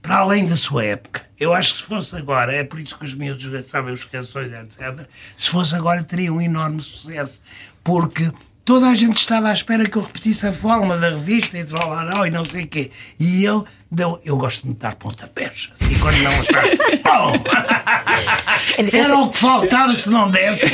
para 0.00 0.16
além 0.16 0.46
da 0.46 0.56
sua 0.56 0.84
época. 0.84 1.22
Eu 1.38 1.54
acho 1.54 1.74
que 1.74 1.80
se 1.80 1.86
fosse 1.86 2.16
agora, 2.16 2.52
é 2.52 2.64
por 2.64 2.78
isso 2.78 2.98
que 2.98 3.04
os 3.04 3.14
miúdos 3.14 3.70
sabem 3.70 3.94
os 3.94 4.04
canções, 4.04 4.52
etc. 4.52 5.06
Se 5.36 5.50
fosse 5.50 5.74
agora, 5.74 6.02
teria 6.04 6.32
um 6.32 6.40
enorme 6.40 6.80
sucesso. 6.82 7.40
Porque 7.82 8.30
toda 8.70 8.86
a 8.86 8.94
gente 8.94 9.18
estava 9.18 9.48
à 9.48 9.52
espera 9.52 9.84
que 9.84 9.96
eu 9.96 10.02
repetisse 10.02 10.46
a 10.46 10.52
forma 10.52 10.96
da 10.96 11.08
revista 11.08 11.58
e 11.58 11.64
trolarão 11.64 12.24
e 12.24 12.30
não 12.30 12.44
sei 12.44 12.62
o 12.62 12.68
quê. 12.68 12.88
E 13.18 13.44
eu, 13.44 13.66
deu, 13.90 14.20
eu 14.24 14.36
gosto 14.36 14.64
de 14.64 14.76
dar 14.76 14.94
pontapés. 14.94 15.70
Assim, 15.80 15.98
quando 15.98 16.18
não 16.18 16.40
está. 16.40 16.60
Era 18.96 19.18
o 19.18 19.28
que 19.28 19.38
faltava 19.38 19.92
se 19.96 20.08
não 20.08 20.30
desse. 20.30 20.66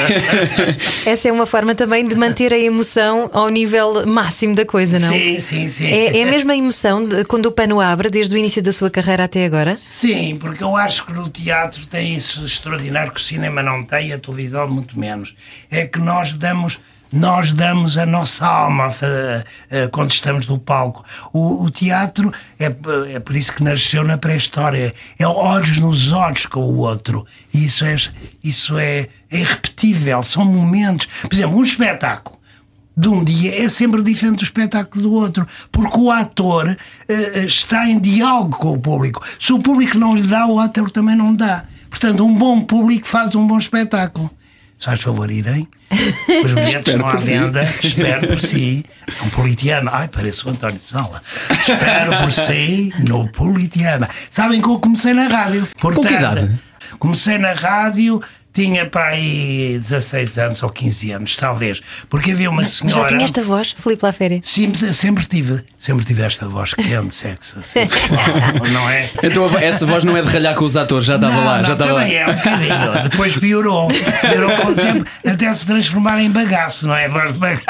Essa 1.08 1.30
é 1.30 1.32
uma 1.32 1.46
forma 1.46 1.74
também 1.74 2.06
de 2.06 2.14
manter 2.14 2.52
a 2.52 2.58
emoção 2.58 3.30
ao 3.32 3.48
nível 3.48 4.06
máximo 4.06 4.54
da 4.54 4.66
coisa, 4.66 4.98
não? 4.98 5.08
Sim, 5.08 5.40
sim, 5.40 5.66
sim. 5.66 5.86
É, 5.86 6.18
é 6.18 6.24
a 6.24 6.26
mesma 6.26 6.54
emoção 6.54 7.02
de, 7.02 7.24
quando 7.24 7.46
o 7.46 7.52
pano 7.52 7.80
abre, 7.80 8.10
desde 8.10 8.34
o 8.34 8.38
início 8.38 8.62
da 8.62 8.74
sua 8.74 8.90
carreira 8.90 9.24
até 9.24 9.46
agora? 9.46 9.78
Sim, 9.80 10.36
porque 10.38 10.62
eu 10.62 10.76
acho 10.76 11.06
que 11.06 11.14
no 11.14 11.30
teatro 11.30 11.86
tem 11.86 12.12
isso 12.12 12.44
extraordinário 12.44 13.10
que 13.10 13.20
o 13.20 13.24
cinema 13.24 13.62
não 13.62 13.82
tem, 13.82 14.12
a 14.12 14.18
televisão 14.18 14.68
muito 14.68 15.00
menos. 15.00 15.34
É 15.70 15.86
que 15.86 15.98
nós 15.98 16.34
damos 16.34 16.78
nós 17.12 17.52
damos 17.52 17.96
a 17.96 18.06
nossa 18.06 18.46
alma 18.46 18.88
uh, 18.88 19.90
quando 19.90 20.10
estamos 20.10 20.46
no 20.46 20.58
palco. 20.58 21.04
O, 21.32 21.64
o, 21.64 21.70
teatro 21.70 22.32
é, 22.58 22.66
é 23.14 23.20
por 23.20 23.36
isso 23.36 23.52
que 23.52 23.62
nasceu 23.62 24.04
na 24.04 24.18
pré-história. 24.18 24.94
É 25.18 25.26
olhos 25.26 25.78
nos 25.78 26.12
olhos 26.12 26.46
com 26.46 26.60
o 26.60 26.78
outro. 26.78 27.26
E 27.52 27.66
isso 27.66 27.84
é, 27.84 27.96
isso 28.42 28.78
é, 28.78 29.08
é 29.30 29.40
irrepetível. 29.40 30.22
São 30.22 30.44
momentos. 30.44 31.06
Por 31.22 31.32
exemplo, 31.32 31.58
um 31.58 31.64
espetáculo 31.64 32.36
de 32.96 33.08
um 33.08 33.22
dia 33.22 33.62
é 33.62 33.68
sempre 33.68 34.02
diferente 34.02 34.38
do 34.38 34.44
espetáculo 34.44 35.02
do 35.02 35.12
outro, 35.12 35.46
porque 35.70 35.98
o 35.98 36.10
ator 36.10 36.66
uh, 36.66 37.38
está 37.46 37.86
em 37.86 38.00
diálogo 38.00 38.56
com 38.56 38.72
o 38.72 38.80
público. 38.80 39.22
Se 39.38 39.52
o 39.52 39.58
público 39.58 39.98
não 39.98 40.16
lhe 40.16 40.26
dá, 40.26 40.46
o 40.46 40.58
ator 40.58 40.90
também 40.90 41.14
não 41.14 41.34
dá. 41.34 41.64
Portanto, 41.90 42.24
um 42.24 42.34
bom 42.34 42.62
público 42.62 43.06
faz 43.06 43.34
um 43.34 43.46
bom 43.46 43.58
espetáculo. 43.58 44.30
Faz 44.86 45.02
favor 45.02 45.28
irem, 45.28 45.66
os 46.44 46.52
bilhetes 46.54 46.94
estão 46.94 47.08
à 47.08 47.16
venda, 47.16 47.68
espero 47.82 48.28
por 48.28 48.38
si, 48.38 48.86
no 49.24 49.30
Politeama. 49.32 49.90
Ai, 49.92 50.06
parece 50.06 50.46
o 50.46 50.50
António 50.50 50.80
Sala. 50.86 51.20
Espero 51.50 52.16
por 52.18 52.30
si 52.32 52.92
no 53.00 53.26
Politeama. 53.32 54.08
Sabem 54.30 54.62
que 54.62 54.68
eu 54.68 54.78
comecei 54.78 55.12
na 55.12 55.26
rádio. 55.26 55.66
Portanto, 55.80 56.02
Com 56.04 56.08
que 56.08 56.14
idade? 56.14 56.54
Comecei 57.00 57.36
na 57.36 57.52
rádio 57.52 58.22
tinha 58.56 58.86
para 58.86 59.08
aí 59.08 59.78
16 59.78 60.38
anos 60.38 60.62
ou 60.62 60.70
15 60.70 61.10
anos, 61.12 61.36
talvez. 61.36 61.82
Porque 62.08 62.32
havia 62.32 62.48
uma 62.48 62.64
senhora. 62.64 63.02
Já 63.02 63.08
tinha 63.08 63.24
esta 63.24 63.42
voz, 63.42 63.76
Filipe 63.78 64.02
Laféria? 64.02 64.40
Sim, 64.42 64.72
sempre 64.74 65.26
tive. 65.26 65.62
Sempre 65.78 66.06
tive 66.06 66.22
esta 66.22 66.48
voz 66.48 66.72
quente, 66.72 67.14
sexo, 67.14 67.60
sensual, 67.62 68.18
não 68.72 68.88
é? 68.88 69.10
Então 69.22 69.46
essa 69.58 69.84
voz 69.84 70.04
não 70.04 70.16
é 70.16 70.22
de 70.22 70.30
ralhar 70.30 70.54
com 70.54 70.64
os 70.64 70.74
atores, 70.74 71.06
já 71.06 71.16
estava 71.16 71.36
lá. 71.36 71.58
Não, 71.58 71.64
já 71.66 71.72
estava 71.74 72.00
também 72.00 72.14
lá. 72.14 72.20
é 72.20 72.26
um 72.26 72.34
bocadinho. 72.34 73.02
Depois 73.10 73.36
piorou. 73.36 73.88
Piorou 73.88 74.56
com 74.56 74.68
o 74.68 74.74
tempo 74.74 75.04
até 75.26 75.52
se 75.52 75.66
transformar 75.66 76.22
em 76.22 76.30
bagaço, 76.30 76.86
não 76.86 76.96
é? 76.96 77.08
Voz 77.10 77.34
de 77.34 77.38
bagaço. 77.38 77.66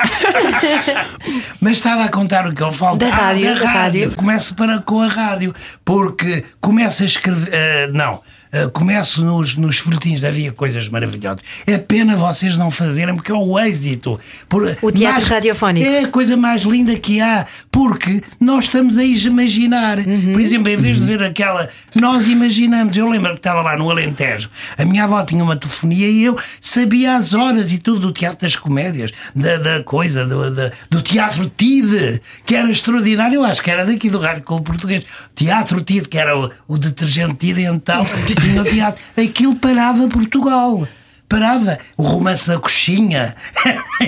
Mas 1.61 1.73
estava 1.73 2.05
a 2.05 2.09
contar 2.09 2.47
o 2.47 2.55
que 2.55 2.63
eu 2.63 2.73
falo. 2.73 2.97
Da 2.97 3.09
rádio, 3.09 3.51
ah, 3.51 3.55
da, 3.55 3.61
da 3.61 3.67
rádio. 3.67 4.03
rádio. 4.03 4.17
Começo 4.17 4.55
para 4.55 4.79
com 4.79 5.03
a 5.03 5.09
rádio. 5.09 5.53
Porque 5.85 6.45
começa 6.61 7.03
a 7.03 7.07
escrever. 7.07 7.91
Uh, 7.91 7.93
não. 7.93 8.21
Uh, 8.57 8.71
começo 8.71 9.23
nos, 9.23 9.55
nos 9.57 9.79
folhetins, 9.79 10.25
havia 10.25 10.51
coisas 10.51 10.89
maravilhosas. 10.89 11.43
É 11.67 11.77
pena 11.77 12.17
vocês 12.17 12.57
não 12.57 12.71
fazerem, 12.71 13.15
porque 13.15 13.31
é 13.31 13.35
o 13.35 13.59
êxito. 13.59 14.19
Por, 14.49 14.63
o 14.81 14.93
teatro 14.93 15.21
mais, 15.21 15.29
radiofónico. 15.29 15.87
É 15.87 16.05
a 16.05 16.09
coisa 16.09 16.37
mais 16.37 16.63
linda 16.63 16.97
que 16.97 17.21
há, 17.21 17.45
porque 17.71 18.23
nós 18.41 18.67
estamos 18.67 18.97
a 18.97 19.05
imaginar. 19.05 19.99
Uhum. 19.99 20.33
Por 20.33 20.41
exemplo, 20.41 20.69
em 20.71 20.77
vez 20.77 20.97
de 20.99 21.03
ver 21.03 21.23
aquela. 21.23 21.69
Nós 21.95 22.27
imaginamos. 22.29 22.97
Eu 22.97 23.09
lembro 23.11 23.33
que 23.33 23.39
estava 23.39 23.61
lá 23.61 23.77
no 23.77 23.91
Alentejo, 23.91 24.49
a 24.79 24.85
minha 24.85 25.05
avó 25.05 25.23
tinha 25.25 25.43
uma 25.43 25.57
telefonia 25.57 26.09
e 26.09 26.25
eu 26.25 26.39
sabia 26.61 27.17
as 27.17 27.35
horas 27.35 27.73
e 27.73 27.79
tudo 27.79 28.01
do 28.01 28.13
teatro 28.13 28.47
das 28.47 28.57
comédias, 28.57 29.11
da, 29.35 29.59
da 29.59 29.83
coisa, 29.83 30.25
do, 30.25 30.55
da, 30.55 30.71
do 30.89 31.03
teatro 31.03 31.51
TIDE, 31.51 32.21
que 32.47 32.55
era 32.55 32.71
extraordinário. 32.71 33.35
Eu 33.37 33.45
acho 33.45 33.63
que 33.63 33.71
era 33.71 33.85
daqui 33.85 34.09
do 34.09 34.19
Rádio 34.19 34.45
Clube 34.45 34.65
Português. 34.65 35.05
Teatro 35.35 35.81
TIDE, 35.83 36.09
que 36.09 36.19
era 36.19 36.39
o, 36.39 36.51
o 36.69 36.79
detergente 36.79 37.35
TIDE, 37.35 37.65
então. 37.65 38.07
no 38.55 38.65
teatro. 38.65 39.03
Aquilo 39.17 39.57
parava 39.57 40.09
Portugal. 40.09 40.87
Parava 41.29 41.77
o 41.97 42.05
romance 42.05 42.47
da 42.47 42.59
coxinha. 42.59 43.35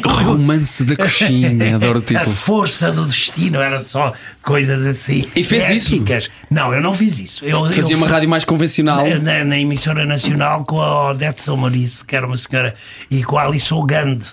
O 0.05 0.09
romance 0.09 0.85
da 0.85 0.97
coxinha, 0.97 1.75
adoro 1.75 1.99
o 1.99 2.03
título. 2.03 2.31
A 2.31 2.37
força 2.37 2.93
do 2.93 3.05
destino, 3.07 3.61
era 3.61 3.81
só 3.81 4.13
coisas 4.41 4.87
assim. 4.87 5.27
E 5.35 5.43
fez 5.43 5.65
éticas. 5.65 6.25
isso? 6.25 6.33
Não, 6.49 6.73
eu 6.73 6.81
não 6.81 6.95
fiz 6.95 7.19
isso. 7.19 7.45
Eu, 7.45 7.65
Fazia 7.67 7.95
eu 7.95 7.99
uma 7.99 8.07
rádio 8.07 8.29
mais 8.29 8.45
convencional. 8.45 9.05
Na, 9.09 9.19
na, 9.19 9.45
na, 9.45 9.59
emissora 9.59 10.05
nacional 10.05 10.65
com 10.65 10.81
a 10.81 11.11
Odete 11.11 11.43
Salmarice, 11.43 12.05
que 12.05 12.15
era 12.15 12.25
uma 12.25 12.37
senhora, 12.37 12.73
e 13.11 13.25
com 13.25 13.37
a 13.37 13.45
Alice 13.45 13.75
Ogande 13.75 14.29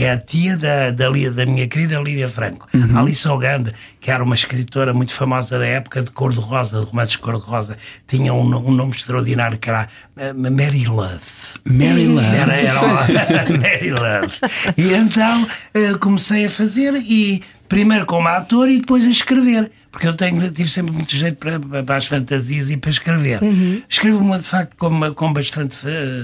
que 0.00 0.04
é 0.06 0.12
a 0.12 0.16
tia 0.18 0.56
da, 0.56 0.90
da, 0.92 1.10
da 1.10 1.44
minha 1.44 1.68
querida 1.68 2.00
Lídia 2.00 2.26
Franco. 2.26 2.66
Uhum. 2.72 2.98
Alice 2.98 3.28
Oganda, 3.28 3.70
que 4.00 4.10
era 4.10 4.24
uma 4.24 4.34
escritora 4.34 4.94
muito 4.94 5.12
famosa 5.12 5.58
da 5.58 5.66
época 5.66 6.00
de 6.00 6.10
cor-de-rosa, 6.10 6.80
de 6.80 6.86
romances 6.86 7.12
de 7.12 7.18
cor-de-rosa, 7.18 7.76
tinha 8.06 8.32
um, 8.32 8.40
um, 8.40 8.70
nome 8.70 8.92
extraordinário 8.92 9.58
que 9.58 9.68
era 9.68 9.86
uh, 10.16 10.50
Mary 10.50 10.86
Love. 10.86 11.20
Mary 11.66 12.06
Love. 12.06 12.34
Era, 12.34 12.54
era 12.54 13.50
Mary 13.58 13.90
Love. 13.90 14.38
E 14.78 14.94
então 14.94 15.42
uh, 15.42 15.98
comecei 15.98 16.46
a 16.46 16.50
fazer 16.50 16.94
e 16.96 17.42
primeiro 17.68 18.06
como 18.06 18.26
ator 18.26 18.70
e 18.70 18.78
depois 18.78 19.04
a 19.04 19.10
escrever, 19.10 19.70
porque 19.92 20.08
eu 20.08 20.14
tenho, 20.14 20.50
tive 20.50 20.70
sempre 20.70 20.94
muito 20.94 21.14
jeito 21.14 21.36
para, 21.36 21.82
para 21.82 21.96
as 21.96 22.06
fantasias 22.06 22.70
e 22.70 22.78
para 22.78 22.90
escrever. 22.90 23.42
Uhum. 23.42 23.82
Escrevo-me 23.86 24.38
de 24.38 24.44
facto 24.44 24.74
com, 24.78 25.12
com 25.12 25.30
bastante 25.30 25.76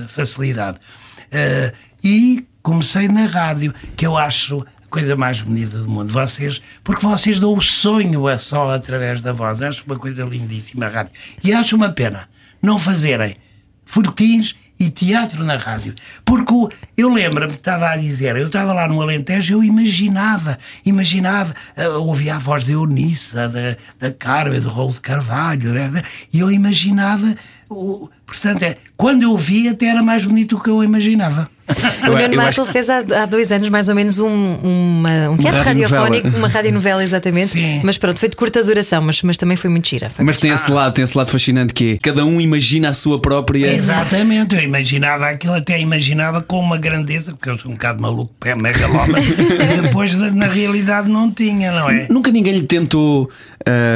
facilidade. 0.08 0.78
Uh, 1.26 1.85
e 2.06 2.46
comecei 2.62 3.08
na 3.08 3.26
rádio, 3.26 3.74
que 3.96 4.06
eu 4.06 4.16
acho 4.16 4.60
a 4.60 4.86
coisa 4.88 5.16
mais 5.16 5.42
bonita 5.42 5.78
do 5.78 5.90
mundo. 5.90 6.12
Vocês, 6.12 6.62
porque 6.84 7.04
vocês 7.04 7.40
dão 7.40 7.52
o 7.52 7.60
sonho 7.60 8.28
a 8.28 8.38
só 8.38 8.72
através 8.72 9.20
da 9.20 9.32
voz. 9.32 9.60
Acho 9.60 9.82
uma 9.86 9.98
coisa 9.98 10.24
lindíssima 10.24 10.86
a 10.86 10.88
rádio. 10.88 11.12
E 11.42 11.52
acho 11.52 11.74
uma 11.74 11.88
pena 11.88 12.28
não 12.62 12.78
fazerem 12.78 13.34
fortins 13.84 14.54
e 14.78 14.88
teatro 14.88 15.42
na 15.42 15.56
rádio. 15.56 15.96
Porque 16.24 16.52
eu 16.96 17.12
lembro-me, 17.12 17.54
estava 17.54 17.88
a 17.88 17.96
dizer, 17.96 18.36
eu 18.36 18.46
estava 18.46 18.72
lá 18.72 18.86
no 18.86 19.02
Alentejo, 19.02 19.54
eu 19.54 19.64
imaginava, 19.64 20.56
imaginava, 20.84 21.52
uh, 21.76 22.02
ouvia 22.04 22.36
a 22.36 22.38
voz 22.38 22.64
de 22.64 22.70
Eunice, 22.70 23.34
da, 23.34 23.48
da 23.98 24.12
Carmen, 24.16 24.60
do 24.60 24.68
Rolo 24.68 24.92
de 24.92 25.00
Carvalho, 25.00 25.72
né? 25.72 26.02
e 26.32 26.38
eu 26.38 26.52
imaginava, 26.52 27.34
portanto, 28.24 28.62
é, 28.62 28.76
quando 28.96 29.24
eu 29.24 29.36
vi, 29.36 29.68
até 29.68 29.86
era 29.86 30.04
mais 30.04 30.24
bonito 30.24 30.56
do 30.56 30.62
que 30.62 30.70
eu 30.70 30.84
imaginava. 30.84 31.50
O 32.04 32.16
Nuno 32.16 32.36
Marco 32.36 32.60
acho... 32.62 32.66
fez 32.66 32.88
há, 32.88 32.98
há, 32.98 33.26
dois 33.26 33.50
anos 33.50 33.68
mais 33.68 33.88
ou 33.88 33.94
menos 33.94 34.18
um, 34.18 34.26
uma, 34.28 35.30
um 35.30 35.36
teatro 35.36 35.62
radiofónico, 35.62 36.28
uma 36.28 36.48
radionovela 36.48 37.02
exatamente. 37.02 37.48
Sim. 37.48 37.80
Mas 37.82 37.98
pronto, 37.98 38.20
foi 38.20 38.28
de 38.28 38.36
curta 38.36 38.62
duração, 38.62 39.02
mas, 39.02 39.22
mas 39.22 39.36
também 39.36 39.56
foi 39.56 39.68
muito 39.68 39.88
gira. 39.88 40.10
Foi 40.10 40.24
mas 40.24 40.38
tem 40.38 40.52
esse 40.52 40.70
lado, 40.70 40.94
tem 40.94 41.02
esse 41.02 41.16
lado 41.16 41.28
fascinante 41.30 41.74
que 41.74 41.94
é 41.94 41.98
cada 41.98 42.24
um 42.24 42.40
imagina 42.40 42.90
a 42.90 42.94
sua 42.94 43.20
própria. 43.20 43.72
Exatamente, 43.74 44.54
eu 44.54 44.62
imaginava 44.62 45.28
aquilo, 45.28 45.54
até 45.54 45.80
imaginava 45.80 46.40
com 46.40 46.60
uma 46.60 46.78
grandeza, 46.78 47.32
porque 47.32 47.50
eu 47.50 47.58
sou 47.58 47.70
um 47.70 47.74
bocado 47.74 48.00
maluco, 48.00 48.32
pé 48.38 48.54
megalómano, 48.54 49.18
e 49.18 49.82
depois 49.82 50.14
na 50.14 50.46
realidade 50.46 51.10
não 51.10 51.30
tinha, 51.30 51.72
não 51.72 51.90
é? 51.90 52.06
Nunca 52.08 52.30
ninguém 52.30 52.54
lhe 52.54 52.66
tentou, 52.66 53.30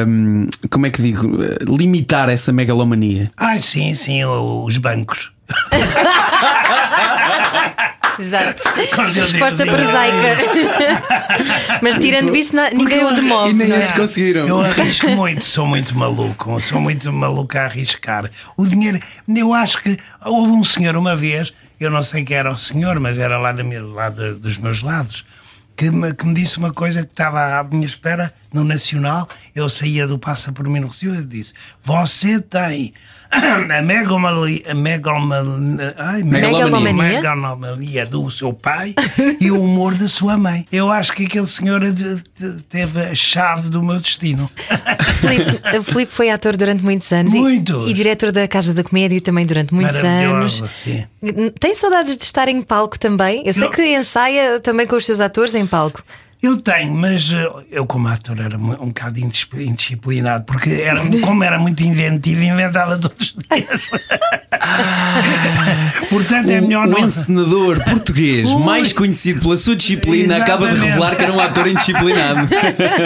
hum, 0.06 0.46
como 0.70 0.86
é 0.86 0.90
que 0.90 1.00
digo, 1.00 1.28
limitar 1.68 2.28
essa 2.28 2.52
megalomania. 2.52 3.30
Ah, 3.36 3.58
sim, 3.60 3.94
sim, 3.94 4.24
os 4.24 4.76
bancos. 4.78 5.30
Exato. 8.20 8.62
Resposta 9.14 9.64
prosaica. 9.64 10.36
Mas 11.80 11.96
tirando 11.96 12.36
isso, 12.36 12.54
ninguém 12.74 13.04
o 13.04 13.14
demove. 13.14 13.50
E 13.50 13.54
nem 13.54 13.72
é? 13.72 13.76
eles 13.76 13.90
conseguiram. 13.92 14.46
Eu 14.46 14.60
arrisco 14.60 15.08
muito, 15.08 15.42
sou 15.42 15.66
muito 15.66 15.96
maluco, 15.96 16.60
sou 16.60 16.80
muito 16.80 17.10
maluco 17.12 17.56
a 17.56 17.62
arriscar. 17.62 18.30
O 18.56 18.66
dinheiro, 18.66 19.00
eu 19.28 19.54
acho 19.54 19.82
que 19.82 19.98
houve 20.24 20.52
um 20.52 20.64
senhor 20.64 20.96
uma 20.96 21.16
vez, 21.16 21.52
eu 21.78 21.90
não 21.90 22.02
sei 22.02 22.24
quem 22.24 22.36
era 22.36 22.50
o 22.50 22.58
senhor, 22.58 23.00
mas 23.00 23.18
era 23.18 23.38
lá, 23.38 23.52
da 23.52 23.64
minha, 23.64 23.82
lá 23.82 24.10
dos 24.10 24.58
meus 24.58 24.82
lados. 24.82 25.24
Que 25.76 25.90
me, 25.90 26.12
que 26.12 26.26
me, 26.26 26.34
disse 26.34 26.58
uma 26.58 26.72
coisa 26.72 27.06
que 27.06 27.12
estava 27.12 27.58
à 27.58 27.64
minha 27.64 27.86
espera 27.86 28.34
no 28.52 28.64
Nacional. 28.64 29.26
Eu 29.60 29.68
saía 29.68 30.06
do 30.06 30.18
Passa 30.18 30.52
por 30.52 30.66
mim 30.66 30.80
no 30.80 30.88
Rio 30.88 31.14
e 31.14 31.24
disse: 31.24 31.52
Você 31.84 32.40
tem 32.40 32.92
a 33.30 33.82
megalomania, 33.82 34.62
a 34.68 34.74
megalomania, 34.74 35.94
ai, 35.98 36.22
megalomania. 36.22 36.92
megalomania 36.92 38.06
do 38.06 38.30
seu 38.30 38.52
pai 38.52 38.94
e 39.40 39.50
o 39.50 39.62
humor 39.62 39.94
da 39.94 40.08
sua 40.08 40.36
mãe. 40.36 40.66
Eu 40.72 40.90
acho 40.90 41.12
que 41.12 41.26
aquele 41.26 41.46
senhor 41.46 41.80
teve 42.68 43.00
a 43.00 43.14
chave 43.14 43.68
do 43.68 43.82
meu 43.82 44.00
destino. 44.00 44.50
O 45.78 45.82
Filipe 45.82 46.12
foi 46.12 46.30
ator 46.30 46.56
durante 46.56 46.82
muitos 46.82 47.10
anos 47.12 47.32
Muitos. 47.32 47.88
E, 47.88 47.90
e, 47.90 47.94
diretor 47.94 48.32
da 48.32 48.48
Casa 48.48 48.72
da 48.72 48.82
Comédia 48.82 49.20
também 49.20 49.44
durante 49.44 49.72
muitos 49.74 50.02
anos. 50.02 50.62
Sim. 50.82 51.06
Tem 51.58 51.74
saudades 51.74 52.16
de 52.16 52.24
estar 52.24 52.48
em 52.48 52.62
palco 52.62 52.98
também? 52.98 53.42
Eu 53.46 53.52
sei 53.52 53.64
Não. 53.64 53.70
que 53.70 53.82
ensaia 53.82 54.60
também 54.60 54.86
com 54.86 54.96
os 54.96 55.04
seus 55.04 55.20
atores 55.20 55.54
em 55.54 55.66
palco. 55.66 56.02
Eu 56.42 56.56
tenho, 56.56 56.94
mas 56.94 57.30
eh, 57.30 57.50
eu 57.70 57.84
como 57.84 58.08
ator 58.08 58.40
era 58.40 58.56
um 58.56 58.88
bocado 58.88 59.20
indisciplinado, 59.20 60.44
porque 60.44 60.70
era, 60.70 60.98
como 61.20 61.44
era 61.44 61.58
muito 61.58 61.82
inventivo, 61.82 62.42
inventava 62.42 62.96
todos 62.96 63.34
os 63.36 63.44
dias. 63.54 63.90
Portanto, 66.08 66.50
é 66.50 66.60
melhor 66.62 66.86
o, 66.86 66.90
o 66.90 66.92
não. 66.92 67.00
encenador 67.00 67.84
português 67.84 68.48
Ui. 68.48 68.64
mais 68.64 68.90
conhecido 68.92 69.40
pela 69.40 69.56
sua 69.58 69.76
disciplina 69.76 70.36
acaba 70.38 70.66
de 70.66 70.72
Exatamente. 70.72 70.88
revelar 70.88 71.16
que 71.16 71.24
era 71.24 71.32
um 71.32 71.40
ator 71.40 71.68
indisciplinado. 71.68 72.48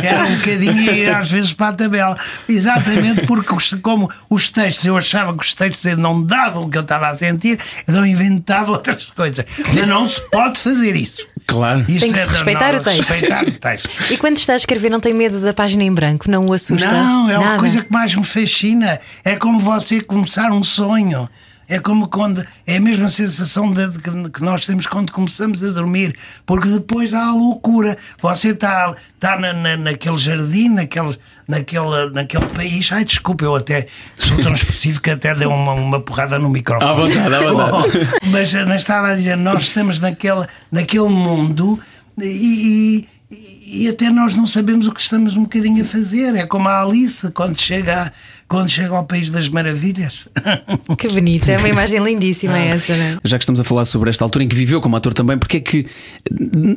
Era 0.03 0.25
um 0.25 0.37
bocadinho 0.37 1.17
às 1.17 1.31
vezes 1.31 1.53
para 1.53 1.69
a 1.69 1.73
tabela. 1.73 2.17
Exatamente 2.49 3.27
porque, 3.27 3.53
como 3.83 4.09
os 4.31 4.49
textos, 4.49 4.85
eu 4.85 4.97
achava 4.97 5.37
que 5.37 5.45
os 5.45 5.55
textos 5.55 5.97
não 5.97 6.23
davam 6.23 6.65
o 6.65 6.71
que 6.71 6.79
eu 6.79 6.83
estava 6.83 7.09
a 7.09 7.19
sentir, 7.19 7.59
então 7.87 8.07
inventava 8.07 8.71
outras 8.71 9.07
coisas. 9.17 9.45
Mas 9.75 9.89
não 9.89 10.09
se 10.09 10.21
pode 10.31 10.59
fazer 10.59 10.95
isso. 10.95 11.27
Claro. 11.47 11.85
Tem 11.85 11.99
que 11.99 12.13
se 12.13 12.19
é- 12.19 12.27
respeitar 12.27 12.75
o 12.75 12.81
texto. 12.83 12.99
Respeitar 13.11 13.45
o 13.47 13.51
texto. 13.53 13.91
E 14.11 14.17
quando 14.17 14.37
está 14.39 14.55
a 14.55 14.57
escrever, 14.57 14.91
não 14.91 15.01
tem 15.01 15.13
medo 15.15 15.41
da 15.41 15.53
página 15.53 15.83
em 15.85 15.93
branco? 15.93 16.31
Não 16.31 16.47
o 16.47 16.53
assusta? 16.53 16.91
Não, 16.91 17.31
é 17.31 17.39
uma 17.39 17.47
Nada. 17.47 17.59
coisa 17.59 17.83
que 17.83 17.93
mais 17.93 18.15
me 18.15 18.25
fascina. 18.25 18.99
É 19.25 19.37
como 19.37 19.61
você 19.61 20.01
começar 20.01 20.51
um 20.53 20.63
sonho. 20.63 21.29
É 21.69 21.79
como 21.79 22.09
quando. 22.09 22.45
É 22.67 22.77
a 22.77 22.81
mesma 22.81 23.09
sensação 23.09 23.73
de, 23.73 23.89
de 23.89 23.99
que, 24.31 24.43
nós 24.43 24.67
temos 24.67 24.87
quando 24.87 25.13
começamos 25.13 25.63
a 25.65 25.71
dormir. 25.71 26.15
Porque 26.45 26.69
depois 26.69 27.13
há 27.15 27.27
a 27.29 27.33
loucura. 27.33 27.97
Você 28.21 28.49
está 28.51 28.95
está 29.15 29.39
na, 29.39 29.53
na, 29.55 29.77
naquele 29.77 30.19
jardim, 30.19 30.69
naquele, 30.69 31.19
naquele, 31.49 32.11
naquele 32.13 32.47
país. 32.47 32.91
Ai, 32.93 33.05
desculpa, 33.05 33.45
eu 33.45 33.55
até 33.55 33.87
sou 34.17 34.41
tão 34.43 34.53
específico 34.55 35.05
que 35.05 35.11
até 35.11 35.35
dei 35.35 35.47
uma, 35.47 35.73
uma 35.73 36.01
porrada 36.01 36.39
no 36.39 36.51
microfone. 36.51 36.91
À 36.91 36.95
vontade, 36.95 37.35
à 37.35 37.41
vontade. 37.41 38.09
Oh, 38.25 38.27
mas, 38.29 38.53
mas 38.53 38.83
estava 38.83 39.09
a 39.09 39.15
dizer, 39.15 39.37
nós 39.37 39.63
estamos 39.65 39.99
naquele, 39.99 40.45
naquele 40.71 41.09
mundo 41.09 41.79
e, 42.21 43.07
e, 43.31 43.85
e 43.85 43.89
até 43.89 44.11
nós 44.11 44.35
não 44.35 44.47
sabemos 44.47 44.87
o 44.87 44.93
que 44.93 45.01
estamos 45.01 45.37
um 45.37 45.43
bocadinho 45.43 45.83
a 45.85 45.87
fazer. 45.87 46.35
É 46.35 46.47
como 46.47 46.69
a 46.69 46.83
Alice 46.83 47.31
quando 47.33 47.59
chega, 47.59 48.03
a- 48.05 48.13
quando 48.55 48.71
chega 48.71 48.95
ao 48.95 49.05
País 49.05 49.31
das 49.31 49.49
Maravilhas. 49.49 50.29
Que 50.97 51.09
bonito, 51.09 51.49
é 51.49 51.59
uma 51.59 51.69
imagem 51.69 52.03
lindíssima 52.03 52.57
essa, 52.59 52.97
não 52.97 53.05
é? 53.05 53.19
Já 53.25 53.37
que 53.37 53.43
estamos 53.43 53.61
a 53.61 53.65
falar 53.65 53.85
sobre 53.85 54.11
esta 54.11 54.25
altura 54.25 54.45
em 54.45 54.49
que 54.49 54.55
viveu 54.55 54.81
como 54.81 54.97
ator 54.97 55.13
também, 55.13 55.37
porque 55.37 55.57
é 55.57 55.61
que 55.61 55.87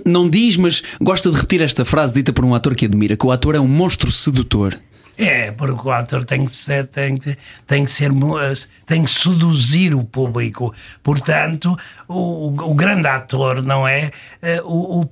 não 0.05 0.29
diz, 0.29 0.57
mas 0.57 0.81
gosta 0.99 1.29
de 1.29 1.35
repetir 1.35 1.61
esta 1.61 1.85
frase 1.85 2.13
dita 2.13 2.33
por 2.33 2.43
um 2.43 2.55
ator 2.55 2.75
que 2.75 2.85
admira: 2.85 3.15
que 3.15 3.25
o 3.25 3.31
ator 3.31 3.55
é 3.55 3.59
um 3.59 3.67
monstro 3.67 4.11
sedutor. 4.11 4.75
É, 5.17 5.51
porque 5.51 5.87
o 5.87 5.91
ator 5.91 6.23
tem 6.23 6.45
que 6.45 6.51
ser, 6.55 6.85
tem 6.87 7.17
que, 7.17 7.35
tem 7.65 7.83
que 7.85 7.91
ser, 7.91 8.11
eh, 8.11 8.55
tem 8.85 9.03
que 9.03 9.09
seduzir 9.09 9.95
o 9.95 10.03
público. 10.03 10.71
Portanto, 11.01 11.75
o, 12.07 12.47
o 12.49 12.73
grande 12.75 13.07
ator, 13.07 13.63
não 13.63 13.87
é? 13.87 14.11
Eh, 14.41 14.61
O, 14.63 15.01
o, 15.01 15.09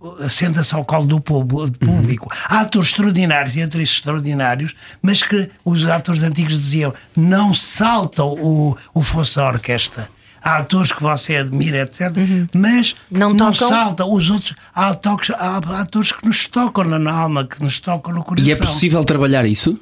o- 0.00 0.28
senta-se 0.28 0.74
ao 0.74 0.84
colo 0.84 1.06
do 1.06 1.20
público. 1.20 1.70
do 1.70 1.78
público. 1.86 2.28
Há 2.48 2.60
atores 2.62 2.88
extraordinários 2.88 3.54
e 3.56 3.62
atrizes 3.62 3.96
extraordinários, 3.96 4.74
mas 5.00 5.22
que 5.22 5.48
os 5.64 5.84
atores 5.86 6.22
antigos 6.22 6.58
diziam 6.60 6.92
não 7.16 7.54
saltam 7.54 8.28
o, 8.32 8.76
o 8.92 9.02
fosso 9.02 9.36
da 9.36 9.46
orquestra. 9.48 10.08
Há 10.44 10.58
atores 10.58 10.92
que 10.92 11.02
você 11.02 11.36
admira, 11.36 11.78
etc., 11.78 12.12
mas 12.54 12.94
Não 13.10 13.32
não, 13.32 13.54
saltam. 13.54 14.12
Os 14.12 14.28
outros, 14.28 14.54
há, 14.74 14.94
toques, 14.94 15.30
há 15.30 15.56
atores 15.80 16.12
que 16.12 16.26
nos 16.26 16.46
tocam 16.46 16.84
na 16.84 17.12
alma, 17.12 17.46
que 17.46 17.62
nos 17.62 17.78
tocam 17.78 18.12
no 18.12 18.22
coração. 18.22 18.46
E 18.46 18.52
é 18.52 18.56
possível 18.56 19.02
trabalhar 19.04 19.46
isso 19.46 19.80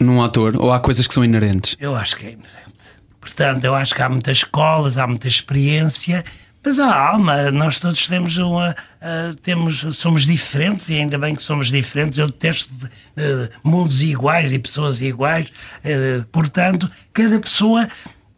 num 0.00 0.20
ator? 0.22 0.56
Ou 0.56 0.72
há 0.72 0.80
coisas 0.80 1.06
que 1.06 1.14
são 1.14 1.24
inerentes? 1.24 1.76
Eu 1.78 1.94
acho 1.94 2.16
que 2.16 2.26
é 2.26 2.30
inerente. 2.32 2.60
Portanto, 3.20 3.64
eu 3.64 3.74
acho 3.74 3.94
que 3.94 4.02
há 4.02 4.08
muitas 4.08 4.38
escolas, 4.38 4.96
há 4.96 5.06
muita 5.06 5.28
experiência, 5.28 6.24
mas 6.64 6.78
há 6.78 6.94
alma. 7.10 7.50
Nós 7.50 7.78
todos 7.78 8.06
temos 8.06 8.36
uma. 8.36 8.74
ah, 9.00 9.34
temos, 9.42 9.84
somos 9.96 10.26
diferentes 10.26 10.88
e 10.88 10.94
ainda 10.94 11.18
bem 11.18 11.34
que 11.34 11.42
somos 11.42 11.70
diferentes. 11.70 12.18
Eu 12.18 12.26
detesto 12.26 12.68
eh, 13.16 13.50
mundos 13.62 14.02
iguais 14.02 14.52
e 14.52 14.58
pessoas 14.58 15.00
iguais. 15.00 15.48
Eh, 15.84 16.24
portanto, 16.32 16.90
cada 17.12 17.38
pessoa. 17.38 17.86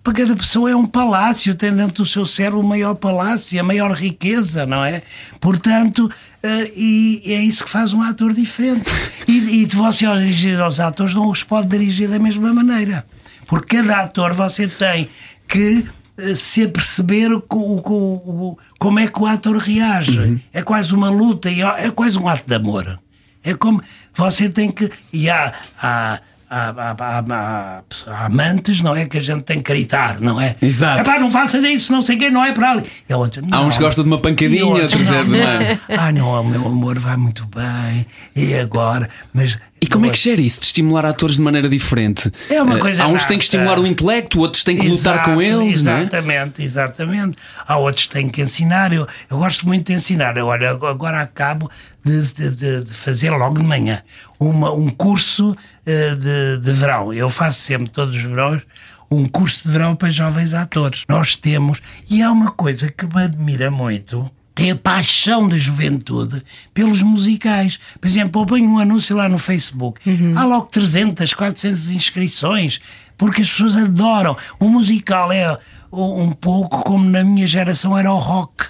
Para 0.03 0.15
cada 0.15 0.35
pessoa 0.35 0.69
é 0.69 0.75
um 0.75 0.85
palácio, 0.87 1.55
tem 1.55 1.73
dentro 1.73 2.03
do 2.03 2.07
seu 2.09 2.27
cérebro 2.27 2.59
o 2.61 2.65
maior 2.67 2.95
palácio, 2.97 3.59
a 3.61 3.63
maior 3.63 3.93
riqueza, 3.93 4.67
não 4.67 4.85
é? 4.85 5.01
Portanto, 5.41 6.11
eh, 6.43 6.73
e 6.75 7.23
é 7.27 7.41
isso 7.43 7.65
que 7.65 7.71
faz 7.71 7.93
um 7.93 8.03
ator 8.03 8.33
diferente. 8.35 8.91
E, 9.29 9.63
e 9.63 9.67
você, 9.67 10.05
ao 10.05 10.17
dirigir 10.19 10.59
aos 10.61 10.81
atores, 10.81 11.15
não 11.15 11.29
os 11.29 11.45
pode 11.45 11.69
dirigir 11.69 12.09
da 12.09 12.19
mesma 12.19 12.53
maneira. 12.53 13.07
Porque 13.47 13.77
cada 13.77 13.99
ator 14.01 14.33
você 14.35 14.67
tem 14.67 15.09
que 15.47 15.87
eh, 16.19 16.35
se 16.35 16.65
aperceber 16.65 17.31
o, 17.33 17.45
o- 17.49 18.51
o- 18.51 18.59
como 18.81 18.99
é 18.99 19.07
que 19.07 19.21
o 19.23 19.27
ator 19.27 19.57
reage. 19.57 20.19
É 20.53 20.63
quase 20.63 20.93
uma 20.95 21.11
luta, 21.11 21.49
e 21.49 21.63
é 21.63 21.91
quase 21.93 22.19
um 22.19 22.27
ato 22.29 22.43
de 22.45 22.55
amor. 22.57 22.99
É 23.45 23.55
como 23.55 23.81
você 24.17 24.49
tem 24.49 24.69
que. 24.73 24.91
E 25.13 25.31
há. 25.31 25.53
há 25.81 26.21
Há, 26.55 26.69
há- 26.77 27.83
há- 28.11 28.27
amantes, 28.27 28.83
não 28.83 28.95
é? 28.95 29.07
Que 29.07 29.17
a 29.17 29.23
gente 29.23 29.43
tem 29.43 29.63
que 29.63 29.73
gritar, 29.73 30.21
não 30.21 30.39
é? 30.39 30.55
Exato. 30.61 31.01
Epá, 31.01 31.19
não 31.19 31.31
faças 31.31 31.65
isso, 31.65 31.91
não 31.91 32.03
sei 32.03 32.17
quem, 32.19 32.31
não 32.31 32.45
é 32.45 32.53
para 32.53 32.73
ali. 32.73 32.85
E 33.09 33.13
a 33.13 33.17
outra, 33.17 33.43
Há 33.51 33.61
uns 33.63 33.75
que 33.77 33.81
não. 33.81 33.87
gostam 33.89 34.05
de 34.05 34.11
uma 34.11 34.19
pancadinha, 34.19 34.67
outros, 34.67 35.11
é 35.11 35.23
de- 35.23 35.31
não 35.31 35.39
é? 35.39 35.79
Ah, 35.99 36.13
não, 36.13 36.29
o 36.41 36.45
meu 36.47 36.67
amor 36.67 36.99
vai 36.99 37.17
muito 37.17 37.47
bem, 37.47 38.07
e 38.37 38.55
agora? 38.55 39.09
Mas. 39.33 39.59
E 39.83 39.87
como 39.89 40.07
é 40.07 40.11
que 40.11 40.17
gera 40.19 40.41
isso 40.41 40.61
de 40.61 40.67
estimular 40.67 41.05
atores 41.05 41.37
de 41.37 41.43
maneira 41.43 41.69
diferente? 41.69 42.31
É 42.49 42.63
uma 42.63 42.77
Eh, 42.77 42.79
coisa 42.79 43.03
Há 43.03 43.09
uns 43.09 43.23
que 43.23 43.29
têm 43.29 43.39
que 43.39 43.45
estimular 43.45 43.79
o 43.81 43.87
intelecto, 43.87 44.39
outros 44.39 44.63
têm 44.63 44.77
que 44.77 44.89
lutar 44.89 45.25
com 45.25 45.43
Exato, 45.43 45.63
eles, 45.63 45.85
é? 45.87 46.01
Exatamente, 46.03 46.63
exatamente. 46.63 47.37
Há 47.67 47.77
outros 47.77 48.07
que 48.07 48.13
têm 48.13 48.29
que 48.29 48.41
ensinar. 48.41 48.93
Eu, 48.93 49.07
eu 49.29 49.39
gosto 49.39 49.67
muito 49.67 49.89
de 49.89 49.95
ensinar. 49.95 50.37
Eu, 50.37 50.47
olha, 50.47 50.71
agora 50.71 51.21
acabo 51.21 51.69
de, 52.05 52.23
de- 52.23 52.51
de- 52.57 52.85
de 52.85 52.95
fazer 52.95 53.31
logo 53.31 53.59
de 53.59 53.65
manhã 53.65 54.01
uma, 54.39 54.73
um 54.73 54.89
curso 54.89 55.57
eh, 55.85 56.15
de, 56.15 56.59
de 56.65 56.73
verão. 56.73 57.13
Eu 57.13 57.29
faço 57.29 57.59
sempre, 57.61 57.91
todos 57.91 58.15
os 58.15 58.23
verões, 58.23 58.63
um 59.11 59.27
curso 59.27 59.63
de 59.67 59.73
verão 59.73 59.97
para 59.97 60.11
jovens 60.11 60.55
atores. 60.55 61.03
Nós 61.09 61.35
temos, 61.35 61.81
e 62.09 62.23
há 62.23 62.31
uma 62.31 62.53
coisa 62.53 62.89
que 62.91 63.05
me 63.13 63.23
admira 63.25 63.69
muito. 63.71 64.31
É 64.61 64.71
a 64.71 64.77
paixão 64.77 65.49
da 65.49 65.57
juventude 65.59 66.43
pelos 66.75 67.03
musicais. 67.03 67.79
Por 68.01 68.07
exemplo, 68.07 68.43
eu 68.43 68.47
ponho 68.47 68.69
um 68.69 68.79
anúncio 68.79 69.17
lá 69.17 69.29
no 69.29 69.39
Facebook. 69.39 70.01
Há 70.37 70.45
logo 70.45 70.67
300, 70.67 71.33
400 71.35 71.91
inscrições, 71.91 72.81
porque 73.17 73.43
as 73.43 73.51
pessoas 73.51 73.77
adoram. 73.77 74.37
O 74.61 74.69
musical 74.69 75.33
é 75.33 75.59
um 75.93 76.31
pouco 76.33 76.83
como 76.85 77.09
na 77.09 77.25
minha 77.25 77.47
geração 77.47 77.97
era 77.97 78.13
o 78.13 78.19
rock. 78.19 78.67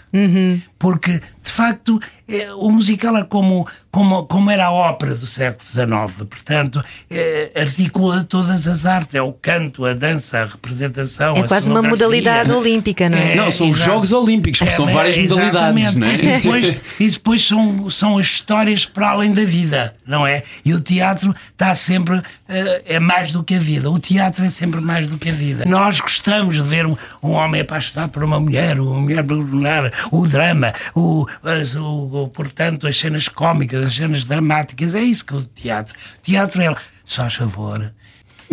Porque, 0.79 1.21
de 1.43 1.51
facto, 1.51 2.01
é, 2.29 2.53
o 2.55 2.71
musical 2.71 3.17
é 3.17 3.25
como, 3.25 3.67
como, 3.91 4.25
como 4.27 4.51
era 4.51 4.67
a 4.67 4.71
ópera 4.71 5.15
do 5.15 5.27
século 5.27 5.63
XIX. 5.69 6.27
Portanto, 6.29 6.83
é, 7.11 7.53
articula 7.57 8.25
todas 8.25 8.67
as 8.67 8.87
artes. 8.87 9.15
É 9.15 9.23
o 9.23 9.33
canto, 9.33 9.85
a 9.85 9.93
dança, 9.93 10.39
a 10.39 10.45
representação. 10.45 11.37
É 11.37 11.41
a 11.41 11.49
quase 11.49 11.69
uma 11.69 11.83
modalidade 11.83 12.51
olímpica, 12.53 13.09
não 13.09 13.19
é? 13.19 13.35
Não, 13.35 13.51
são 13.53 13.71
os. 13.71 13.83
Jogos 13.83 14.13
Olímpicos, 14.13 14.61
porque 14.61 14.75
são 14.75 14.85
mas- 14.85 14.95
várias 14.95 15.19
modalidades, 15.19 15.97
não 15.97 16.07
é? 16.07 16.15
E 16.15 16.19
depois, 16.19 16.77
e 17.01 17.11
depois 17.11 17.47
são, 17.47 17.91
são 17.91 18.17
as 18.17 18.27
histórias 18.29 18.87
para 18.87 19.11
além 19.11 19.33
da 19.33 19.45
vida, 19.45 19.95
não 20.07 20.27
é? 20.27 20.43
E 20.65 20.73
o 20.73 20.81
teatro 20.81 21.35
está 21.51 21.75
sempre, 21.75 22.23
eh, 22.49 22.83
é 22.87 23.01
mais 23.01 23.33
do 23.33 23.43
que 23.43 23.57
a 23.57 23.59
vida. 23.59 23.91
O 23.91 23.99
teatro 23.99 24.45
é 24.45 24.51
sempre 24.51 24.81
mais 24.81 25.09
do 25.09 25.19
que 25.19 25.29
a 25.29 25.33
vida. 25.33 25.65
Nós 25.67 25.99
gostamos 26.01 26.57
de 26.57 26.63
ver 26.63 26.87
um, 26.87 26.97
um 27.23 27.33
homem 27.33 27.61
apaixonado 27.61 28.11
por 28.11 28.23
uma 28.23 28.39
mulher, 28.39 28.81
uma 28.81 29.01
mulher 29.01 29.25
por 29.25 29.37
mulher, 29.37 29.93
o 30.11 30.27
drama, 30.27 30.73
o, 30.95 31.27
as, 31.43 31.75
o, 31.75 32.25
o- 32.25 32.29
portanto, 32.29 32.87
as 32.87 32.99
cenas 32.99 33.29
cómicas, 33.29 33.85
as 33.87 33.95
cenas 33.95 34.25
dramáticas. 34.25 34.95
É 34.95 35.01
isso 35.03 35.25
que 35.25 35.35
o 35.35 35.43
teatro. 35.43 35.95
Teatro 36.23 36.61
é, 36.63 36.75
só 37.05 37.23
faz 37.23 37.35
favor. 37.35 37.93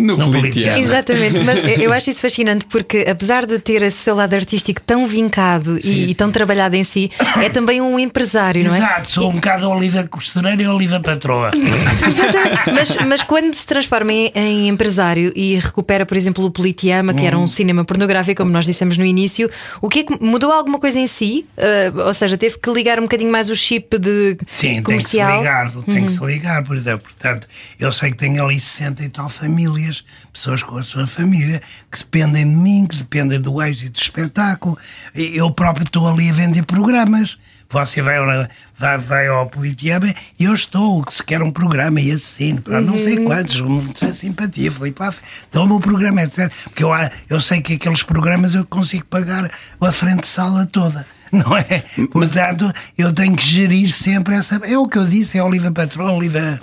No 0.00 0.16
Politeano. 0.18 0.78
Exatamente, 0.78 1.40
mas 1.44 1.58
eu 1.78 1.92
acho 1.92 2.10
isso 2.10 2.20
fascinante 2.20 2.64
porque, 2.66 3.04
apesar 3.08 3.46
de 3.46 3.58
ter 3.58 3.82
esse 3.82 3.98
seu 3.98 4.14
lado 4.14 4.34
artístico 4.34 4.80
tão 4.80 5.06
vincado 5.06 5.78
e, 5.82 6.10
e 6.10 6.14
tão 6.14 6.30
trabalhado 6.30 6.76
em 6.76 6.84
si, 6.84 7.10
é 7.42 7.48
também 7.48 7.80
um 7.80 7.98
empresário, 7.98 8.64
não 8.64 8.74
é? 8.74 8.78
Exato, 8.78 9.10
sou 9.10 9.30
um 9.30 9.34
bocado 9.34 9.68
Oliva 9.68 10.04
Costureira 10.08 10.62
e 10.62 10.66
Oliva 10.66 11.00
Patroa. 11.00 11.50
Exatamente. 11.54 12.72
Mas, 12.72 12.96
mas 13.06 13.22
quando 13.22 13.54
se 13.54 13.66
transforma 13.66 14.12
em, 14.12 14.32
em 14.34 14.68
empresário 14.68 15.32
e 15.34 15.56
recupera, 15.58 16.04
por 16.06 16.16
exemplo, 16.16 16.44
o 16.44 16.50
Politeama, 16.50 17.14
que 17.14 17.24
era 17.26 17.38
Hum. 17.38 17.42
um 17.44 17.46
cinema 17.46 17.84
pornográfico, 17.84 18.42
como 18.42 18.50
nós 18.52 18.64
dissemos 18.64 18.96
no 18.96 19.04
início, 19.04 19.50
o 19.80 19.88
que 19.88 20.00
é 20.00 20.02
que 20.04 20.22
mudou 20.22 20.52
alguma 20.52 20.78
coisa 20.78 20.98
em 20.98 21.06
si? 21.06 21.46
Uh, 21.56 22.00
ou 22.06 22.14
seja, 22.14 22.36
teve 22.36 22.58
que 22.58 22.70
ligar 22.70 22.98
um 22.98 23.02
bocadinho 23.02 23.30
mais 23.30 23.48
o 23.50 23.56
chip 23.56 23.98
de 23.98 24.36
Sim, 24.48 24.82
comercial? 24.82 25.28
tem 25.28 25.38
que 25.38 25.44
se 25.44 25.48
ligar, 25.48 25.72
tem 25.84 26.06
que 26.06 26.12
se 26.12 26.24
ligar, 26.24 26.64
por 26.64 26.76
exemplo. 26.76 27.02
Portanto, 27.04 27.46
eu 27.78 27.92
sei 27.92 28.10
que 28.10 28.16
tenho 28.16 28.44
ali 28.44 28.58
60 28.60 29.04
e 29.04 29.08
tal 29.08 29.28
famílias, 29.28 29.89
pessoas 30.32 30.62
com 30.62 30.78
a 30.78 30.82
sua 30.82 31.06
família, 31.06 31.60
que 31.90 31.98
dependem 31.98 32.44
de 32.48 32.54
mim, 32.56 32.86
que 32.86 32.96
dependem 32.96 33.40
do 33.40 33.60
êxito 33.62 33.92
do 33.92 34.00
espetáculo. 34.00 34.78
Eu 35.14 35.50
próprio 35.50 35.84
estou 35.84 36.06
ali 36.08 36.30
a 36.30 36.32
vender 36.32 36.62
programas. 36.64 37.36
Você 37.72 38.02
vai, 38.02 38.16
ao- 38.16 38.48
vai, 38.76 38.98
vai 38.98 39.28
ao 39.28 39.48
Politeama 39.48 40.12
e 40.38 40.44
eu 40.44 40.52
estou, 40.54 41.04
se 41.08 41.22
quer 41.22 41.40
um 41.40 41.52
programa 41.52 42.00
e 42.00 42.10
assino, 42.10 42.60
para 42.60 42.80
não 42.80 42.94
sei 42.94 43.24
quantos, 43.24 43.60
muita 43.60 44.12
simpatia, 44.12 44.72
Filipe 44.72 45.00
Laf, 45.00 45.18
toma 45.52 45.76
o 45.76 45.80
programa, 45.80 46.20
etc. 46.22 46.52
Porque 46.64 46.82
eu, 46.82 46.90
eu 47.28 47.40
sei 47.40 47.60
que 47.60 47.74
aqueles 47.74 48.02
programas 48.02 48.56
eu 48.56 48.66
consigo 48.66 49.04
pagar 49.04 49.48
a 49.80 49.92
frente 49.92 50.22
de 50.22 50.26
sala 50.26 50.66
toda. 50.66 51.06
não 51.30 51.56
é? 51.56 51.84
Portanto, 52.10 52.72
eu 52.98 53.12
tenho 53.12 53.36
que 53.36 53.46
gerir 53.46 53.92
sempre 53.92 54.34
essa. 54.34 54.56
É 54.64 54.76
o 54.76 54.88
que 54.88 54.98
eu 54.98 55.06
disse, 55.06 55.38
é 55.38 55.42
Oliva 55.44 55.70
Patrão, 55.70 56.16
Oliva. 56.16 56.60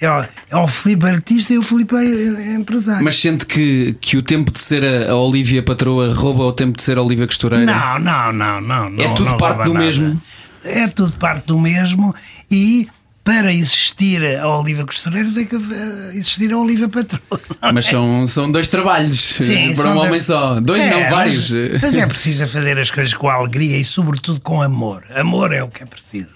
É 0.00 0.08
o, 0.10 0.24
é 0.50 0.56
o 0.56 0.66
Filipe 0.68 1.06
artista 1.06 1.52
e 1.52 1.58
o 1.58 1.62
Filipe 1.62 1.94
é, 1.96 1.98
é 1.98 2.54
empresário. 2.54 3.04
Mas 3.04 3.16
sente 3.20 3.44
que, 3.46 3.96
que 4.00 4.16
o 4.16 4.22
tempo 4.22 4.52
de 4.52 4.60
ser 4.60 4.84
a, 4.84 5.10
a 5.10 5.16
Olivia 5.16 5.62
Patroa 5.62 6.12
rouba 6.14 6.44
o 6.44 6.52
tempo 6.52 6.76
de 6.76 6.82
ser 6.82 6.98
a 6.98 7.02
Olivia 7.02 7.26
Costureira? 7.26 7.64
Não, 7.66 7.98
não, 7.98 8.32
não, 8.32 8.60
não. 8.60 8.86
É 8.86 9.08
não, 9.08 9.14
tudo 9.14 9.30
não 9.30 9.36
parte 9.36 9.64
do 9.64 9.74
nada. 9.74 9.84
mesmo? 9.86 10.22
É 10.64 10.86
tudo 10.88 11.16
parte 11.16 11.46
do 11.46 11.58
mesmo 11.58 12.14
e 12.50 12.88
para 13.24 13.52
existir 13.52 14.24
a 14.38 14.48
Oliva 14.58 14.86
Costureira 14.86 15.28
tem 15.32 15.44
que 15.44 15.54
eh, 15.56 16.10
existir 16.14 16.50
a 16.52 16.58
Oliva 16.58 16.88
Patroa. 16.88 17.40
Mas 17.74 17.84
são, 17.86 18.26
são 18.26 18.50
dois 18.50 18.68
trabalhos 18.68 19.20
Sim, 19.20 19.74
para 19.74 19.88
um 19.90 19.98
homem 19.98 20.10
dois- 20.10 20.24
só. 20.26 20.58
Dois, 20.60 20.80
É, 20.80 20.90
não, 20.90 21.00
mas- 21.00 21.10
vários. 21.10 21.50
Mas, 21.82 21.96
é 21.96 22.06
preciso 22.06 22.46
fazer 22.46 22.78
as 22.78 22.90
coisas 22.90 23.12
com 23.12 23.28
alegria 23.28 23.76
e, 23.76 23.84
sobretudo, 23.84 24.40
com 24.40 24.62
amor. 24.62 25.02
Amor 25.14 25.52
é 25.52 25.62
o 25.62 25.68
que 25.68 25.82
é 25.82 25.86
preciso. 25.86 26.30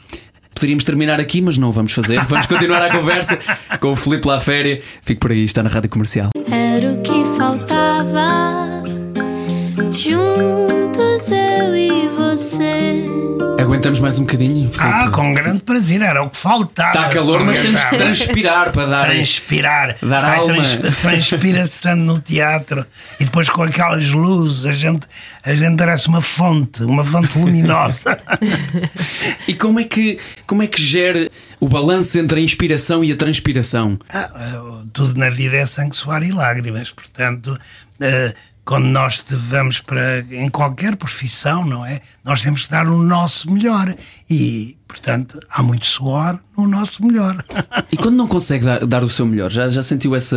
Poderíamos 0.62 0.85
terminar 0.85 1.18
aqui, 1.18 1.40
mas 1.40 1.59
não 1.59 1.70
o 1.70 1.72
vamos 1.72 1.90
fazer. 1.90 2.22
Vamos 2.31 2.46
continuar 2.46 2.83
a 2.83 2.88
conversa 2.88 3.37
com 3.81 3.90
o 3.90 3.96
Filipe 3.96 4.29
La 4.29 4.40
Féria. 4.40 4.81
Fique 5.03 5.18
por 5.18 5.33
aí, 5.33 5.42
está 5.42 5.61
na 5.61 5.68
Rádio 5.68 5.90
Comercial. 5.90 6.31
Era 6.48 6.92
o 6.92 7.03
que 7.03 7.25
faltava. 7.37 8.85
Juntos 9.92 11.33
eu 11.33 11.75
e 11.77 12.09
você. 12.16 12.91
Aguentamos 13.62 14.01
mais 14.01 14.18
um 14.18 14.22
bocadinho? 14.22 14.70
Ah, 14.81 15.09
com 15.11 15.33
grande 15.33 15.62
prazer, 15.62 16.03
era 16.03 16.20
o 16.22 16.29
que 16.29 16.37
faltava. 16.37 16.88
Está 16.98 17.09
calor, 17.11 17.44
mas 17.44 17.61
temos 17.61 17.85
que 17.85 17.96
transpirar 17.96 18.72
para 18.72 18.87
dar. 18.87 19.03
transpirar. 19.05 19.96
Dar 20.03 20.25
Ai, 20.25 20.38
alma. 20.38 20.55
Transpira-se 21.01 21.81
tanto 21.81 22.01
no 22.03 22.20
teatro 22.20 22.85
e 23.20 23.25
depois 23.25 23.48
com 23.48 23.62
aquelas 23.62 24.11
luzes, 24.11 24.64
a 24.64 24.72
gente, 24.72 25.07
a 25.44 25.55
gente 25.55 25.77
parece 25.77 26.09
uma 26.09 26.20
fonte, 26.20 26.83
uma 26.83 27.05
fonte 27.05 27.38
luminosa. 27.38 28.18
E 29.46 29.55
como 29.55 29.81
é 29.81 29.85
que 29.85 30.18
como 30.46 30.62
é 30.62 30.66
que 30.66 30.81
gera 30.83 31.31
o 31.61 31.68
balanço 31.68 32.18
entre 32.18 32.40
a 32.40 32.42
inspiração 32.42 33.05
e 33.05 33.12
a 33.12 33.16
transpiração? 33.16 33.98
Ah, 34.12 34.31
eh, 34.35 34.87
tudo 34.92 35.18
na 35.18 35.31
vida 35.31 35.57
é 35.57 35.66
sangue, 35.66 35.94
suor 35.96 36.22
e 36.22 36.33
lágrimas, 36.33 36.90
portanto. 36.90 37.57
eh, 38.01 38.35
quando 38.64 38.85
nós 38.87 39.25
vamos 39.29 39.81
para 39.81 40.20
em 40.31 40.48
qualquer 40.48 40.96
profissão, 40.96 41.64
não 41.66 41.85
é? 41.85 42.01
Nós 42.25 42.42
temos 42.42 42.64
que 42.66 42.70
dar 42.70 42.87
o 42.87 42.96
nosso 43.03 43.51
melhor 43.51 43.92
e, 44.31 44.77
portanto, 44.87 45.38
há 45.51 45.62
muito 45.62 45.85
suor 45.87 46.38
no 46.57 46.68
nosso 46.68 47.05
melhor. 47.05 47.37
E 47.90 47.96
quando 47.96 48.16
não 48.16 48.29
consegue 48.29 48.64
dar, 48.64 48.87
dar 48.87 49.03
o 49.03 49.11
seu 49.11 49.27
melhor, 49.27 49.51
já, 49.51 49.68
já 49.68 49.83
sentiu 49.83 50.14
essa, 50.14 50.37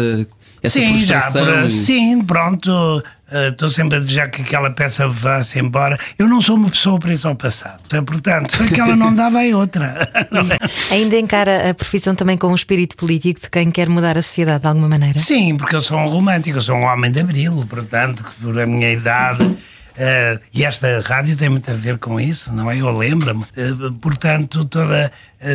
essa 0.63 0.79
sim, 0.79 1.05
já, 1.05 1.19
frustração? 1.19 1.45
por- 1.61 1.69
e- 1.69 1.71
sim, 1.71 2.23
pronto. 2.23 3.03
Estou 3.31 3.71
sempre 3.71 3.97
a 3.97 3.99
desejar 3.99 4.29
que 4.29 4.43
aquela 4.43 4.69
peça 4.69 5.07
vá-se 5.07 5.59
embora. 5.59 5.97
Eu 6.17 6.27
não 6.27 6.41
sou 6.41 6.55
uma 6.55 6.69
pessoa 6.69 6.99
presa 6.99 7.27
ao 7.27 7.35
passado. 7.35 7.81
Então, 7.85 8.03
Portanto, 8.05 8.55
se 8.55 8.63
aquela 8.63 8.95
não 8.95 9.13
dá, 9.15 9.29
vai 9.29 9.53
outra. 9.53 10.09
É? 10.13 10.93
Ainda 10.93 11.17
encara 11.17 11.69
a 11.71 11.73
profissão 11.73 12.13
também 12.13 12.37
com 12.37 12.47
um 12.47 12.55
espírito 12.55 12.95
político 12.95 13.41
de 13.41 13.49
quem 13.49 13.71
quer 13.71 13.89
mudar 13.89 14.17
a 14.17 14.21
sociedade 14.21 14.61
de 14.61 14.67
alguma 14.67 14.87
maneira? 14.87 15.19
Sim, 15.19 15.57
porque 15.57 15.75
eu 15.75 15.81
sou 15.81 15.97
um 15.97 16.07
romântico, 16.07 16.57
eu 16.57 16.61
sou 16.61 16.75
um 16.75 16.83
homem 16.83 17.11
de 17.11 17.19
abril, 17.19 17.65
portanto, 17.67 18.23
que 18.23 18.41
por 18.41 18.59
a 18.59 18.65
minha 18.65 18.91
idade. 18.91 19.57
Eh, 19.97 20.39
e 20.53 20.63
esta 20.65 20.99
rádio 21.01 21.35
tem 21.35 21.49
muito 21.49 21.69
a 21.71 21.73
ver 21.73 21.97
com 21.97 22.19
isso, 22.19 22.51
não 22.53 22.69
é? 22.69 22.77
Eu 22.79 22.95
lembro-me. 22.97 23.45
Eh, 23.55 23.71
portanto, 24.01 24.65
toda. 24.65 25.11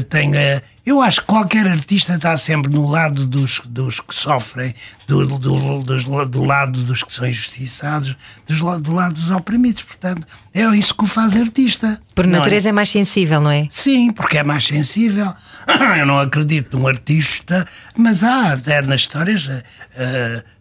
tenho, 0.08 0.34
eh, 0.34 0.60
eu 0.86 1.00
acho 1.02 1.20
que 1.20 1.26
qualquer 1.26 1.66
artista 1.66 2.14
está 2.14 2.36
sempre 2.38 2.72
no 2.72 2.88
lado 2.88 3.26
dos, 3.26 3.60
dos 3.64 4.00
que 4.00 4.14
sofrem, 4.14 4.74
do, 5.06 5.26
do, 5.38 5.82
dos- 5.82 6.04
do 6.28 6.44
lado 6.44 6.82
dos 6.84 7.02
que 7.02 7.12
são 7.14 7.26
injustiçados, 7.26 8.16
dos, 8.46 8.58
do 8.82 8.92
lado 8.92 9.14
dos 9.14 9.30
oprimidos. 9.30 9.82
Portanto, 9.82 10.26
é 10.54 10.62
isso 10.76 10.94
que 10.94 11.04
o 11.04 11.06
faz 11.06 11.36
artista. 11.36 12.00
Por 12.14 12.24
é? 12.24 12.28
natureza 12.28 12.68
é 12.68 12.72
mais 12.72 12.88
sensível, 12.88 13.40
não 13.40 13.50
é? 13.50 13.68
Sim, 13.70 14.12
porque 14.12 14.38
é 14.38 14.42
mais 14.42 14.64
sensível. 14.66 15.32
Eu 15.98 16.06
não 16.06 16.18
acredito 16.18 16.78
num 16.78 16.86
artista, 16.88 17.66
mas 17.96 18.24
há 18.24 18.52
até 18.54 18.80
nas 18.82 19.00
histórias 19.02 19.46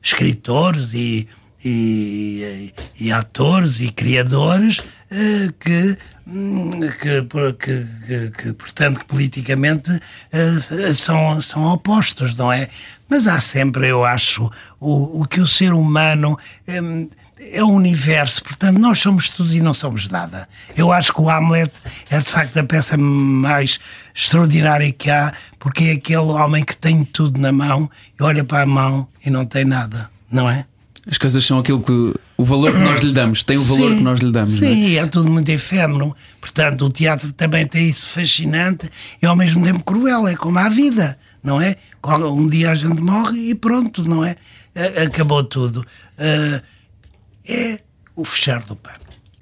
escritores 0.03 0.89
e, 0.93 1.27
e, 1.63 2.73
e 2.99 3.11
atores 3.11 3.79
e 3.79 3.91
criadores 3.91 4.79
eh, 5.11 5.49
que, 5.59 5.97
hum, 6.27 6.71
que, 6.79 7.21
que, 7.53 7.85
que- 8.07 8.31
que, 8.31 8.53
portanto, 8.53 9.05
politicamente 9.05 9.89
eh, 10.31 10.93
são, 10.93 11.41
são 11.41 11.65
opostos, 11.65 12.35
não 12.35 12.51
é? 12.51 12.67
Mas 13.09 13.27
há 13.27 13.39
sempre, 13.39 13.87
eu 13.87 14.03
acho, 14.05 14.49
o, 14.79 15.21
o 15.21 15.27
que 15.27 15.39
o 15.41 15.47
ser 15.47 15.73
humano. 15.73 16.37
hum, 16.67 17.09
é 17.41 17.63
o 17.63 17.69
universo, 17.69 18.43
portanto, 18.43 18.77
nós 18.79 18.99
somos 18.99 19.29
tudo 19.29 19.49
e 19.53 19.61
não 19.61 19.73
somos 19.73 20.09
nada. 20.09 20.45
Eu 20.75 20.91
acho 20.91 21.13
que 21.13 21.21
o 21.21 21.29
Hamlet 21.29 21.71
é 22.09 22.17
de 22.19 22.29
facto 22.29 22.57
a 22.59 22.63
peça 22.65 22.97
mais 22.97 23.79
extraordinária 24.13 24.91
que 24.91 25.09
há, 25.09 25.33
porque 25.57 25.85
é 25.85 25.91
aquele 25.93 26.17
homem 26.17 26.65
que 26.65 26.75
tem 26.75 27.05
tudo 27.05 27.39
na 27.39 27.53
mão 27.53 27.89
e 28.19 28.23
olha 28.23 28.43
para 28.43 28.63
a 28.63 28.65
mão 28.65 29.07
e 29.25 29.29
não 29.29 29.45
tem 29.45 29.63
nada, 29.63 30.09
não 30.29 30.49
é? 30.49 30.65
As 31.09 31.17
coisas 31.17 31.43
são 31.45 31.59
aquilo 31.59 31.81
que. 31.81 32.13
O 32.37 32.45
valor 32.45 32.71
que 32.71 32.77
nós 32.79 33.01
lhe 33.01 33.11
damos, 33.11 33.43
tem 33.43 33.57
o 33.57 33.61
valor 33.63 33.89
Sim, 33.91 33.97
que 33.97 34.03
nós 34.03 34.19
lhe 34.21 34.31
damos. 34.31 34.59
não 34.59 34.67
é? 34.67 34.71
Sim, 34.71 34.95
é 34.97 35.05
tudo 35.07 35.29
muito 35.29 35.49
efêmero. 35.49 36.15
Portanto, 36.39 36.85
o 36.85 36.89
teatro 36.89 37.33
também 37.33 37.65
tem 37.67 37.89
isso 37.89 38.07
fascinante 38.09 38.89
e 39.21 39.25
ao 39.25 39.35
mesmo 39.35 39.63
tempo 39.63 39.83
cruel. 39.83 40.27
É 40.27 40.35
como 40.35 40.57
a 40.59 40.69
vida, 40.69 41.17
não 41.43 41.59
é? 41.61 41.75
Um 42.03 42.47
dia 42.47 42.71
a 42.71 42.75
gente 42.75 43.01
morre 43.01 43.49
e 43.49 43.55
pronto, 43.55 44.07
não 44.07 44.23
é? 44.23 44.35
Acabou 45.05 45.43
tudo. 45.43 45.85
Ah, 46.17 46.61
é 47.47 47.79
o 48.15 48.23
fechar 48.23 48.63
do 48.63 48.75
pano. 48.75 48.99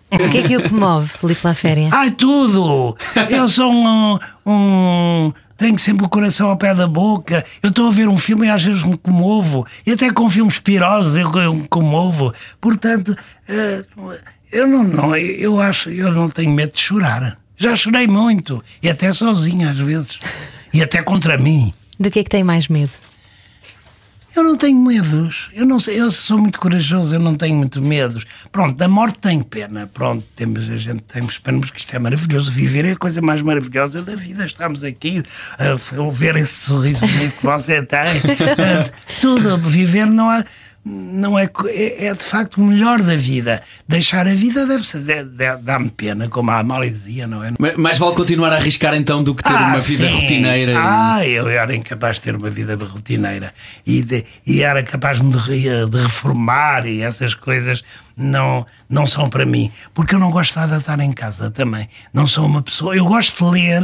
O 0.10 0.30
que 0.30 0.38
é 0.38 0.44
que 0.44 0.56
o 0.58 0.70
comove, 0.70 1.10
Filipe 1.10 1.42
Laféria? 1.44 1.90
Ai, 1.92 2.12
tudo! 2.12 2.98
Eu 3.30 3.50
sou 3.50 3.70
um, 3.72 4.18
um- 4.46 5.34
Tenho 5.58 5.78
sempre 5.80 6.06
o 6.06 6.10
coração 6.10 6.50
ao 6.50 6.58
pé 6.58 6.76
da 6.76 6.88
boca. 6.88 7.44
Eu 7.64 7.70
estou 7.70 7.88
a 7.88 7.92
ver 7.92 8.08
um 8.08 8.18
filme 8.18 8.46
e 8.46 8.50
às 8.50 8.64
vezes 8.64 8.84
me 8.84 8.96
comovo. 8.96 9.66
E 9.86 9.92
até 9.92 10.12
com 10.12 10.30
filmes 10.30 10.60
pirosos 10.60 11.18
eu, 11.18 11.32
eu 11.34 11.54
me 11.54 11.68
comovo. 11.68 12.32
Portanto, 12.62 13.18
eh, 13.50 13.84
eu 14.52 14.68
não, 14.68 14.84
não. 14.84 15.16
Eu 15.16 15.60
acho. 15.60 15.90
Eu 15.90 16.12
não 16.14 16.30
tenho 16.30 16.52
medo 16.52 16.74
de 16.74 16.80
chorar. 16.80 17.40
Já 17.58 17.76
chorei 17.76 18.06
muito. 18.06 18.64
E 18.84 18.90
até 18.90 19.12
sozinho 19.12 19.68
às 19.68 19.78
vezes. 19.78 20.20
E 20.72 20.84
até 20.84 21.02
contra 21.02 21.38
mim. 21.38 21.74
Do 22.00 22.12
que 22.12 22.20
é 22.20 22.24
que 22.24 22.30
tem 22.30 22.44
mais 22.44 22.68
medo? 22.68 22.92
Eu 24.38 24.44
não 24.44 24.56
tenho 24.56 24.80
medos. 24.80 25.50
Eu 25.52 25.66
não 25.66 25.80
eu 25.88 26.12
sou 26.12 26.38
muito 26.38 26.60
corajoso, 26.60 27.12
eu 27.12 27.20
não 27.20 27.34
tenho 27.34 27.56
muito 27.56 27.82
medos. 27.82 28.24
Pronto, 28.52 28.78
da 28.78 28.88
morte 28.88 29.18
tenho 29.18 29.44
pena. 29.44 29.90
Pronto, 29.92 30.24
temos, 30.36 30.70
a 30.70 30.78
gente 30.78 31.02
temos 31.02 31.40
pena, 31.40 31.60
porque 31.60 31.80
isto 31.80 31.96
é 31.96 31.98
maravilhoso. 31.98 32.52
Viver 32.52 32.86
é 32.86 32.92
a 32.92 32.96
coisa 32.96 33.20
mais 33.20 33.42
maravilhosa 33.42 34.04
da 34.04 34.16
vida. 34.16 34.46
Estamos 34.46 34.84
aqui 34.84 35.24
a 35.58 36.12
ver 36.12 36.36
esse 36.36 36.68
sorriso 36.68 37.00
bonito 37.00 37.40
que 37.40 37.46
você 37.48 37.82
tem. 37.82 38.22
Tudo, 39.20 39.58
viver 39.58 40.06
não 40.06 40.30
há. 40.30 40.46
Não 40.90 41.38
é, 41.38 41.50
é, 41.68 42.08
é 42.08 42.14
de 42.14 42.24
facto 42.24 42.62
o 42.62 42.64
melhor 42.64 43.02
da 43.02 43.16
vida. 43.18 43.62
Deixar 43.88 44.26
a 44.26 44.34
vida 44.34 44.66
deve 44.66 44.86
ser, 44.86 45.00
de- 45.04 45.24
de- 45.26 45.58
dá-me 45.58 45.90
pena, 45.90 46.30
como 46.30 46.50
a 46.52 46.60
Amália 46.60 46.90
dizia, 46.90 47.28
não 47.28 47.44
é? 47.44 47.52
Ma- 47.60 47.74
Mais 47.78 47.98
vale 47.98 48.16
continuar 48.16 48.54
a 48.54 48.56
arriscar 48.56 48.94
então 48.94 49.22
do 49.22 49.36
que 49.36 49.44
ter 49.44 49.52
uma 49.54 49.80
vida 49.80 50.08
sim. 50.08 50.14
rotineira. 50.22 50.72
e- 50.72 50.76
Ah, 50.78 51.28
eu 51.28 51.50
era 51.50 51.76
incapaz 51.76 52.16
de 52.18 52.22
ter 52.22 52.36
uma 52.38 52.50
vida 52.50 52.76
rotineira 52.76 53.54
e, 53.86 54.02
de- 54.02 54.24
e 54.46 54.62
era 54.62 54.82
capaz 54.82 55.20
de, 55.20 55.28
de 55.90 55.98
reformar 56.02 56.86
e 56.86 57.02
essas 57.02 57.34
coisas 57.36 57.84
não, 58.16 58.66
não 58.90 59.06
são 59.06 59.30
para 59.30 59.46
mim. 59.46 59.70
Porque 59.94 60.16
eu 60.16 60.20
não 60.20 60.32
gosto 60.32 60.56
nada 60.56 60.76
de 60.76 60.80
estar 60.82 61.00
em 61.02 61.12
casa 61.12 61.52
também. 61.52 61.88
Não 62.14 62.26
sou 62.26 62.46
uma 62.46 62.62
pessoa. 62.62 62.96
Eu 62.96 63.06
gosto 63.06 63.44
de 63.44 63.52
ler, 63.60 63.82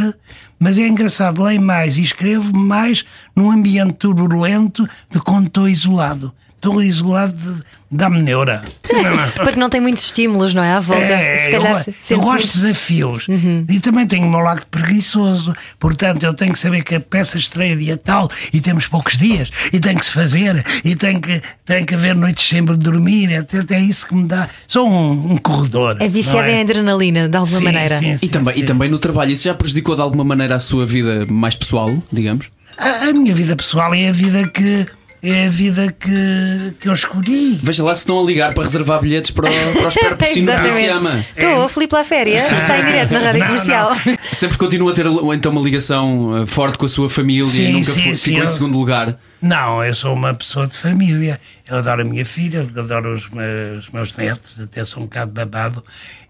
mas 0.57 0.77
é 0.79 0.87
engraçado, 0.87 1.43
leio 1.43 1.61
mais 1.61 1.97
e 1.97 2.03
escrevo 2.03 2.55
mais 2.57 3.03
num 3.35 3.51
ambiente 3.51 3.93
turbulento 3.95 4.87
de 5.09 5.19
quando 5.19 5.47
estou 5.47 5.67
isolado. 5.67 6.33
Estou 6.63 6.81
isolado 6.81 7.33
de, 7.35 7.61
dá-me 7.91 8.21
neura. 8.21 8.63
Porque 9.35 9.59
não 9.59 9.69
tem 9.69 9.81
muitos 9.81 10.05
estímulos, 10.05 10.53
não 10.53 10.63
é? 10.63 10.71
À 10.71 10.79
volta. 10.79 11.03
É, 11.03 11.49
Se 11.49 11.55
eu, 11.57 11.61
calhar 11.61 11.77
eu 11.85 11.93
sentes 11.93 12.25
gosto 12.25 12.47
de 12.47 12.53
desafios 12.53 13.27
e 13.69 13.79
também 13.81 14.07
tenho 14.07 14.25
o 14.25 14.31
meu 14.31 14.39
lado 14.39 14.65
preguiçoso. 14.67 15.53
Portanto, 15.77 16.23
eu 16.23 16.33
tenho 16.33 16.53
que 16.53 16.59
saber 16.59 16.81
que 16.81 16.95
a 16.95 17.01
peça 17.01 17.37
estreia 17.37 17.75
dia 17.75 17.97
tal 17.97 18.31
e 18.53 18.61
temos 18.61 18.87
poucos 18.87 19.17
dias 19.17 19.49
e 19.73 19.79
tem 19.81 19.97
que 19.97 20.05
se 20.05 20.11
fazer 20.11 20.63
e 20.85 20.95
tem 20.95 21.19
que, 21.19 21.41
tem 21.65 21.83
que 21.83 21.95
haver 21.95 22.15
noites 22.15 22.47
sempre 22.47 22.77
de 22.77 22.79
dormir. 22.79 23.29
É, 23.29 23.45
é 23.73 23.79
isso 23.81 24.07
que 24.07 24.15
me 24.15 24.25
dá. 24.25 24.47
Sou 24.65 24.89
um, 24.89 25.33
um 25.33 25.37
corredor. 25.37 25.97
É 25.99 26.07
viciada 26.07 26.47
é? 26.47 26.59
em 26.59 26.61
adrenalina, 26.61 27.27
de 27.27 27.35
alguma 27.35 27.57
Sim, 27.57 27.65
maneira. 27.65 27.99
sim, 27.99 28.11
E 28.13 28.17
sim, 28.19 28.27
também, 28.29 28.57
e 28.57 28.63
também 28.63 28.89
no 28.89 28.97
trabalho, 28.99 29.31
isso 29.33 29.43
já 29.43 29.53
prejudicou 29.53 29.95
de 29.97 30.01
alguma 30.01 30.23
maneira 30.23 30.55
a 30.55 30.59
sua 30.61 30.85
vida 30.85 31.25
mais 31.29 31.55
pessoal, 31.55 31.93
digamos? 32.09 32.45
A, 32.77 33.09
a 33.09 33.13
minha 33.13 33.35
vida 33.35 33.53
pessoal 33.53 33.93
é 33.93 34.07
a 34.07 34.13
vida 34.13 34.47
que. 34.47 34.87
É 35.25 35.47
a 35.47 35.49
vida 35.49 35.95
que, 35.97 36.75
que 36.81 36.89
eu 36.89 36.93
escolhi. 36.93 37.57
Veja 37.63 37.81
lá 37.81 37.95
se 37.95 38.01
estão 38.01 38.19
a 38.21 38.23
ligar 38.25 38.53
para 38.53 38.63
reservar 38.63 38.99
bilhetes 38.99 39.31
para 39.31 39.49
o, 39.49 39.53
para 39.73 39.85
o 39.85 39.87
Espero 39.87 40.17
por 40.17 40.27
Sino 40.27 40.51
que 40.51 40.71
te 40.73 40.85
ama. 40.87 41.25
Estou, 41.37 41.69
Filipe 41.69 41.95
Laféria, 41.95 42.45
está 42.57 42.77
em 42.79 42.85
direto 42.85 43.11
na 43.13 43.19
rádio 43.19 43.39
Não, 43.39 43.47
comercial. 43.47 43.97
Sempre 44.33 44.57
continua 44.57 44.91
a 44.91 44.93
ter 44.93 45.05
então 45.33 45.51
uma 45.53 45.61
ligação 45.61 46.43
eh, 46.43 46.45
forte 46.45 46.77
com 46.77 46.85
a 46.85 46.89
sua 46.89 47.09
família 47.09 47.45
Sim, 47.45 47.69
e 47.69 47.71
nunca 47.71 47.91
sim, 47.91 48.01
fo- 48.01 48.09
sim, 48.09 48.15
ficou 48.15 48.39
em 48.39 48.41
eu- 48.41 48.47
segundo 48.47 48.77
lugar. 48.77 49.17
Não, 49.43 49.83
eu 49.83 49.93
sou 49.93 50.13
uma 50.13 50.33
pessoa 50.33 50.65
de 50.67 50.77
família. 50.77 51.37
Eu 51.67 51.77
adoro 51.79 52.01
a 52.01 52.05
minha 52.05 52.25
filha, 52.25 52.65
eu 52.73 52.81
adoro 52.81 53.13
os 53.13 53.29
meus, 53.29 53.85
os 53.87 53.89
meus 53.91 54.15
netos, 54.15 54.57
até 54.61 54.85
sou 54.85 55.03
um 55.03 55.05
bocado 55.05 55.31
babado. 55.33 55.83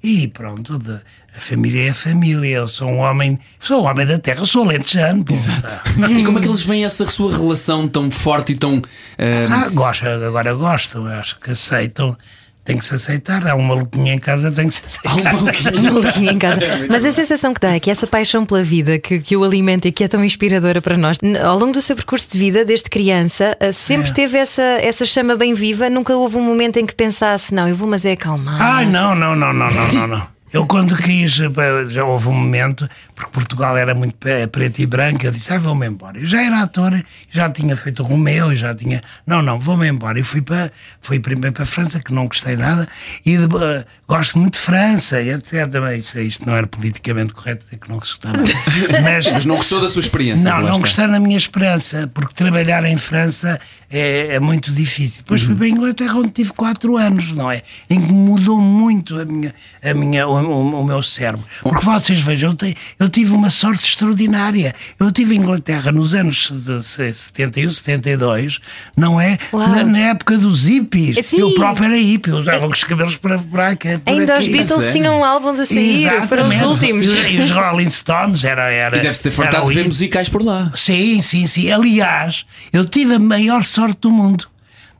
E 0.03 0.28
pronto, 0.30 0.80
de- 0.80 0.99
a 1.38 1.39
família 1.39 1.88
é 1.88 1.89
a 1.91 1.93
família. 1.93 2.55
Eu 2.57 2.68
sou 2.68 2.89
um 2.89 2.97
homem, 2.97 3.38
sou 3.59 3.84
um 3.84 3.88
homem 3.88 4.05
da 4.07 4.18
terra, 4.18 4.43
sou 4.47 4.66
lentejano. 4.66 5.24
pô. 5.24 5.34
E 6.09 6.26
como 6.26 6.39
é 6.39 6.41
que 6.41 6.47
eles 6.47 6.64
veem 6.64 6.86
essa 6.86 7.05
sua 7.05 7.32
relação 7.32 7.88
tão 7.88 8.09
forte 8.09 8.53
e 8.53 8.55
tão. 8.55 8.82
eh, 9.20 9.45
Ah, 9.47 9.70
gosto, 9.70 10.07
agora 10.07 10.51
gosto, 10.55 11.05
acho 11.05 11.39
que 11.39 11.51
aceitam. 11.51 12.18
Tem 12.66 12.78
que 12.78 12.86
se 12.86 12.95
aceitar. 12.95 13.45
Há 13.45 13.55
um 13.55 13.61
maluquinho 13.61 14.07
em 14.14 14.20
casa, 14.20 14.49
tem 14.51 14.68
que 14.70 14.74
se 14.76 14.84
aceitar. 14.86 15.11
há 15.11 15.36
um 15.36 15.41
maluquinho. 15.41 15.80
Um 15.80 15.84
maluquinho 15.93 16.32
em 16.32 16.39
casa. 16.39 16.59
Mas 16.89 17.03
a 17.03 17.11
sensação 17.11 17.53
que 17.53 17.59
dá 17.59 17.74
é 17.76 17.80
que 17.80 17.91
essa 17.91 18.07
paixão 18.07 18.45
pela 18.45 18.64
vida 18.64 18.97
que, 18.97 19.20
que 19.20 19.36
o 19.36 19.43
alimenta 19.43 19.88
e 19.89 19.91
que 19.91 20.03
é 20.03 20.07
tão 20.07 20.24
inspiradora 20.24 20.82
para 20.82 20.95
nós, 20.97 21.18
ao 21.43 21.57
longo 21.59 21.74
do 21.74 21.82
seu 21.82 21.95
percurso 21.95 22.30
de 22.32 22.38
vida, 22.39 22.64
desde 22.64 22.89
criança, 22.89 23.57
eh, 23.59 23.72
sempre 23.74 24.09
É. 24.11 24.14
teve 24.14 24.38
essa, 24.38 24.61
essa 24.61 25.03
chama 25.05 25.36
bem 25.36 25.53
viva. 25.53 25.89
Nunca 25.89 26.16
houve 26.16 26.38
um 26.38 26.41
momento 26.41 26.78
em 26.78 26.86
que 26.86 26.95
pensasse, 26.95 27.53
não, 27.53 27.68
eu 27.68 27.76
vou, 27.76 27.88
mas 27.88 28.05
é 28.05 28.14
acalmar. 28.14 28.61
Ai, 28.61 28.86
não, 28.86 29.14
não, 29.14 29.36
não, 29.36 29.51
não, 29.53 29.70
não, 29.70 29.88
não, 29.93 30.07
não. 30.07 30.28
Eu 30.54 30.68
quando 30.68 30.95
quis, 30.95 31.39
eh, 31.39 31.49
já 31.89 32.06
houve 32.06 32.30
um 32.30 32.34
momento, 32.34 32.88
porque 33.16 33.32
Portugal 33.32 33.76
era 33.76 33.95
muito 33.95 34.14
pe- 34.16 34.45
preto 34.47 34.80
e 34.80 34.86
branco, 34.86 35.26
eu 35.26 35.32
disse, 35.32 35.51
ah, 35.51 35.58
vou-me 35.58 35.88
embora. 35.88 36.20
Eu 36.20 36.28
já 36.28 36.43
era 36.43 36.62
ator, 36.62 36.93
já 37.32 37.49
tinha 37.49 37.76
feito 37.76 38.04
o 38.04 38.06
Romeu, 38.06 38.56
já 38.56 38.74
tinha. 38.76 39.01
Não, 39.26 39.41
não, 39.41 39.60
vou-me 39.60 39.88
embora. 39.88 40.20
E 40.20 40.24
fui 40.24 40.41
para 40.43 40.72
fui 41.01 41.20
primeiro 41.20 41.54
para 41.54 41.64
a 41.64 41.66
França, 41.66 41.99
que 41.99 42.14
não 42.14 42.28
gostei 42.28 42.56
nada, 42.56 42.88
e 43.26 43.36
de- 43.36 43.64
eh, 43.64 43.84
gosto 44.08 44.38
muito 44.38 44.54
de 44.54 44.60
França, 44.60 45.20
e 45.20 45.30
etc. 45.32 45.54
Isto, 45.97 46.20
isto 46.20 46.45
não 46.45 46.56
era 46.56 46.68
politicamente 46.68 47.34
correto 47.34 47.66
dizer 47.66 47.78
que 47.78 47.89
não 47.89 47.97
gostou 47.97 48.32
nada. 48.32 48.43
Mas, 49.04 49.32
Mas 49.32 49.45
não 49.45 49.56
gostou 49.56 49.82
da 49.82 49.89
sua 49.89 50.01
experiência? 50.01 50.47
Não, 50.47 50.62
não 50.62 50.80
gostei 50.80 51.08
na 51.08 51.20
minha 51.20 51.38
esperança, 51.38 52.08
porque 52.14 52.34
trabalhar 52.36 52.84
em 52.86 52.97
França 52.97 53.60
é, 53.89 54.36
é 54.36 54.39
muito 54.39 54.72
difícil. 54.72 55.24
Depois 55.24 55.41
Uhum. 55.41 55.47
fui 55.47 55.56
para 55.56 55.66
a 55.66 55.70
Inglaterra, 55.70 56.16
onde 56.16 56.30
tive 56.32 56.51
quatro 56.54 56.95
anos, 56.97 57.32
não 57.32 57.51
é? 57.51 57.62
Em 57.89 57.99
que 57.99 58.12
mudou 58.14 58.60
muito 58.62 59.20
a 59.20 59.26
minha, 59.26 59.54
a 59.84 59.93
minha, 59.95 60.28
o, 60.44 60.82
o- 60.82 60.84
meu 60.86 61.02
cérebro. 61.04 61.46
Porque 61.62 61.86
vocês 61.86 62.20
vejam, 62.22 62.50
eu, 62.52 62.56
te- 62.56 62.76
eu 63.00 63.10
tive 63.10 63.32
uma 63.34 63.50
sorte 63.50 63.84
extraordinária. 63.86 64.74
Eu 65.00 65.12
tive 65.12 65.36
em 65.36 65.39
Inglaterra 65.39 65.91
nos 65.91 66.14
anos 66.14 66.50
de- 66.52 66.80
de 66.80 66.84
71, 67.16 67.72
72, 67.72 68.60
não 68.96 69.20
é? 69.20 69.38
Na, 69.52 69.84
na 69.84 69.98
época 70.00 70.38
dos 70.38 70.66
hippies. 70.66 71.26
Sim. 71.26 71.39
Eu 71.39 71.54
próprio 71.54 71.86
era 71.86 71.96
hippie, 71.98 72.30
eu 72.30 72.38
usava 72.38 72.68
os 72.68 72.84
cabelos 72.84 73.16
para, 73.16 73.39
para 73.39 73.70
aqui. 73.70 73.88
Ainda 74.06 74.39
os. 74.39 74.48
Beatles 74.48 74.80
sério? 74.80 74.91
tinham 74.94 75.24
álbuns 75.24 75.60
a 75.60 75.66
sair, 75.66 76.04
foram 76.28 76.48
os 76.48 76.54
Exatamente. 76.56 76.64
últimos. 76.66 77.06
E 77.08 77.39
os- 77.39 77.52
Rolling 77.52 77.89
Stones 77.89 78.44
era. 78.44 78.72
era 78.72 78.98
E 78.98 79.02
deve-se 79.02 79.24
ter 79.24 79.32
fartado 79.32 79.68
de 79.68 79.74
ver 79.74 79.86
musicais 79.86 80.30
por 80.30 80.44
lá. 80.44 80.72
Sim, 80.76 81.22
sim, 81.22 81.48
sim. 81.48 81.72
Aliás, 81.72 82.46
eu 82.72 82.86
tive 82.86 83.16
a 83.16 83.20
maior 83.20 83.64
sorte 83.64 83.98
do 84.02 84.12
mundo. 84.12 84.46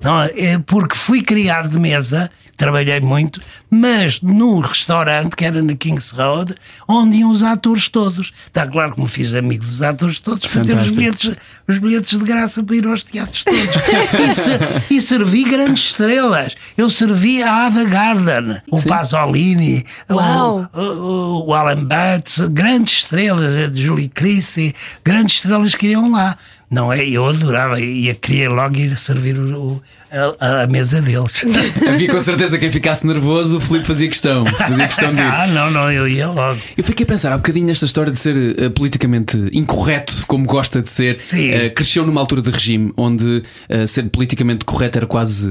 Não, 0.04 0.22
é 0.22 0.60
porque 0.66 0.96
fui 0.96 1.22
criado 1.22 1.70
de 1.70 1.80
mesa, 1.80 2.30
trabalhei 2.58 3.00
muito, 3.02 3.42
mas 3.70 4.22
no 4.22 4.60
restaurante, 4.60 5.36
que 5.36 5.44
era 5.46 5.62
na 5.64 5.76
King's 5.76 6.12
Road, 6.12 6.54
onde 6.88 7.18
iam 7.18 7.32
os 7.32 7.42
atores 7.42 7.88
todos. 7.88 8.32
Está 8.46 8.68
claro 8.68 8.94
que 8.96 9.02
me 9.02 9.08
fiz 9.08 9.34
amigo 9.34 9.66
dos 9.66 9.82
atores 9.82 10.20
todos 10.20 10.46
para 10.48 10.64
ter 10.64 10.78
os 10.78 10.90
bilhetes, 10.94 11.36
os 11.68 11.80
bilhetes 11.80 12.20
de 12.20 12.26
graça 12.26 12.62
para 12.64 12.76
ir 12.76 12.86
aos 12.86 13.04
teatros 13.04 13.44
todos. 13.44 13.60
e, 14.20 14.34
se- 14.34 14.94
e 14.96 15.02
servi 15.02 15.44
grandes 15.46 15.86
estrelas. 15.86 16.56
Eu 16.78 16.90
servi 16.90 17.42
a 17.42 17.66
Ada 17.68 17.84
Garden, 17.86 18.62
o 18.70 18.82
Pasolini, 18.84 19.86
o, 20.10 20.16
Uau. 20.16 20.70
o, 20.74 21.46
o 21.48 21.54
Alan 21.54 21.84
Bates, 21.86 22.40
grandes 22.50 23.04
estrelas, 23.04 23.70
a 23.72 23.74
Julie 23.76 24.10
Christie, 24.10 24.74
grandes 25.04 25.36
estrelas 25.38 25.74
que 25.76 25.88
iam 25.88 26.12
lá. 26.12 26.38
Não 26.74 26.92
é? 26.92 27.08
Eu 27.08 27.28
adorava 27.28 27.80
eu 27.80 28.16
queria 28.16 28.50
logo 28.50 28.78
ir 28.78 28.96
servir 28.98 29.38
o- 29.38 29.80
a, 30.40 30.64
a 30.64 30.68
mesa 30.68 31.02
deles. 31.02 31.44
Havia 31.88 32.12
com 32.12 32.22
certeza 32.22 32.58
quem 32.58 32.72
ficasse 32.72 33.06
nervoso, 33.06 33.58
o 33.58 33.60
Filipe 33.60 33.86
fazia 33.86 34.08
questão. 34.08 34.46
Fazia 34.46 34.88
questão 34.88 35.12
de 35.12 35.20
ir. 35.20 35.24
ah, 35.24 35.48
não, 35.48 35.72
não, 35.72 35.92
eu 35.92 36.08
ia 36.08 36.28
logo. 36.28 36.60
Eu 36.78 36.84
fiquei 36.84 37.04
a 37.04 37.08
pensar 37.08 37.34
há 37.34 37.38
bocadinho 37.38 37.66
nesta 37.66 37.86
história 37.86 38.12
de 38.12 38.20
ser 38.20 38.60
eh, 38.60 38.70
politicamente 38.70 39.38
incorreto, 39.52 40.26
como 40.28 40.46
gosta 40.46 40.82
de 40.82 40.90
ser. 40.90 41.20
Eh, 41.34 41.70
cresceu 41.70 42.06
numa 42.06 42.22
altura 42.22 42.42
de 42.42 42.52
regime 42.52 42.94
onde 42.96 43.42
eh, 43.68 43.88
ser 43.88 44.04
politicamente 44.04 44.66
correto 44.66 45.00
era 45.00 45.08
quase. 45.08 45.50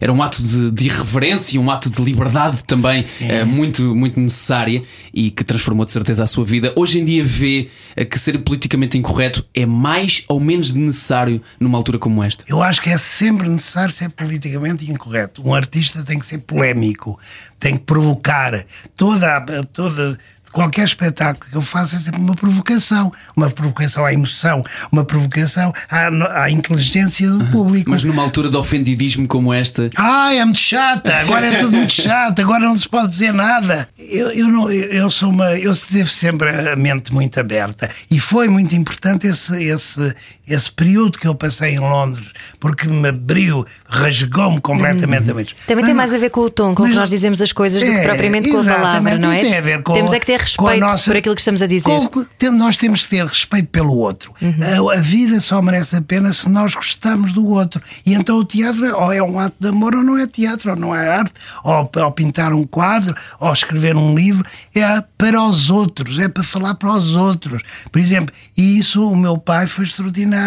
era 0.00 0.12
um 0.12 0.22
ato 0.22 0.42
de, 0.42 0.70
de 0.70 0.86
irreverência, 0.86 1.60
um 1.60 1.70
ato 1.70 1.88
de 1.88 2.02
liberdade 2.02 2.58
também 2.66 3.04
muito, 3.46 3.94
muito 3.94 4.20
necessária 4.20 4.82
e 5.14 5.30
que 5.30 5.42
transformou 5.42 5.86
de 5.86 5.92
certeza 5.92 6.24
a 6.24 6.26
sua 6.26 6.44
vida. 6.44 6.72
Hoje 6.76 7.00
em 7.00 7.04
dia 7.04 7.24
vê 7.24 7.68
que 8.10 8.18
ser 8.18 8.38
politicamente 8.38 8.98
incorreto 8.98 9.44
é 9.54 9.64
mais 9.64 10.24
ou 10.28 10.38
menos 10.38 10.72
necessário 10.72 11.40
numa 11.58 11.78
altura 11.78 11.98
como 11.98 12.22
esta. 12.22 12.44
Eu 12.46 12.62
acho 12.62 12.82
que 12.82 12.90
é 12.90 12.98
sempre 12.98 13.48
necessário 13.48 13.69
ser 13.92 14.10
politicamente 14.10 14.90
incorreto. 14.90 15.42
Um 15.46 15.54
artista 15.54 16.02
tem 16.02 16.18
que 16.18 16.26
ser 16.26 16.38
polémico, 16.38 17.18
tem 17.58 17.76
que 17.76 17.84
provocar. 17.84 18.64
Toda, 18.96 19.64
toda, 19.72 20.18
qualquer 20.52 20.84
espetáculo 20.84 21.50
que 21.50 21.56
eu 21.56 21.62
faça 21.62 21.96
é 21.96 21.98
sempre 21.98 22.20
uma 22.20 22.34
provocação. 22.34 23.12
Uma 23.36 23.50
provocação 23.50 24.04
à 24.04 24.12
emoção, 24.12 24.64
uma 24.90 25.04
provocação 25.04 25.72
à, 25.88 26.42
à 26.42 26.50
inteligência 26.50 27.28
do 27.30 27.44
público. 27.46 27.90
Mas 27.90 28.04
numa 28.04 28.22
altura 28.22 28.48
de 28.48 28.56
ofendidismo 28.56 29.26
como 29.26 29.52
esta, 29.52 29.90
Ai, 29.96 30.38
é 30.38 30.44
muito 30.44 30.58
chata, 30.58 31.14
agora 31.16 31.46
é 31.46 31.56
tudo 31.56 31.76
muito 31.76 31.92
chato, 31.92 32.40
agora 32.40 32.60
não 32.60 32.76
se 32.76 32.88
pode 32.88 33.10
dizer 33.10 33.32
nada. 33.32 33.88
Eu, 33.98 34.30
eu, 34.32 34.48
não, 34.48 34.70
eu 34.70 35.10
sou 35.10 35.30
uma. 35.30 35.56
Eu 35.56 35.76
devo 35.90 36.08
sempre 36.08 36.50
a 36.50 36.76
mente 36.76 37.12
muito 37.12 37.38
aberta. 37.38 37.88
E 38.10 38.18
foi 38.18 38.48
muito 38.48 38.74
importante 38.74 39.26
esse, 39.26 39.62
esse, 39.64 40.14
esse 40.50 40.70
período 40.70 41.18
que 41.18 41.26
eu 41.26 41.34
passei 41.34 41.74
em 41.74 41.78
Londres, 41.78 42.26
porque 42.58 42.88
me 42.88 43.08
abriu, 43.08 43.64
rasgou-me 43.86 44.60
completamente 44.60 45.30
a 45.30 45.34
mente. 45.34 45.56
Também 45.66 45.84
tem 45.84 45.94
mais 45.94 46.12
a 46.12 46.18
ver 46.18 46.30
com 46.30 46.40
o 46.42 46.50
tom, 46.50 46.74
com 46.74 46.82
o 46.82 46.86
que 46.86 46.94
nós 46.94 47.08
dizemos 47.10 47.40
as 47.40 47.52
coisas, 47.52 47.82
do 47.82 47.88
que 47.88 47.96
É, 47.96 48.06
propriamente 48.06 48.50
com 48.50 48.60
a 48.60 48.64
palavra, 48.64 49.16
não 49.18 49.32
é? 49.32 49.38
tem 49.40 49.56
a 49.56 49.60
ver 49.60 49.82
com- 49.82 49.94
Temos 49.94 50.12
é 50.12 50.18
que 50.20 50.26
ter 50.26 50.40
respeito 50.40 50.80
nossa- 50.80 51.10
por 51.10 51.16
aquilo 51.16 51.34
que 51.34 51.40
estamos 51.40 51.62
a 51.62 51.66
dizer. 51.66 51.82
com- 52.08 52.26
nós 52.52 52.76
temos 52.76 53.02
que 53.02 53.10
ter 53.10 53.24
respeito 53.24 53.68
pelo 53.68 53.96
outro. 53.96 54.34
A, 54.42 54.98
a 54.98 55.00
vida 55.00 55.40
só 55.40 55.62
merece 55.62 55.96
a 55.96 56.02
pena 56.02 56.32
se 56.32 56.48
nós 56.48 56.74
gostamos 56.74 57.32
do 57.32 57.46
outro. 57.46 57.80
E 58.04 58.14
então 58.14 58.36
o 58.38 58.44
teatro 58.44 58.84
ou 58.96 59.12
é 59.12 59.22
um 59.22 59.38
ato 59.38 59.56
de 59.60 59.68
amor 59.68 59.94
ou 59.94 60.02
não 60.02 60.18
é 60.18 60.26
teatro, 60.26 60.70
ou 60.70 60.76
não 60.76 60.94
é 60.94 61.08
arte, 61.08 61.32
ou, 61.64 61.90
ou 61.94 62.12
pintar 62.12 62.52
um 62.52 62.66
quadro, 62.66 63.14
ou 63.38 63.52
escrever 63.52 63.96
um 63.96 64.14
livro. 64.14 64.44
É 64.74 65.02
para 65.16 65.42
os 65.42 65.70
outros, 65.70 66.18
é 66.18 66.28
para 66.28 66.42
falar 66.42 66.74
para 66.74 66.92
os 66.92 67.14
outros. 67.14 67.62
Por 67.92 67.98
exemplo, 68.00 68.34
e 68.56 68.78
isso 68.78 69.08
o 69.08 69.16
meu 69.16 69.38
pai 69.38 69.66
foi 69.66 69.84
extraordinário, 69.84 70.39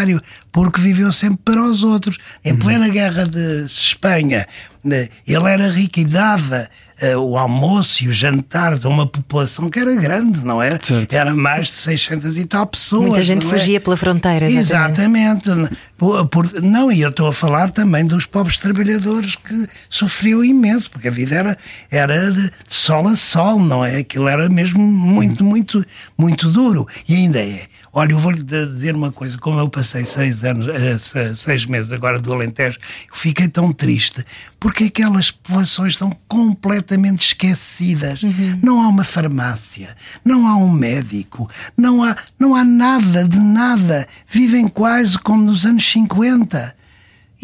porque 0.51 0.81
viveu 0.81 1.11
sempre 1.11 1.39
para 1.43 1.63
os 1.63 1.83
outros. 1.83 2.17
Em 2.43 2.55
plena 2.55 2.89
guerra 2.89 3.25
de 3.25 3.65
Espanha, 3.65 4.47
né, 4.83 5.07
ele 5.27 5.49
era 5.49 5.69
rico 5.69 5.99
e 5.99 6.05
dava 6.05 6.67
eh, 7.03 7.17
o 7.17 7.37
almoço 7.37 8.03
e 8.03 8.07
o 8.07 8.13
jantar 8.13 8.79
a 8.83 8.87
uma 8.89 9.05
população 9.05 9.69
que 9.69 9.77
era 9.79 9.93
grande, 9.95 10.43
não 10.45 10.61
é? 10.61 10.79
Certo. 10.81 11.13
Era 11.13 11.33
mais 11.35 11.67
de 11.67 11.73
600 11.73 12.37
e 12.37 12.45
tal 12.45 12.65
pessoas. 12.65 13.07
Muita 13.07 13.23
gente 13.23 13.45
é? 13.45 13.49
fugia 13.49 13.81
pela 13.81 13.97
fronteira, 13.97 14.45
Exatamente. 14.49 15.49
Por- 15.97 16.27
por- 16.27 16.61
não, 16.61 16.91
e 16.91 17.01
eu 17.01 17.09
estou 17.09 17.27
a 17.27 17.33
falar 17.33 17.69
também 17.71 18.05
dos 18.05 18.25
pobres 18.25 18.57
trabalhadores 18.59 19.35
que 19.35 19.67
sofriam 19.89 20.43
imenso, 20.43 20.89
porque 20.89 21.07
a 21.09 21.11
vida 21.11 21.35
era, 21.35 21.57
era 21.91 22.31
de 22.31 22.49
sol 22.67 23.07
a 23.07 23.15
sol, 23.17 23.59
não 23.59 23.83
é? 23.83 23.97
Aquilo 23.97 24.27
era 24.27 24.47
mesmo 24.49 24.79
muito, 24.81 25.43
muito, 25.43 25.83
muito 26.17 26.49
duro. 26.51 26.87
E 27.07 27.15
ainda 27.15 27.39
é. 27.39 27.65
Olha, 27.91 28.13
eu 28.13 28.17
vou-lhe 28.19 28.41
de- 28.41 28.67
dizer 28.67 28.95
uma 28.95 29.11
coisa, 29.11 29.37
como 29.37 29.59
eu 29.59 29.69
passei 29.69 30.05
seis 30.05 30.43
anos, 30.43 30.67
eh, 30.69 30.97
se- 30.97 31.35
seis 31.37 31.65
meses 31.65 31.91
agora 31.91 32.19
do 32.19 32.31
Alentejo, 32.33 32.79
fiquei 33.13 33.47
tão 33.47 33.71
triste, 33.73 34.23
porque 34.59 34.85
aquelas 34.85 35.29
populações 35.31 35.93
estão 35.93 36.15
completamente 36.27 36.92
esquecidas. 37.21 38.21
Não 38.61 38.81
há 38.81 38.87
uma 38.87 39.03
farmácia, 39.03 39.95
não 40.23 40.47
há 40.47 40.55
um 40.55 40.71
médico, 40.71 41.49
não 41.77 42.03
há, 42.03 42.15
não 42.39 42.55
há 42.55 42.63
nada 42.63 43.27
de 43.27 43.39
nada. 43.39 44.07
Vivem 44.27 44.67
quase 44.67 45.17
como 45.17 45.43
nos 45.43 45.65
anos 45.65 45.89
50. 45.89 46.75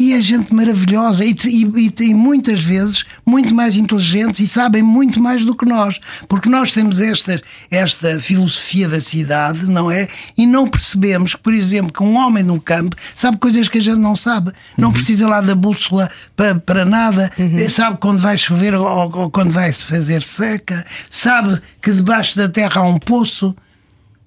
E 0.00 0.14
é 0.14 0.22
gente 0.22 0.54
maravilhosa 0.54 1.22
e, 1.22 1.36
e, 1.44 1.64
e, 1.76 1.94
e 2.08 2.14
muitas 2.14 2.62
vezes 2.62 3.04
muito 3.26 3.54
mais 3.54 3.76
inteligentes 3.76 4.40
e 4.40 4.48
sabem 4.48 4.82
muito 4.82 5.20
mais 5.20 5.44
do 5.44 5.54
que 5.54 5.66
nós. 5.66 6.00
Porque 6.26 6.48
nós 6.48 6.72
temos 6.72 6.98
esta, 6.98 7.38
esta 7.70 8.18
filosofia 8.18 8.88
da 8.88 8.98
cidade, 8.98 9.66
não 9.66 9.90
é? 9.90 10.08
E 10.38 10.46
não 10.46 10.66
percebemos 10.66 11.34
que, 11.34 11.42
por 11.42 11.52
exemplo, 11.52 11.92
que 11.92 12.02
um 12.02 12.16
homem 12.16 12.42
no 12.42 12.58
campo 12.58 12.96
sabe 13.14 13.36
coisas 13.36 13.68
que 13.68 13.76
a 13.76 13.82
gente 13.82 13.98
não 13.98 14.16
sabe. 14.16 14.52
Não 14.74 14.90
precisa 14.90 15.28
lá 15.28 15.42
da 15.42 15.54
bússola 15.54 16.10
para, 16.34 16.54
para 16.54 16.86
nada. 16.86 17.30
Sabe 17.68 17.98
quando 17.98 18.20
vai 18.20 18.38
chover 18.38 18.72
ou, 18.72 18.86
ou 18.86 19.30
quando 19.30 19.50
vai 19.50 19.70
se 19.70 19.84
fazer 19.84 20.22
seca. 20.22 20.82
Sabe 21.10 21.60
que 21.82 21.92
debaixo 21.92 22.38
da 22.38 22.48
terra 22.48 22.80
há 22.80 22.88
um 22.88 22.98
poço. 22.98 23.54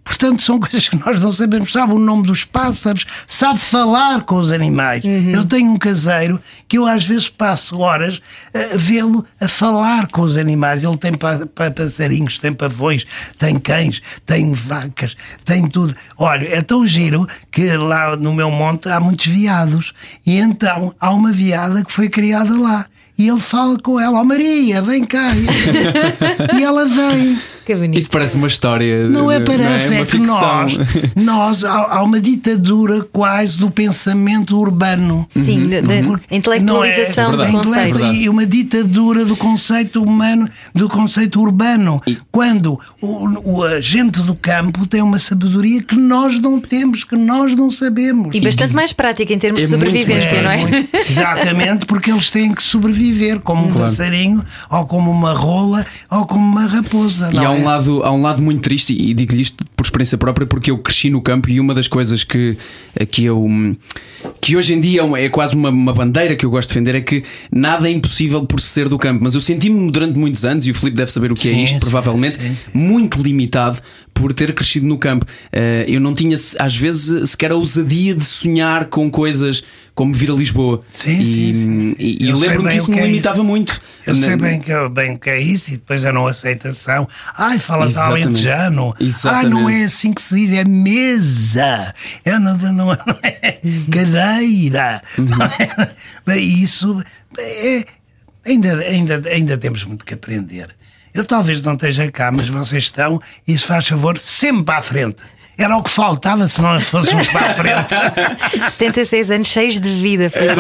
Portanto, 0.04 0.42
são 0.42 0.60
coisas 0.62 0.88
que 0.90 0.98
nós 0.98 1.22
não 1.22 1.32
sabemos. 1.32 1.72
Sabe 1.72 1.94
o 1.94 2.00
nome 2.00 2.24
dos 2.28 2.44
pássaros, 2.44 3.06
sabe 3.28 3.60
falar 3.60 4.22
com 4.24 4.36
os 4.36 4.52
animais. 4.52 5.04
Eu 5.34 5.46
tenho 5.46 5.72
um 5.72 5.78
caseiro 5.78 6.40
que 6.68 6.78
eu 6.78 6.86
às 6.86 7.04
vezes 7.06 7.30
passo 7.30 7.80
horas 7.80 8.20
a 8.54 8.78
vê-lo 8.78 9.24
a 9.40 9.48
falar 9.48 10.08
com 10.08 10.22
os 10.22 10.36
animais. 10.38 10.84
Ele 10.84 10.98
tem 10.98 11.14
pa- 11.14 11.46
pa- 11.54 11.72
passarinhos, 11.72 12.38
tem 12.38 12.52
pavões, 12.54 13.06
tem 13.38 13.58
cães, 13.58 14.02
tem 14.26 14.54
vacas, 14.54 15.16
tem 15.46 15.68
tudo. 15.68 15.96
Olha, 16.18 16.48
é 16.48 16.62
tão 16.62 16.86
giro 16.86 17.28
que 17.52 17.72
lá 17.78 18.16
no 18.16 18.34
meu 18.34 18.52
monte 18.52 18.90
há 18.90 19.00
muitos 19.00 19.28
veados. 19.28 19.94
E 20.26 20.38
então 20.40 20.94
há 21.00 21.12
uma 21.12 21.32
veada 21.32 21.84
que 21.84 21.92
foi 21.92 22.10
criada 22.10 22.54
lá. 22.60 22.86
E 23.18 23.30
ele 23.30 23.40
fala 23.40 23.78
com 23.80 24.00
ela, 24.00 24.20
ó 24.20 24.24
Maria, 24.24 24.82
vem 24.82 25.04
cá. 25.04 25.30
e 26.58 26.64
ela 26.64 26.86
vem. 26.86 27.40
Que 27.66 27.76
bonito. 27.76 27.98
Isso 27.98 28.10
parece 28.10 28.36
uma 28.36 28.48
história. 28.48 29.08
Não 29.08 29.32
é 29.32 29.40
de- 29.40 29.46
parece, 29.46 29.88
uma 29.90 29.96
é, 30.02 30.06
que 30.06 30.12
ficção. 30.12 30.40
nós, 30.42 30.78
nós 31.16 31.64
há, 31.64 31.98
há 31.98 32.04
uma 32.04 32.20
ditadura 32.20 33.02
quase 33.12 33.58
do 33.58 33.72
pensamento 33.72 34.58
urbano. 34.60 35.26
Sim, 35.30 35.64
de- 35.64 35.82
de 35.82 36.04
Porque 36.04 36.36
intelectualização 36.36 37.32
não 37.32 37.38
do 37.38 37.44
é, 37.46 37.52
conceito. 37.52 38.00
E 38.14 38.30
uma 38.30 38.46
ditadura 38.46 39.26
do 39.26 39.36
conceito 39.36 40.04
humano, 40.04 40.48
do 40.74 40.90
conceito 40.90 41.40
urbano. 41.42 42.02
Quando 42.32 42.80
o, 43.02 43.58
o 43.60 43.64
agente 43.64 44.22
do 44.22 44.36
campo 44.36 44.86
tem 44.88 45.02
uma 45.02 45.20
sabedoria 45.20 45.82
que 45.82 45.96
nós 45.96 46.40
não 46.42 46.60
temos, 46.60 47.04
que 47.04 47.16
nós 47.16 47.56
não 47.56 47.72
sabemos. 47.72 48.30
E 48.36 48.42
bastante 48.42 48.74
mais 48.76 48.92
prática 48.94 49.34
em 49.34 49.40
termos 49.40 49.64
É 49.64 49.66
de 49.68 49.72
muito 49.76 49.86
sobrevivência, 49.86 50.36
É, 50.36 50.42
não 50.44 50.52
é? 50.52 50.58
muito- 50.58 50.90
exatamente, 51.10 51.86
porque 51.86 52.12
eles 52.12 52.30
têm 52.30 52.54
que 52.54 52.62
sobreviver 52.64 53.40
como 53.40 53.68
um 53.68 53.74
passarinho, 53.74 54.44
ou 54.70 54.86
como 54.86 55.10
uma 55.12 55.34
rola, 55.34 55.86
ou 56.10 56.26
como 56.26 56.46
uma 56.46 56.66
raposa. 56.68 57.30
E 57.32 57.36
não 57.36 57.48
há 57.48 57.53
um, 57.54 57.62
é? 57.62 57.64
lado, 57.64 58.04
há 58.04 58.12
um 58.12 58.22
lado 58.22 58.42
muito 58.42 58.62
triste, 58.62 58.94
e 58.94 59.14
digo-lhe 59.14 59.42
isto 59.42 59.66
por 59.76 59.84
experiência 59.84 60.18
própria, 60.18 60.46
porque 60.46 60.72
eu 60.72 60.78
cresci 60.78 61.10
no 61.10 61.22
campo 61.22 61.50
e 61.50 61.60
uma 61.60 61.74
das 61.74 61.88
coisas 61.88 62.24
que, 62.24 62.58
que 63.12 63.24
eu. 63.26 63.48
que 64.42 64.56
hoje 64.56 64.74
em 64.74 64.82
dia 64.82 65.02
é, 65.02 65.26
é 65.26 65.30
quase 65.30 65.56
uma, 65.56 65.70
uma 65.70 65.94
bandeira 65.94 66.36
que 66.36 66.46
eu 66.46 66.50
gosto 66.50 66.70
de 66.70 66.74
defender 66.74 66.96
é 66.96 67.02
que 67.02 67.24
nada 67.52 67.88
é 67.88 67.92
impossível 67.92 68.46
por 68.46 68.60
ser 68.60 68.90
do 68.90 68.98
campo. 68.98 69.24
Mas 69.24 69.36
eu 69.36 69.42
senti-me 69.42 69.92
durante 69.92 70.18
muitos 70.18 70.44
anos, 70.44 70.66
e 70.68 70.72
o 70.72 70.76
Filipe 70.76 70.98
deve 70.98 71.12
saber 71.12 71.32
o 71.32 71.36
que 71.36 71.50
é 71.50 71.54
isto, 71.54 71.80
provavelmente, 71.80 72.38
muito 72.74 73.22
limitado 73.22 73.80
por 74.14 74.34
ter 74.34 74.54
crescido 74.54 74.86
no 74.86 74.98
campo. 74.98 75.26
Eh, 75.52 75.86
eu 75.88 76.00
não 76.00 76.14
tinha, 76.16 76.38
às 76.60 76.76
vezes, 76.76 77.30
sequer 77.32 77.52
a 77.52 77.56
ousadia 77.56 78.14
de 78.16 78.24
sonhar 78.24 78.86
com 78.86 79.10
coisas 79.10 79.64
como 79.96 80.14
vir 80.14 80.32
a 80.32 80.34
Lisboa. 80.34 80.84
Sim, 80.90 81.12
e 81.12 81.16
sim, 81.16 81.54
sim. 81.54 81.96
e- 82.00 82.30
Eu 82.30 82.38
sei 82.38 82.48
lembro-me 82.50 82.70
que 82.72 82.78
isso 82.78 82.86
que 82.88 82.92
me 82.94 83.00
é 83.00 83.06
limitava 83.06 83.36
isso. 83.38 83.44
muito. 83.44 83.82
Eu 84.08 84.16
sei 84.16 84.30
Na- 84.30 84.38
bem 84.38 84.60
que, 84.60 84.72
bem 84.90 85.12
o 85.16 85.20
que 85.20 85.30
é 85.30 85.40
isso 85.42 85.70
e 85.70 85.74
depois 85.74 86.04
a 86.06 86.12
não 86.12 86.26
aceitação. 86.28 87.08
Ai, 87.38 87.60
fala 87.60 87.86
de 87.86 87.92
Exatamente. 87.94 88.24
alentejano. 88.28 88.96
Ai, 89.26 89.46
não 89.46 89.70
é 89.70 89.84
assim 89.86 90.12
que 90.14 90.22
se 90.22 90.36
diz, 90.36 90.52
é 90.54 90.64
mesa. 90.64 91.94
É, 92.26 92.40
não, 92.40 92.58
não, 92.58 92.74
não 92.74 92.96
é 93.24 93.60
cadeira. 93.92 95.02
Uhum. 95.18 95.26
Não 96.26 96.34
é? 96.34 96.40
Isso 96.40 97.04
é, 97.38 97.86
ainda, 98.46 98.78
ainda, 98.80 99.22
ainda 99.30 99.58
temos 99.58 99.84
muito 99.84 100.06
que 100.06 100.14
aprender. 100.14 100.70
Eu 101.14 101.24
talvez 101.24 101.62
não 101.62 101.74
esteja 101.74 102.12
cá, 102.12 102.32
mas 102.32 102.48
vocês 102.48 102.86
estão, 102.86 103.20
e 103.48 103.58
se 103.58 103.64
faz 103.64 103.88
favor, 103.88 104.18
sempre 104.18 104.64
para 104.64 104.80
a 104.80 104.82
frente. 104.82 105.24
Era 105.56 105.78
o 105.78 105.84
que 105.84 105.90
faltava 105.90 106.48
se 106.48 106.60
nós 106.62 106.84
fôssemos 106.88 107.28
para 107.28 107.52
a 107.52 107.54
frente. 107.54 107.94
76 108.74 109.32
anos 109.32 109.48
cheios 109.48 109.80
de 109.80 109.90
vida, 109.90 110.30
Filipe. 110.30 110.56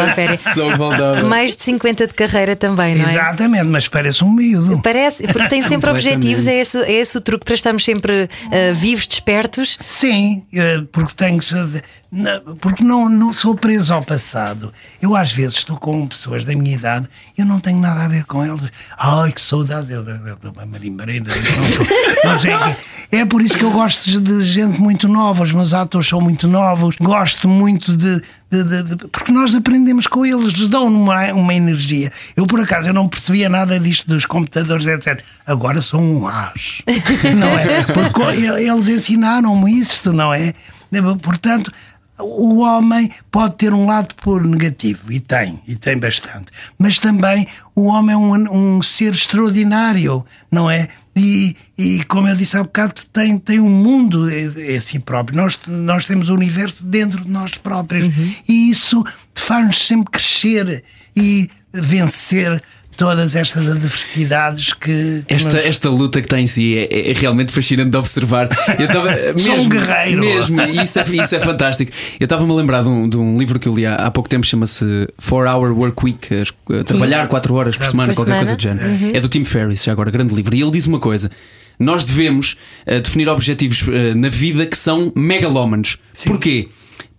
Mais 1.25 1.55
de 1.55 1.63
50 1.63 2.07
de 2.07 2.13
carreira 2.13 2.55
também, 2.55 2.95
não 2.95 3.05
é? 3.05 3.09
Exatamente, 3.09 3.65
mas 3.65 3.87
parece 3.87 4.23
um 4.23 4.31
miúdo. 4.31 4.81
Parece, 4.83 5.23
porque 5.23 5.47
tem 5.47 5.63
sempre 5.63 5.89
objetivos, 5.89 6.45
é 6.45 6.55
esse, 6.59 6.77
é 6.77 6.91
esse 6.91 7.17
o 7.17 7.21
truque 7.21 7.43
para 7.43 7.55
estarmos 7.55 7.83
sempre 7.83 8.29
ah, 8.51 8.73
vivos, 8.73 9.07
despertos. 9.07 9.77
Sim, 9.81 10.45
eh, 10.53 10.83
porque 10.91 11.13
tenho 11.15 11.39
que 11.39 11.45
não, 12.13 12.55
porque 12.57 12.83
não, 12.83 13.09
não 13.09 13.33
sou 13.33 13.55
preso 13.55 13.91
ao 13.93 14.03
passado. 14.03 14.71
Eu 15.01 15.15
às 15.15 15.31
vezes 15.33 15.55
estou 15.55 15.77
com 15.77 16.05
pessoas 16.07 16.45
da 16.45 16.53
minha 16.55 16.75
idade 16.75 17.07
e 17.35 17.41
eu 17.41 17.45
não 17.47 17.59
tenho 17.59 17.79
nada 17.79 18.05
a 18.05 18.07
ver 18.07 18.23
com 18.25 18.45
eles. 18.45 18.71
Ai, 18.97 19.31
que 19.31 19.41
saudade, 19.41 19.91
eu 19.91 20.03
dou 20.03 20.51
uma 20.51 20.65
marimbarenda, 20.65 21.31
estou- 21.35 21.85
o 21.85 22.39
quê. 22.39 22.77
É 23.11 23.25
por 23.25 23.41
isso 23.41 23.57
que 23.57 23.63
eu 23.63 23.71
gosto 23.71 24.21
de- 24.21 24.43
gente 24.43 24.79
muito 24.79 25.07
nova, 25.07 25.43
os 25.43 25.51
meus 25.51 25.73
atores 25.73 26.07
são 26.07 26.19
muito 26.21 26.47
novos, 26.47 26.95
gosto 26.99 27.47
muito 27.49 27.95
de. 27.97 28.21
de- 28.51 28.63
de- 28.63 28.83
de- 28.83 29.07
porque 29.07 29.31
nós 29.31 29.53
aprendemos 29.55 30.05
com 30.07 30.23
eles, 30.25 30.45
nos 30.53 30.67
dão 30.67 30.85
uma, 30.87 31.31
uma 31.33 31.53
energia. 31.53 32.11
Eu, 32.35 32.45
por 32.45 32.59
acaso, 32.59 32.89
eu 32.89 32.93
não 32.93 33.07
percebia 33.09 33.49
nada 33.49 33.79
disto 33.79 34.07
dos 34.07 34.25
computadores, 34.27 34.85
etc. 34.85 35.23
Agora 35.47 35.81
sou 35.81 35.99
um 36.01 36.27
as. 36.27 36.81
Não 37.37 37.49
é? 37.57 37.83
Porque 37.85 38.21
eles 38.61 38.87
ensinaram-me 38.87 39.79
isto, 39.79 40.13
não 40.13 40.31
é? 40.33 40.53
Portanto, 41.21 41.71
o 42.19 42.59
homem 42.59 43.11
pode 43.31 43.55
ter 43.55 43.73
um 43.73 43.85
lado 43.85 44.13
por 44.15 44.43
negativo, 44.45 45.11
e 45.11 45.19
tem, 45.19 45.59
e 45.67 45.75
tem 45.75 45.97
bastante. 45.97 46.51
Mas 46.77 46.99
também 46.99 47.47
o 47.75 47.85
homem 47.85 48.13
é 48.13 48.17
um, 48.17 48.77
um 48.77 48.83
ser 48.83 49.13
extraordinário, 49.13 50.25
não 50.51 50.69
é? 50.69 50.87
E, 51.15 51.55
e 51.77 52.03
como 52.05 52.27
eu 52.27 52.35
disse 52.35 52.57
há 52.57 52.63
bocado, 52.63 52.93
tem, 53.11 53.37
tem 53.37 53.59
um 53.59 53.69
mundo 53.69 54.29
em 54.29 54.79
si 54.79 54.99
próprio. 54.99 55.37
Nós, 55.37 55.59
nós 55.67 56.05
temos 56.05 56.29
o 56.29 56.33
universo 56.33 56.85
dentro 56.85 57.23
de 57.23 57.29
nós 57.29 57.55
próprios. 57.55 58.05
E 58.47 58.71
isso 58.71 59.03
faz-nos 59.35 59.85
sempre 59.87 60.11
crescer 60.11 60.83
e 61.15 61.49
vencer 61.71 62.61
todas 62.95 63.35
estas 63.35 63.67
adversidades 63.69 64.73
que. 64.73 65.23
Esta, 65.27 65.57
esta 65.59 65.89
luta 65.89 66.21
que 66.21 66.27
tem 66.27 66.43
em 66.43 66.47
si 66.47 66.77
é, 66.77 67.11
é 67.11 67.13
realmente 67.13 67.51
fascinante 67.51 67.89
de 67.91 67.97
observar. 67.97 68.49
Eu 68.79 68.87
tava, 68.87 69.09
Sou 69.37 69.53
um 69.53 69.57
mesmo, 69.57 69.69
guerreiro. 69.69 70.21
Mesmo, 70.21 70.61
isso 70.61 70.99
é, 70.99 71.03
isso 71.15 71.35
é 71.35 71.39
fantástico. 71.39 71.91
Eu 72.19 72.25
estava-me 72.25 72.51
a 72.51 72.55
lembrar 72.55 72.83
de 72.83 72.89
um, 72.89 73.07
de 73.07 73.17
um 73.17 73.37
livro 73.37 73.59
que 73.59 73.67
eu 73.67 73.75
li 73.75 73.85
há, 73.85 73.95
há 73.95 74.11
pouco 74.11 74.29
tempo, 74.29 74.45
chama-se 74.45 75.07
4 75.27 75.49
Hour 75.49 75.77
Work 75.77 76.05
Week 76.05 76.27
a 76.79 76.83
Trabalhar 76.83 77.27
4 77.27 77.53
horas 77.53 77.77
por 77.77 77.85
semana, 77.85 78.13
Por 78.13 78.15
qualquer 78.25 78.45
semana. 78.45 78.45
coisa 78.45 78.55
do 78.55 78.61
género. 78.61 79.17
É 79.17 79.19
do 79.19 79.29
Tim 79.29 79.43
Ferriss, 79.43 79.83
já 79.83 79.91
agora, 79.91 80.11
grande 80.11 80.33
livro. 80.33 80.55
E 80.55 80.61
ele 80.61 80.71
diz 80.71 80.87
uma 80.87 80.99
coisa: 80.99 81.31
nós 81.79 82.03
devemos 82.03 82.57
eh, 82.85 82.99
definir 82.99 83.27
objetivos 83.29 83.83
eh, 83.87 84.13
na 84.13 84.29
vida 84.29 84.65
que 84.65 84.77
são 84.77 85.11
megalómanos. 85.15 85.97
Porquê? 86.25 86.67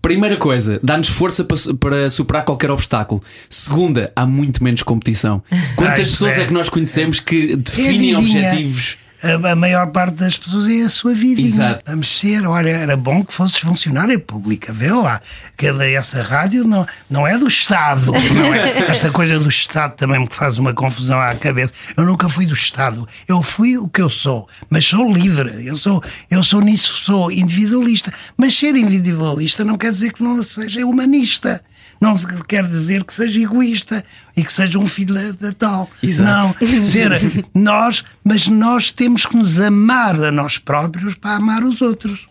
Primeira 0.04 0.36
coisa, 0.36 0.78
dá-nos 0.82 1.08
força 1.08 1.42
para, 1.44 1.56
para 1.80 2.10
superar 2.10 2.44
qualquer 2.44 2.70
obstáculo. 2.70 3.22
Segunda, 3.48 4.12
há 4.14 4.26
muito 4.26 4.62
menos 4.62 4.82
competição. 4.82 5.42
Quantas 5.76 6.00
isso 6.08 6.10
pessoas 6.12 6.36
é- 6.36 6.42
é 6.42 6.46
que 6.46 6.52
nós 6.52 6.68
conhecemos 6.68 7.20
que 7.20 7.52
É 7.52 7.56
definem 7.56 8.14
objetivos? 8.14 8.98
A, 9.24 9.52
a 9.52 9.56
maior 9.56 9.86
parte 9.86 10.16
das 10.16 10.36
pessoas 10.36 10.70
é 10.70 10.82
a 10.82 10.90
sua 10.90 11.14
vida. 11.14 11.40
Exato. 11.40 11.82
Vamos 11.86 12.18
ser, 12.18 12.46
olha, 12.46 12.68
era 12.68 12.96
bom 12.96 13.24
que 13.24 13.32
fosses 13.32 13.58
funcionária 13.58 14.18
pública, 14.18 14.72
vê 14.72 14.92
lá. 14.92 15.20
Que 15.56 15.68
essa 15.96 16.22
rádio 16.22 16.64
não, 16.64 16.86
não 17.08 17.26
é 17.26 17.38
do 17.38 17.48
Estado. 17.48 18.12
Não 18.34 18.54
é? 18.54 18.90
Esta 18.90 19.10
coisa 19.10 19.38
do 19.38 19.48
Estado 19.48 19.94
também 19.96 20.20
me 20.20 20.28
faz 20.30 20.58
uma 20.58 20.74
confusão 20.74 21.20
à 21.20 21.34
cabeça. 21.34 21.72
Eu 21.96 22.04
nunca 22.04 22.28
fui 22.28 22.46
do 22.46 22.54
Estado. 22.54 23.06
Eu 23.28 23.42
fui 23.42 23.78
o 23.78 23.88
que 23.88 24.02
eu 24.02 24.10
sou, 24.10 24.48
mas 24.68 24.86
sou 24.86 25.10
livre. 25.10 25.64
Eu 25.66 25.76
sou, 25.76 26.02
eu 26.30 26.42
sou 26.42 26.60
nisso, 26.60 27.04
sou 27.04 27.30
individualista. 27.30 28.12
Mas 28.36 28.56
ser 28.56 28.74
individualista 28.74 29.64
não 29.64 29.78
quer 29.78 29.92
dizer 29.92 30.12
que 30.12 30.22
não 30.22 30.42
seja 30.44 30.84
humanista. 30.84 31.62
Não 32.04 32.16
quer 32.46 32.64
dizer 32.64 33.02
que 33.02 33.14
seja 33.14 33.40
egoísta 33.40 34.04
e 34.36 34.44
que 34.44 34.52
seja 34.52 34.78
um 34.78 34.86
filho 34.86 35.14
da, 35.34 35.52
tal. 35.52 35.90
Exato. 36.02 36.30
Não, 36.30 36.84
ser 36.84 37.10
nós, 37.54 38.04
mas 38.22 38.46
nós 38.46 38.90
temos 38.90 39.24
que 39.24 39.34
nos 39.36 39.58
amar 39.58 40.22
a 40.22 40.30
nós 40.30 40.58
próprios 40.58 41.14
para 41.14 41.36
amar 41.36 41.62
os 41.62 41.80
outros. 41.80 42.26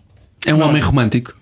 É 0.45 0.53
um 0.53 0.61
homem 0.61 0.81
romântico. 0.81 1.33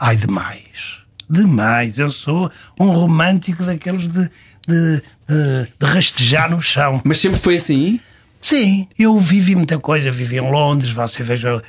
Ai, 0.00 0.16
demais. 0.16 0.98
Demais. 1.28 1.98
Eu 1.98 2.08
sou 2.08 2.50
um 2.80 2.88
romântico 2.88 3.64
daqueles 3.64 4.08
de, 4.08 4.22
de, 4.66 5.02
de, 5.26 5.68
de 5.78 5.86
rastejar 5.86 6.50
no 6.50 6.62
chão. 6.62 7.02
Mas 7.04 7.18
sempre 7.18 7.38
foi 7.38 7.56
assim? 7.56 8.00
Sim, 8.40 8.86
eu 8.98 9.18
vivi 9.18 9.56
muita 9.56 9.78
coisa, 9.78 10.12
vivi 10.12 10.36
em 10.36 10.50
Londres, 10.50 10.92
você 10.92 11.24
veja, 11.24 11.60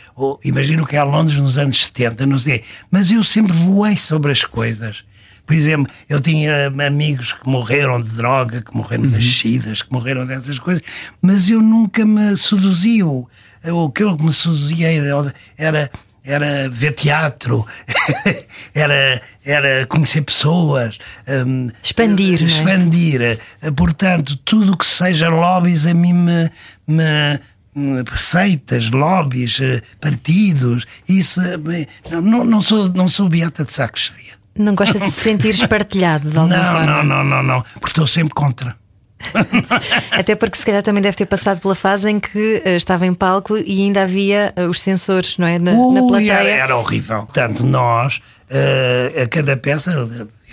imagino 0.45 0.85
que 0.85 0.95
é 0.95 1.03
Londres 1.03 1.37
nos 1.37 1.57
anos 1.57 1.87
70, 1.87 2.27
não 2.27 2.37
sei, 2.37 2.63
mas 2.91 3.09
eu 3.09 3.23
sempre 3.23 3.51
voei 3.53 3.97
sobre 3.97 4.31
as 4.31 4.43
coisas. 4.43 5.03
Por 5.49 5.55
exemplo, 5.55 5.91
eu 6.07 6.21
tinha 6.21 6.67
amigos 6.67 7.33
que 7.33 7.49
morreram 7.49 7.99
de 7.99 8.11
droga, 8.11 8.61
que 8.61 8.77
morreram 8.77 9.09
das 9.09 9.25
sidas, 9.25 9.81
que 9.81 9.91
morreram 9.91 10.23
dessas 10.27 10.59
coisas, 10.59 10.83
mas 11.23 11.49
eu 11.49 11.59
nunca 11.59 12.05
me 12.05 12.37
seduziu. 12.37 13.27
O 13.65 13.89
que 13.89 14.03
eu 14.03 14.15
me 14.15 14.31
seduzia 14.31 14.93
era, 14.93 15.33
era, 15.57 15.91
era 16.23 16.69
ver 16.69 16.91
teatro, 16.91 17.65
era, 18.75 19.19
era 19.43 19.87
conhecer 19.87 20.21
pessoas, 20.21 20.99
hum, 21.27 21.67
Expandir, 21.81 22.43
é? 22.43 22.45
expandir. 22.45 23.21
Eh, 23.23 23.71
Portanto, 23.75 24.37
tudo 24.45 24.73
o 24.73 24.77
que 24.77 24.85
seja 24.85 25.29
lobbies 25.29 25.87
a 25.87 25.95
mim 25.95 26.13
me. 26.13 26.51
me 26.87 27.39
Receitas, 28.05 28.91
lobbies, 28.91 29.59
eh, 29.61 29.81
partidos, 30.01 30.85
isso 31.07 31.39
eh, 31.41 31.87
não, 32.21 32.43
não, 32.43 32.61
sou, 32.61 32.89
não 32.89 33.07
sou 33.07 33.29
beata 33.29 33.63
de 33.63 33.71
sacos 33.71 34.11
cheia. 34.13 34.38
Não 34.57 34.75
gosta 34.75 34.99
de 34.99 35.05
se 35.11 35.19
sentir 35.21 35.53
espartilhado 35.55 36.29
de 36.29 36.37
alguma 36.37 36.57
Não, 36.57 36.71
forma. 36.71 36.85
não, 36.85 37.03
não, 37.03 37.23
não, 37.23 37.43
não, 37.43 37.61
porque 37.73 37.87
estou 37.87 38.07
sempre 38.07 38.33
contra. 38.33 38.75
Até 40.11 40.33
porque 40.35 40.57
se 40.57 40.65
calhar 40.65 40.81
também 40.81 41.01
deve 41.01 41.17
ter 41.17 41.25
passado 41.25 41.59
pela 41.59 41.75
fase 41.75 42.09
em 42.09 42.19
que 42.19 42.61
uh, 42.65 42.69
estava 42.69 43.05
em 43.05 43.13
palco 43.13 43.57
e 43.57 43.81
ainda 43.81 44.03
havia 44.03 44.53
uh, 44.57 44.69
os 44.69 44.81
sensores, 44.81 45.37
não 45.37 45.45
é? 45.45 45.59
Na, 45.59 45.71
Ui, 45.71 45.93
na 45.93 46.07
plateia. 46.07 46.31
Era, 46.31 46.49
era 46.49 46.77
horrível. 46.77 47.17
Portanto, 47.25 47.65
nós, 47.65 48.21
uh, 48.49 49.21
a 49.23 49.27
cada 49.27 49.57
peça, 49.57 49.91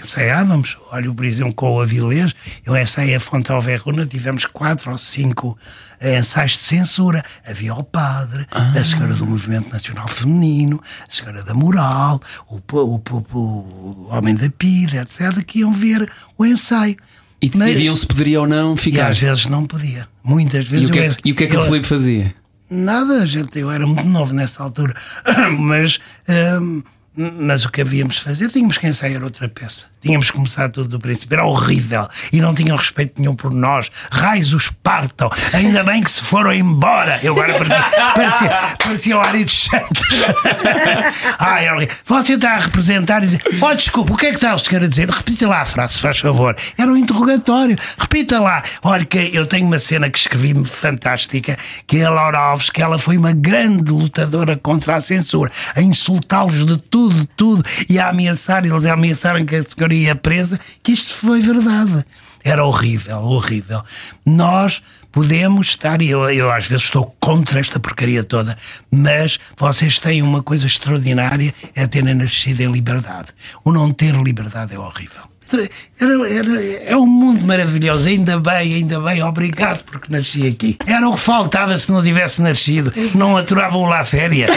ensaiávamos. 0.01 0.77
Olha, 0.91 1.13
por 1.13 1.25
exemplo, 1.25 1.55
com 1.55 1.75
o 1.75 1.81
Avilés, 1.81 2.35
eu 2.65 2.77
ensaiei 2.77 3.15
a 3.15 3.21
Fonte 3.21 3.51
Alverruna, 3.51 4.07
tivemos 4.07 4.45
quatro 4.45 4.93
ou 4.93 4.99
cinco 4.99 5.59
ensaios 6.01 6.53
de 6.53 6.59
censura. 6.59 7.23
Havia 7.47 7.75
o 7.75 7.83
padre, 7.83 8.47
ah. 8.51 8.71
a 8.71 8.85
senhora 8.85 9.15
do 9.15 9.27
Movimento 9.27 9.71
Nacional 9.73 10.09
Feminino, 10.09 10.81
a 11.09 11.13
senhora 11.13 11.43
da 11.43 11.55
Moral, 11.55 12.21
o, 12.49 12.61
o, 12.73 13.03
o, 13.11 13.39
o 13.39 14.09
homem 14.11 14.35
da 14.35 14.51
PIDE, 14.51 14.99
etc., 14.99 15.43
que 15.45 15.61
iam 15.61 15.73
ver 15.73 16.11
o 16.37 16.45
ensaio. 16.45 16.97
E 17.41 17.49
decidiam 17.49 17.93
Mas, 17.93 18.01
se 18.01 18.07
poderia 18.07 18.41
ou 18.41 18.47
não 18.47 18.77
ficar. 18.77 19.09
E 19.09 19.11
às 19.11 19.19
vezes 19.19 19.47
não 19.47 19.67
podia. 19.67 20.09
Muitas 20.25 20.67
vezes. 20.67 20.89
E 20.89 20.91
o 20.91 20.93
que, 20.93 20.99
é, 20.99 21.17
e 21.25 21.33
o 21.33 21.35
que, 21.35 21.45
é 21.45 21.47
que 21.47 21.57
eu, 21.57 21.61
o 21.61 21.65
Filipe 21.65 21.87
fazia? 21.87 22.35
Nada, 22.69 23.27
gente, 23.27 23.59
eu 23.59 23.71
era 23.71 23.87
muito 23.87 24.09
novo 24.09 24.33
nessa 24.33 24.63
altura. 24.63 24.95
Mas. 25.59 26.01
Hum, 26.29 26.83
mas 27.17 27.65
o 27.65 27.71
que 27.71 27.81
havíamos 27.81 28.17
de 28.17 28.23
fazer, 28.23 28.49
tínhamos 28.49 28.79
que 28.79 28.87
ensaiar 28.87 29.23
outra 29.23 29.49
peça. 29.49 29.87
Tínhamos 30.07 30.31
que 30.31 30.37
começar 30.37 30.69
tudo 30.69 30.89
do 30.89 30.99
princípio. 30.99 31.35
Era 31.35 31.45
horrível. 31.45 32.09
E 32.33 32.41
não 32.41 32.55
tinham 32.55 32.77
respeito 32.77 33.21
nenhum 33.21 33.35
por 33.35 33.51
nós. 33.51 33.91
Raios 34.11 34.53
os 34.53 34.69
partam. 34.69 35.31
Ainda 35.53 35.83
bem 35.83 36.03
que 36.03 36.11
se 36.11 36.23
foram 36.23 36.53
embora. 36.53 37.19
Eu 37.23 37.33
agora 37.33 37.55
parecia, 37.55 38.13
parecia, 38.15 38.77
parecia 38.79 39.17
o 39.17 39.21
Ari 39.21 39.45
dos 39.45 39.65
Santos. 39.65 40.05
Ai, 41.39 41.89
Você 42.05 42.35
está 42.35 42.55
a 42.55 42.59
representar 42.59 43.23
e 43.25 43.27
dizer: 43.27 43.43
Oh, 43.61 43.75
desculpa, 43.75 44.13
o 44.13 44.17
que 44.17 44.27
é 44.27 44.31
que 44.31 44.37
está 44.37 44.55
o 44.55 44.59
senhor 44.59 44.85
a 44.85 44.89
dizer? 44.89 45.09
Repita 45.11 45.49
lá 45.49 45.63
a 45.63 45.67
frase, 45.67 45.95
se 45.95 46.01
faz 46.01 46.19
favor. 46.19 46.55
Era 46.79 46.91
um 46.91 46.97
interrogatório. 46.97 47.77
Repita 47.99 48.39
lá. 48.41 48.63
Olha, 48.83 49.05
que 49.05 49.31
eu 49.33 49.47
tenho 49.47 49.67
uma 49.67 49.79
cena 49.79 50.09
que 50.09 50.19
escrevi 50.19 50.55
fantástica, 50.65 51.59
que 51.87 51.99
é 51.99 52.05
a 52.05 52.11
Laura 52.11 52.39
Alves, 52.39 52.71
que 52.71 52.83
ela 52.83 52.99
foi 52.99 53.17
uma 53.17 53.33
grande 53.33 53.91
lutadora 53.91 54.57
contra 54.57 54.97
a 54.97 55.01
censura, 55.01 55.51
a 55.75 55.83
insultá-los 55.83 56.65
de 56.65 56.77
tudo, 56.79 57.21
de 57.21 57.27
tudo, 57.37 57.65
e 57.89 57.99
a 57.99 58.09
ameaçar, 58.09 58.65
eles 58.65 58.87
ameaçaram 58.87 59.45
que 59.45 59.57
a 59.57 59.63
senhora 59.63 59.95
ia 59.97 60.15
presa, 60.15 60.59
que 60.83 60.93
isto 60.93 61.15
foi 61.15 61.41
verdade. 61.41 62.05
Era 62.45 62.65
horrível, 62.65 63.19
horrível. 63.23 63.83
Nós 64.25 64.81
podemos 65.11 65.69
estar, 65.69 66.01
e 66.03 66.11
eu, 66.11 66.31
eu 66.31 66.53
às 66.53 66.67
vezes 66.67 66.85
estou 66.85 67.17
contra 67.19 67.59
esta 67.59 67.81
porcaria 67.81 68.23
toda, 68.23 68.57
mas 68.91 69.39
vocês 69.57 69.99
têm 69.99 70.23
uma 70.23 70.43
coisa 70.43 70.67
extraordinária, 70.67 71.53
é 71.75 71.87
terem 71.87 72.15
nascido 72.15 72.61
em 72.61 72.71
liberdade. 72.71 73.29
O 73.65 73.73
não 73.73 73.93
ter 73.93 74.15
liberdade 74.15 74.75
é 74.75 74.79
horrível. 74.79 75.36
Era, 75.99 76.29
era, 76.29 76.63
é 76.87 76.97
um 76.97 77.07
mundo 77.07 77.47
maravilhoso, 77.47 78.07
ainda 78.07 78.39
bem, 78.39 78.75
ainda 78.75 79.01
bem, 79.01 79.23
obrigado 79.23 79.83
porque 79.85 80.13
nasci 80.13 80.47
aqui. 80.47 80.77
Era 80.87 81.09
o 81.09 81.15
que 81.15 81.21
faltava 81.21 81.77
se 81.79 81.91
não 81.91 82.03
tivesse 82.03 82.43
nascido, 82.43 82.93
não 83.15 83.37
aturava 83.37 83.77
o 83.77 83.87
lá 83.87 84.05
férias. 84.05 84.51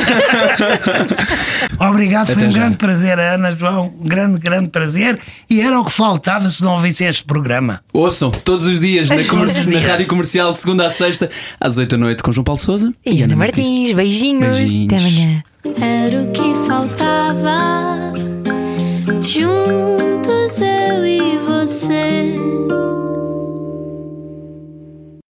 obrigado, 1.80 2.34
foi 2.34 2.48
um 2.48 2.52
grande 2.52 2.78
prazer, 2.78 3.20
Ana, 3.20 3.56
João, 3.56 3.94
um 4.02 4.04
grande, 4.04 4.40
grande 4.40 4.70
prazer. 4.70 5.18
E 5.50 5.62
era 5.62 5.80
o 5.80 5.86
que 5.86 5.92
faltava 5.92 6.50
se 6.50 6.62
não 6.62 6.74
houvesse 6.74 7.04
este 7.06 7.24
programa. 7.24 7.82
Ouçam, 7.94 8.32
todos 8.32 8.66
os 8.66 8.80
dias, 8.80 9.08
na, 9.08 9.16
na 9.80 9.88
Rádio 9.88 10.08
Comercial, 10.08 10.52
de 10.52 10.60
segunda 10.60 10.88
a 10.88 10.92
sexta, 10.92 11.30
às 11.60 11.78
oito 11.78 11.92
da 11.92 11.98
noite, 11.98 12.24
com 12.24 12.34
João 12.34 12.44
Paulo 12.44 12.60
Souza 12.60 12.92
e, 13.06 13.20
e 13.20 13.24
Ana 13.24 13.36
Martins. 13.36 13.94
Beijinhos. 13.94 14.58
Beijinhos. 14.58 14.86
Até 14.86 14.98
amanhã. 14.98 15.44
Era 15.80 16.22
o 16.24 16.32
que 16.32 16.68
faltava 16.68 18.14
juntos 19.24 20.09
eu 20.58 21.06
e 21.06 21.38
você. 21.38 22.36